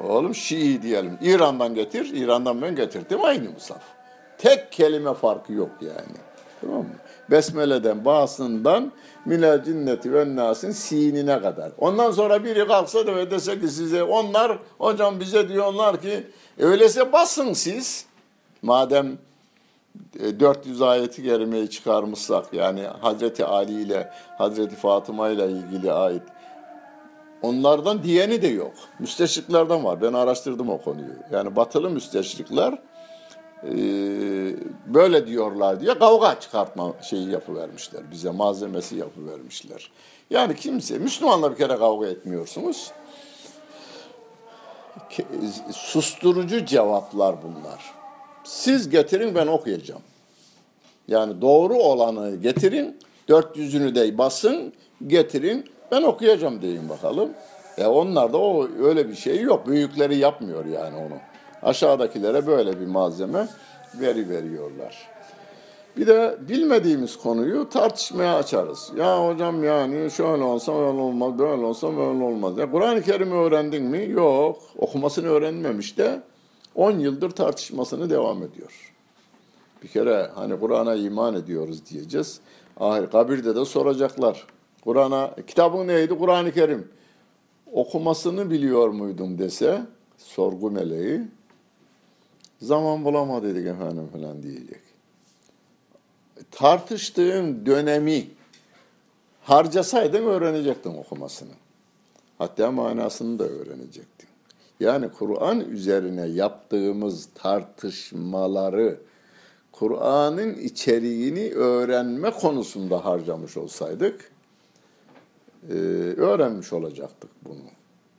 Oğlum 0.00 0.34
Şii 0.34 0.82
diyelim. 0.82 1.18
İran'dan 1.22 1.74
getir, 1.74 2.10
İran'dan 2.14 2.62
ben 2.62 2.76
getirdim 2.76 3.24
aynı 3.24 3.50
musaf. 3.50 3.82
Tek 4.38 4.72
kelime 4.72 5.14
farkı 5.14 5.52
yok 5.52 5.70
yani. 5.80 6.27
Tamam 6.60 6.78
mı? 6.78 6.94
Besmele'den, 7.30 8.04
basından 8.04 8.92
minel 9.24 9.64
cinneti 9.64 10.12
ve 10.12 10.36
nasın 10.36 10.70
sinine 10.70 11.40
kadar. 11.40 11.72
Ondan 11.78 12.10
sonra 12.10 12.44
biri 12.44 12.66
kalksa 12.66 13.06
da 13.06 13.16
ve 13.16 13.30
dese 13.30 13.60
ki 13.60 13.68
size 13.68 14.02
onlar 14.02 14.58
hocam 14.78 15.20
bize 15.20 15.48
diyorlar 15.48 16.00
ki 16.00 16.26
öyleyse 16.58 17.12
basın 17.12 17.52
siz. 17.52 18.06
Madem 18.62 19.18
400 20.40 20.80
e, 20.80 20.84
ayeti 20.84 21.22
kerimeyi 21.22 21.70
çıkarmışsak 21.70 22.44
yani 22.52 22.82
Hazreti 23.00 23.44
Ali 23.44 23.82
ile 23.82 24.12
Hazreti 24.38 24.76
Fatıma 24.76 25.28
ile 25.28 25.46
ilgili 25.50 25.92
ayet 25.92 26.22
onlardan 27.42 28.02
diyeni 28.02 28.42
de 28.42 28.48
yok. 28.48 28.72
Müsteşriklerden 28.98 29.84
var. 29.84 30.02
Ben 30.02 30.12
araştırdım 30.12 30.70
o 30.70 30.78
konuyu. 30.78 31.12
Yani 31.32 31.56
batılı 31.56 31.90
müsteşrikler 31.90 32.78
e, 33.64 33.70
böyle 34.86 35.26
diyorlar 35.26 35.80
diye 35.80 35.98
kavga 35.98 36.40
çıkartma 36.40 36.92
şeyi 37.02 37.30
yapıvermişler. 37.30 38.10
Bize 38.10 38.30
malzemesi 38.30 38.96
yapıvermişler. 38.96 39.90
Yani 40.30 40.56
kimse, 40.56 40.98
Müslümanla 40.98 41.52
bir 41.52 41.56
kere 41.56 41.76
kavga 41.76 42.06
etmiyorsunuz. 42.06 42.90
Susturucu 45.72 46.64
cevaplar 46.64 47.36
bunlar. 47.42 47.94
Siz 48.44 48.90
getirin 48.90 49.34
ben 49.34 49.46
okuyacağım. 49.46 50.02
Yani 51.08 51.40
doğru 51.40 51.74
olanı 51.74 52.36
getirin, 52.36 52.98
400'ünü 53.28 53.94
de 53.94 54.18
basın, 54.18 54.72
getirin, 55.06 55.64
ben 55.90 56.02
okuyacağım 56.02 56.62
deyin 56.62 56.88
bakalım. 56.88 57.30
E 57.78 57.86
onlar 57.86 58.32
da 58.32 58.38
o 58.38 58.68
öyle 58.82 59.08
bir 59.08 59.14
şey 59.14 59.40
yok. 59.40 59.66
Büyükleri 59.66 60.16
yapmıyor 60.16 60.64
yani 60.66 60.96
onu. 60.96 61.14
Aşağıdakilere 61.62 62.46
böyle 62.46 62.80
bir 62.80 62.86
malzeme 62.86 63.48
veri 63.94 64.28
veriyorlar. 64.28 65.08
Bir 65.96 66.06
de 66.06 66.38
bilmediğimiz 66.48 67.16
konuyu 67.16 67.68
tartışmaya 67.68 68.36
açarız. 68.36 68.92
Ya 68.96 69.28
hocam 69.28 69.64
yani 69.64 70.10
şöyle 70.10 70.42
olsa 70.42 70.72
öyle 70.72 71.00
olmaz, 71.00 71.38
böyle 71.38 71.64
olsa 71.64 71.96
böyle 71.96 72.24
olmaz. 72.24 72.58
Ya 72.58 72.70
Kur'an-ı 72.70 73.02
Kerim'i 73.02 73.34
öğrendin 73.34 73.82
mi? 73.84 74.10
Yok. 74.10 74.62
Okumasını 74.78 75.28
öğrenmemiş 75.28 75.98
de 75.98 76.22
10 76.74 76.98
yıldır 76.98 77.30
tartışmasını 77.30 78.10
devam 78.10 78.42
ediyor. 78.42 78.94
Bir 79.82 79.88
kere 79.88 80.30
hani 80.34 80.60
Kur'an'a 80.60 80.94
iman 80.94 81.34
ediyoruz 81.34 81.86
diyeceğiz. 81.90 82.40
Ahir 82.80 83.06
kabirde 83.06 83.56
de 83.56 83.64
soracaklar. 83.64 84.46
Kur'an'a 84.84 85.30
kitabın 85.46 85.88
neydi? 85.88 86.18
Kur'an-ı 86.18 86.52
Kerim. 86.52 86.88
Okumasını 87.72 88.50
biliyor 88.50 88.88
muydum 88.88 89.38
dese 89.38 89.82
sorgu 90.18 90.70
meleği 90.70 91.22
zaman 92.62 93.04
bulamadık 93.04 93.66
efendim 93.66 94.08
falan 94.12 94.42
diyecek. 94.42 94.80
Tartıştığın 96.50 97.66
dönemi 97.66 98.26
harcasaydın 99.42 100.24
öğrenecektin 100.24 100.94
okumasını. 100.94 101.52
Hatta 102.38 102.70
manasını 102.70 103.38
da 103.38 103.44
öğrenecektin. 103.44 104.28
Yani 104.80 105.08
Kur'an 105.08 105.60
üzerine 105.60 106.26
yaptığımız 106.26 107.28
tartışmaları 107.34 108.98
Kur'an'ın 109.72 110.54
içeriğini 110.54 111.50
öğrenme 111.54 112.30
konusunda 112.30 113.04
harcamış 113.04 113.56
olsaydık 113.56 114.30
e, 115.70 115.74
öğrenmiş 116.16 116.72
olacaktık 116.72 117.30
bunu. 117.44 117.62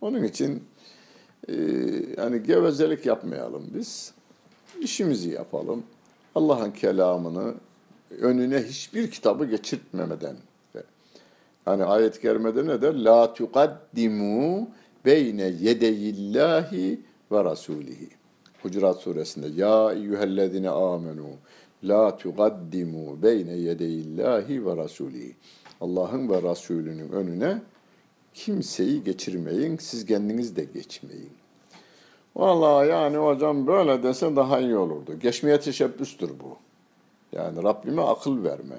Onun 0.02 0.24
için 0.24 0.64
e, 1.48 1.54
yani 2.18 2.44
gevezelik 2.44 3.06
yapmayalım 3.06 3.66
biz. 3.74 4.14
İşimizi 4.82 5.30
yapalım. 5.30 5.84
Allah'ın 6.36 6.72
kelamını 6.72 7.54
önüne 8.20 8.64
hiçbir 8.64 9.12
kitabı 9.12 9.46
geçirtmemeden. 9.46 10.36
Hani 11.66 11.84
ayet-i 11.84 12.22
kerimede 12.22 12.68
ne 12.68 12.82
der? 12.82 12.94
La 12.94 13.34
tuqaddimu 13.34 14.70
beyne 15.06 15.44
yedeyillahi 15.44 17.00
ve 17.32 17.44
rasulihi. 17.44 18.10
Hucurat 18.64 18.98
suresinde 18.98 19.48
ya 19.62 19.94
eyyühellezine 19.94 20.70
amenu 20.70 21.28
la 21.84 22.18
tuqaddimu 22.18 23.22
beyne 23.24 23.54
yedeyillahi 23.54 24.66
ve 24.66 24.78
rasulihi. 24.78 25.36
Allah'ın 25.82 26.30
ve 26.30 26.42
Resulünün 26.42 27.10
önüne 27.10 27.62
kimseyi 28.34 29.04
geçirmeyin, 29.04 29.78
siz 29.78 30.06
kendiniz 30.06 30.56
de 30.56 30.64
geçmeyin. 30.64 31.39
Vallahi 32.40 32.88
yani 32.88 33.18
hocam 33.18 33.68
böyle 33.68 34.04
dese 34.04 34.36
daha 34.36 34.60
iyi 34.60 34.78
olurdu. 34.78 35.20
Geçmeye 35.20 35.60
teşebbüstür 35.60 36.30
bu. 36.30 36.58
Yani 37.32 37.64
Rabbime 37.64 38.02
akıl 38.02 38.44
verme. 38.44 38.76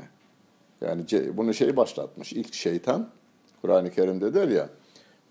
Yani 0.80 1.04
bunu 1.36 1.54
şey 1.54 1.76
başlatmış 1.76 2.32
ilk 2.32 2.54
şeytan. 2.54 3.08
Kur'an-ı 3.62 3.90
Kerim'de 3.90 4.34
der 4.34 4.48
ya 4.48 4.68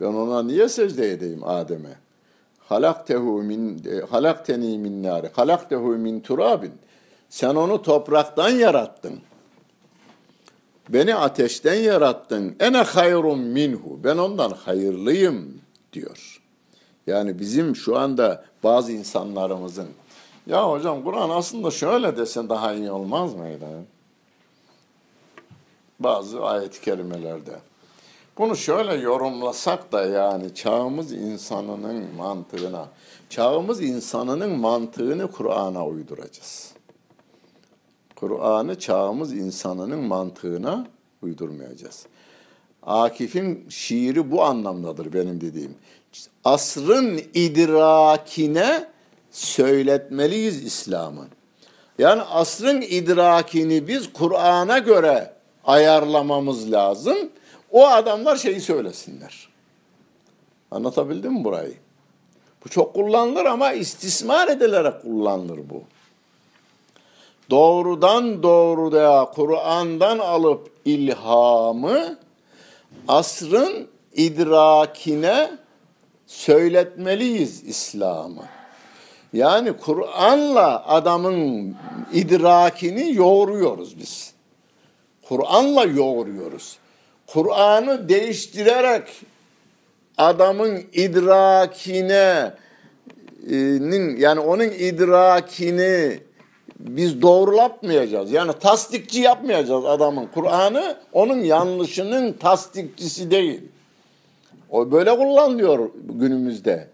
ben 0.01 0.05
ona 0.05 0.43
niye 0.43 0.69
secde 0.69 1.11
edeyim 1.11 1.43
Adem'e? 1.43 1.95
Halaktehu 2.59 3.43
min 3.43 3.82
e, 3.86 4.05
halakteni 4.09 4.77
min 4.77 5.03
nar. 5.03 5.25
Halaktehu 5.34 5.88
min 5.88 6.19
turabin. 6.19 6.73
Sen 7.30 7.55
onu 7.55 7.82
topraktan 7.82 8.49
yarattın. 8.49 9.19
Beni 10.89 11.15
ateşten 11.15 11.73
yarattın. 11.73 12.55
Ene 12.59 12.77
hayrun 12.77 13.39
minhu. 13.39 13.99
Ben 14.03 14.17
ondan 14.17 14.51
hayırlıyım 14.51 15.61
diyor. 15.93 16.38
Yani 17.10 17.39
bizim 17.39 17.76
şu 17.76 17.97
anda 17.97 18.45
bazı 18.64 18.91
insanlarımızın 18.91 19.88
ya 20.47 20.72
hocam 20.72 21.03
Kur'an 21.03 21.30
aslında 21.30 21.72
şöyle 21.72 22.18
desen 22.18 22.49
daha 22.49 22.74
iyi 22.74 22.91
olmaz 22.91 23.36
mıydı? 23.36 23.66
Bazı 25.99 26.45
ayet-i 26.45 26.82
kerimelerde. 26.82 27.60
Bunu 28.38 28.55
şöyle 28.55 28.93
yorumlasak 28.93 29.91
da 29.91 30.05
yani 30.05 30.55
çağımız 30.55 31.12
insanının 31.12 32.16
mantığına, 32.16 32.88
çağımız 33.30 33.82
insanının 33.82 34.60
mantığını 34.60 35.32
Kur'an'a 35.32 35.86
uyduracağız. 35.86 36.74
Kur'an'ı 38.16 38.80
çağımız 38.80 39.34
insanının 39.34 39.99
mantığına 39.99 40.88
uydurmayacağız. 41.22 42.05
Akif'in 42.89 43.65
şiiri 43.69 44.31
bu 44.31 44.43
anlamdadır 44.43 45.13
benim 45.13 45.41
dediğim. 45.41 45.75
Asrın 46.43 47.21
idrakine 47.33 48.87
söyletmeliyiz 49.31 50.63
İslam'ı. 50.63 51.27
Yani 51.99 52.21
asrın 52.21 52.81
idrakini 52.81 53.87
biz 53.87 54.13
Kur'an'a 54.13 54.77
göre 54.77 55.33
ayarlamamız 55.65 56.71
lazım. 56.71 57.17
O 57.71 57.87
adamlar 57.87 58.35
şeyi 58.35 58.61
söylesinler. 58.61 59.49
Anlatabildim 60.71 61.33
mi 61.33 61.43
burayı? 61.43 61.73
Bu 62.65 62.69
çok 62.69 62.93
kullanılır 62.93 63.45
ama 63.45 63.71
istismar 63.71 64.47
edilerek 64.47 65.01
kullanılır 65.01 65.59
bu. 65.69 65.83
Doğrudan 67.49 68.43
doğruya 68.43 69.31
Kur'an'dan 69.35 70.19
alıp 70.19 70.71
ilhamı 70.85 72.17
asrın 73.08 73.88
idrakine 74.14 75.52
söyletmeliyiz 76.28 77.64
İslam'ı. 77.64 78.43
Yani 79.34 79.74
Kur'an'la 79.74 80.88
adamın 80.88 81.76
idrakini 82.14 83.16
yoğuruyoruz 83.16 84.00
biz. 84.00 84.34
Kur'an'la 85.28 85.84
yoğuruyoruz. 85.84 86.78
Kur'an'ı 87.28 88.10
değiştirerek 88.10 89.08
adamın 90.18 90.84
idrakine 90.93 92.54
yani 94.18 94.39
onun 94.39 94.70
idrakini 94.70 96.20
biz 96.80 97.21
doğrulatmayacağız. 97.21 98.32
Yani 98.32 98.51
tasdikçi 98.59 99.21
yapmayacağız 99.21 99.86
adamın. 99.86 100.27
Kur'an'ı 100.34 100.95
onun 101.13 101.39
yanlışının 101.39 102.34
tasdikçisi 102.34 103.32
değil. 103.32 103.61
O 104.69 104.91
böyle 104.91 105.17
kullanılıyor 105.17 105.89
günümüzde 106.09 106.88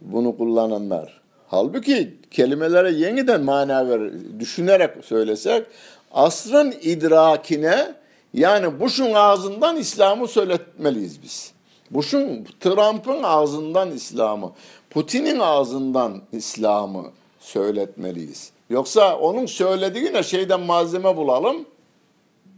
bunu 0.00 0.36
kullananlar. 0.36 1.20
Halbuki 1.48 2.14
kelimelere 2.30 2.92
yeniden 2.92 3.40
mana 3.40 3.88
ver, 3.88 4.00
düşünerek 4.40 5.04
söylesek 5.04 5.66
asrın 6.12 6.74
idrakine 6.82 7.94
yani 8.34 8.80
Bush'un 8.80 9.12
ağzından 9.12 9.76
İslam'ı 9.76 10.28
söyletmeliyiz 10.28 11.22
biz. 11.22 11.52
Bush'un, 11.90 12.46
Trump'ın 12.60 13.22
ağzından 13.22 13.90
İslam'ı, 13.90 14.52
Putin'in 14.90 15.38
ağzından 15.38 16.22
İslam'ı 16.32 17.04
söyletmeliyiz. 17.40 18.51
Yoksa 18.72 19.18
onun 19.18 19.46
söylediğine 19.46 20.22
şeyden 20.22 20.60
malzeme 20.60 21.16
bulalım 21.16 21.66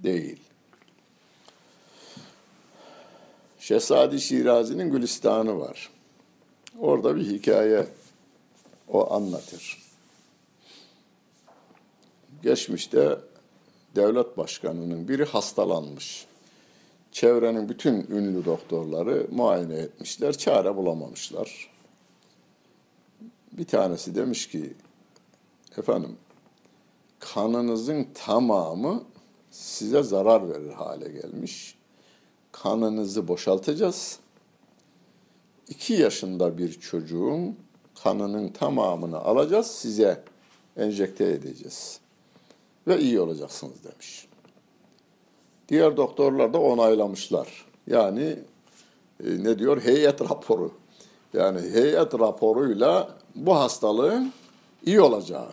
değil. 0.03 0.41
Şehzadi 3.59 4.21
Şirazi'nin 4.21 4.93
Gülistanı 4.93 5.61
var. 5.61 5.91
Orada 6.79 7.17
bir 7.17 7.27
hikaye 7.27 7.87
o 8.89 9.13
anlatır. 9.15 9.83
Geçmişte 12.43 13.19
devlet 13.97 14.37
başkanının 14.39 15.09
biri 15.09 15.25
hastalanmış. 15.25 16.27
Çevrenin 17.13 17.69
bütün 17.69 18.07
ünlü 18.11 18.45
doktorları 18.45 19.27
muayene 19.31 19.75
etmişler, 19.75 20.39
çare 20.39 20.77
bulamamışlar. 20.77 21.71
Bir 23.53 23.67
tanesi 23.67 24.15
demiş 24.15 24.49
ki, 24.49 24.75
efendim 25.79 26.17
kanınızın 27.19 28.07
tamamı 28.15 29.03
size 29.51 30.03
zarar 30.03 30.49
verir 30.49 30.73
hale 30.73 31.09
gelmiş. 31.09 31.79
Kanınızı 32.53 33.29
boşaltacağız. 33.29 34.19
iki 35.69 35.95
yaşında 35.95 36.59
bir 36.59 36.81
çocuğun 36.81 37.57
kanının 38.03 38.49
tamamını 38.49 39.19
alacağız, 39.19 39.67
size 39.67 40.25
enjekte 40.77 41.25
edeceğiz. 41.25 42.01
Ve 42.87 43.01
iyi 43.01 43.21
olacaksınız 43.21 43.85
demiş. 43.85 44.29
Diğer 45.69 45.97
doktorlar 45.97 46.53
da 46.53 46.61
onaylamışlar. 46.61 47.67
Yani 47.87 48.39
e, 49.25 49.45
ne 49.45 49.59
diyor? 49.59 49.83
Heyet 49.83 50.21
raporu. 50.21 50.73
Yani 51.33 51.61
heyet 51.61 52.15
raporuyla 52.15 53.15
bu 53.35 53.57
hastalığın 53.57 54.33
iyi 54.87 55.01
olacağı. 55.01 55.49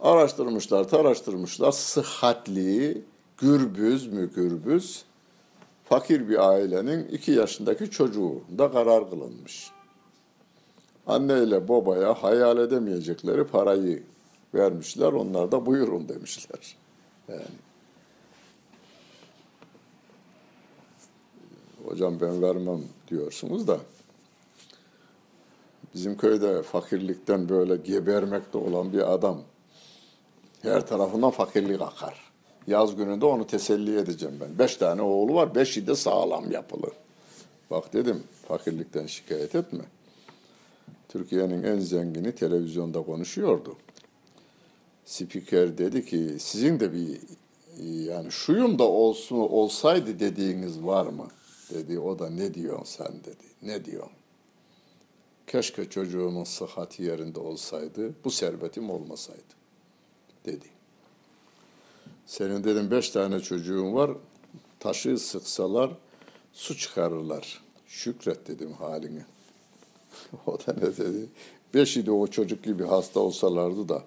Araştırmışlar, 0.00 0.88
taraştırmışlar. 0.88 1.72
Sıhhatli, 1.72 3.02
gürbüz 3.38 4.06
mü 4.06 4.34
gürbüz, 4.34 5.04
fakir 5.84 6.28
bir 6.28 6.48
ailenin 6.48 7.08
iki 7.08 7.32
yaşındaki 7.32 7.90
çocuğu 7.90 8.42
da 8.58 8.72
karar 8.72 9.10
kılınmış. 9.10 9.70
Anne 11.06 11.42
ile 11.42 11.68
babaya 11.68 12.22
hayal 12.22 12.58
edemeyecekleri 12.58 13.44
parayı 13.44 14.02
vermişler. 14.54 15.12
Onlar 15.12 15.52
da 15.52 15.66
buyurun 15.66 16.08
demişler. 16.08 16.76
Yani. 17.28 17.42
Hocam 21.84 22.20
ben 22.20 22.42
vermem 22.42 22.80
diyorsunuz 23.08 23.68
da 23.68 23.78
bizim 25.94 26.16
köyde 26.16 26.62
fakirlikten 26.62 27.48
böyle 27.48 27.76
gebermekte 27.76 28.58
olan 28.58 28.92
bir 28.92 29.12
adam 29.12 29.42
her 30.62 30.86
tarafından 30.86 31.30
fakirlik 31.30 31.80
akar. 31.80 32.30
Yaz 32.66 32.96
gününde 32.96 33.26
onu 33.26 33.46
teselli 33.46 33.98
edeceğim 33.98 34.38
ben. 34.40 34.58
Beş 34.58 34.76
tane 34.76 35.02
oğlu 35.02 35.34
var, 35.34 35.54
beşi 35.54 35.86
de 35.86 35.94
sağlam 35.94 36.50
yapılı. 36.50 36.90
Bak 37.70 37.92
dedim, 37.92 38.22
fakirlikten 38.48 39.06
şikayet 39.06 39.54
etme. 39.54 39.84
Türkiye'nin 41.08 41.62
en 41.62 41.78
zengini 41.78 42.34
televizyonda 42.34 43.02
konuşuyordu. 43.02 43.76
Spiker 45.04 45.78
dedi 45.78 46.06
ki, 46.06 46.36
sizin 46.38 46.80
de 46.80 46.92
bir 46.92 47.20
yani 47.82 48.32
şuyum 48.32 48.78
da 48.78 48.84
olsun 48.84 49.36
olsaydı 49.36 50.20
dediğiniz 50.20 50.82
var 50.82 51.06
mı? 51.06 51.28
Dedi. 51.74 51.98
O 51.98 52.18
da 52.18 52.30
ne 52.30 52.54
diyorsun 52.54 52.84
sen 52.84 53.12
dedi. 53.24 53.44
Ne 53.62 53.84
diyorsun? 53.84 54.12
Keşke 55.46 55.90
çocuğumun 55.90 56.44
sıhhati 56.44 57.02
yerinde 57.02 57.40
olsaydı, 57.40 58.14
bu 58.24 58.30
servetim 58.30 58.90
olmasaydı 58.90 59.59
dedi. 60.46 60.66
Senin 62.26 62.64
dedim 62.64 62.90
beş 62.90 63.10
tane 63.10 63.40
çocuğun 63.40 63.94
var, 63.94 64.10
taşı 64.80 65.18
sıksalar 65.18 65.90
su 66.52 66.78
çıkarırlar. 66.78 67.60
Şükret 67.86 68.48
dedim 68.48 68.72
haline. 68.72 69.24
o 70.46 70.58
da 70.58 70.72
ne 70.72 70.96
dedi? 70.96 71.26
Beşi 71.74 72.06
de 72.06 72.10
o 72.10 72.26
çocuk 72.26 72.64
gibi 72.64 72.84
hasta 72.84 73.20
olsalardı 73.20 73.88
da 73.88 74.02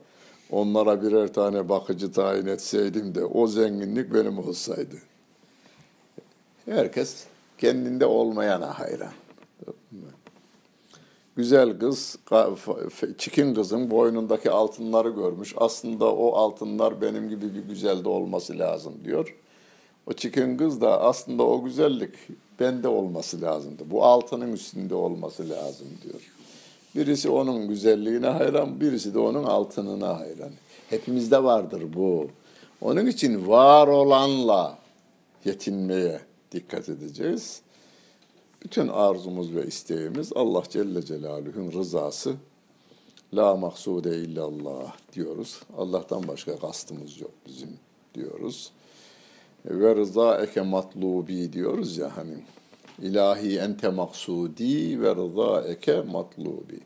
onlara 0.52 1.02
birer 1.02 1.34
tane 1.34 1.70
bakıcı 1.70 2.12
tayin 2.12 2.46
etseydim 2.46 3.16
de 3.16 3.26
o 3.26 3.48
zenginlik 3.48 4.14
benim 4.14 4.40
olsaydı. 4.40 4.96
Herkes 6.66 7.26
kendinde 7.58 8.06
olmayana 8.06 8.80
hayran. 8.80 9.14
Güzel 11.36 11.80
kız, 11.80 12.18
çikin 13.18 13.54
kızın 13.54 13.92
boynundaki 13.92 14.52
altınları 14.52 15.10
görmüş. 15.10 15.54
Aslında 15.58 16.06
o 16.06 16.36
altınlar 16.36 17.02
benim 17.02 17.30
gibi 17.30 17.56
bir 17.56 17.64
güzelde 17.64 18.10
olması 18.10 18.60
lazım 18.60 18.94
diyor. 19.06 19.36
O 20.08 20.14
çikin 20.14 20.58
kız 20.58 20.82
da 20.82 21.02
aslında 21.02 21.44
o 21.44 21.64
güzellik 21.64 22.14
bende 22.60 22.88
olması 22.88 23.42
lazımdı. 23.42 23.84
Bu 23.92 24.04
altının 24.04 24.54
üstünde 24.54 24.96
olması 24.96 25.50
lazım 25.50 25.88
diyor. 26.04 26.22
Birisi 26.96 27.30
onun 27.30 27.68
güzelliğine 27.68 28.28
hayran, 28.28 28.82
birisi 28.82 29.14
de 29.14 29.20
onun 29.20 29.44
altınına 29.44 30.20
hayran. 30.20 30.52
Hepimizde 30.90 31.44
vardır 31.44 31.84
bu. 31.96 32.28
Onun 32.82 33.06
için 33.06 33.48
var 33.48 33.88
olanla 33.88 34.78
yetinmeye 35.46 36.20
dikkat 36.52 36.90
edeceğiz. 36.90 37.62
Bütün 38.64 38.88
arzumuz 38.88 39.56
ve 39.56 39.66
isteğimiz 39.66 40.32
Allah 40.36 40.64
Celle 40.70 41.06
Celaluhu'nun 41.06 41.72
rızası. 41.72 42.36
La 43.34 43.56
maksude 43.56 44.18
illallah 44.18 44.94
diyoruz. 45.14 45.62
Allah'tan 45.78 46.28
başka 46.28 46.60
kastımız 46.60 47.22
yok 47.22 47.32
bizim 47.48 47.70
diyoruz. 48.16 48.72
Ve 49.66 49.96
rıza 49.96 50.42
eke 50.42 50.62
matlubi 50.62 51.54
diyoruz 51.54 51.98
ya 51.98 52.18
hani. 52.18 52.38
İlahi 53.02 53.58
ente 53.60 53.90
maksudi 53.90 55.02
ve 55.02 55.16
rıza 55.16 55.62
eke 55.68 56.02
matlubi. 56.02 56.80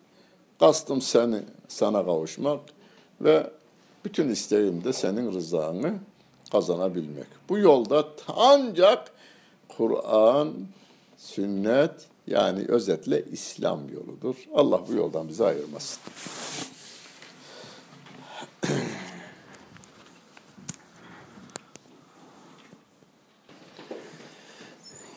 Kastım 0.59 1.01
seni, 1.01 1.39
sana 1.67 2.05
kavuşmak 2.05 2.59
ve 3.21 3.49
bütün 4.05 4.29
isteğim 4.29 4.83
de 4.83 4.93
senin 4.93 5.31
rızanı 5.31 5.93
kazanabilmek. 6.51 7.27
Bu 7.49 7.57
yolda 7.57 8.07
ancak 8.27 9.11
Kur'an, 9.77 10.53
sünnet 11.17 12.07
yani 12.27 12.65
özetle 12.67 13.25
İslam 13.31 13.89
yoludur. 13.89 14.35
Allah 14.53 14.87
bu 14.87 14.93
yoldan 14.93 15.27
bizi 15.29 15.43
ayırmasın. 15.45 15.99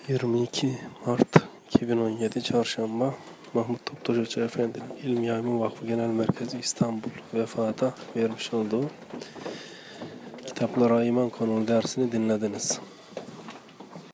...22 0.09 0.73
Mart 1.07 1.37
2017 1.69 2.43
Çarşamba... 2.43 3.15
...Mahmut 3.55 3.87
Toptaş 3.87 4.17
Hoca 4.17 4.45
Efendi'nin 4.45 4.97
İlmi 5.03 5.27
Yaymin 5.27 5.61
Vakfı 5.61 5.87
Genel 5.87 6.09
Merkezi 6.09 6.59
İstanbul... 6.59 7.11
...vefada 7.35 7.95
vermiş 8.17 8.55
olduğu... 8.55 8.91
...kitaplara 10.47 11.05
iman 11.05 11.29
konulu 11.29 11.69
dersini 11.69 12.13
dinlediniz. 12.13 12.81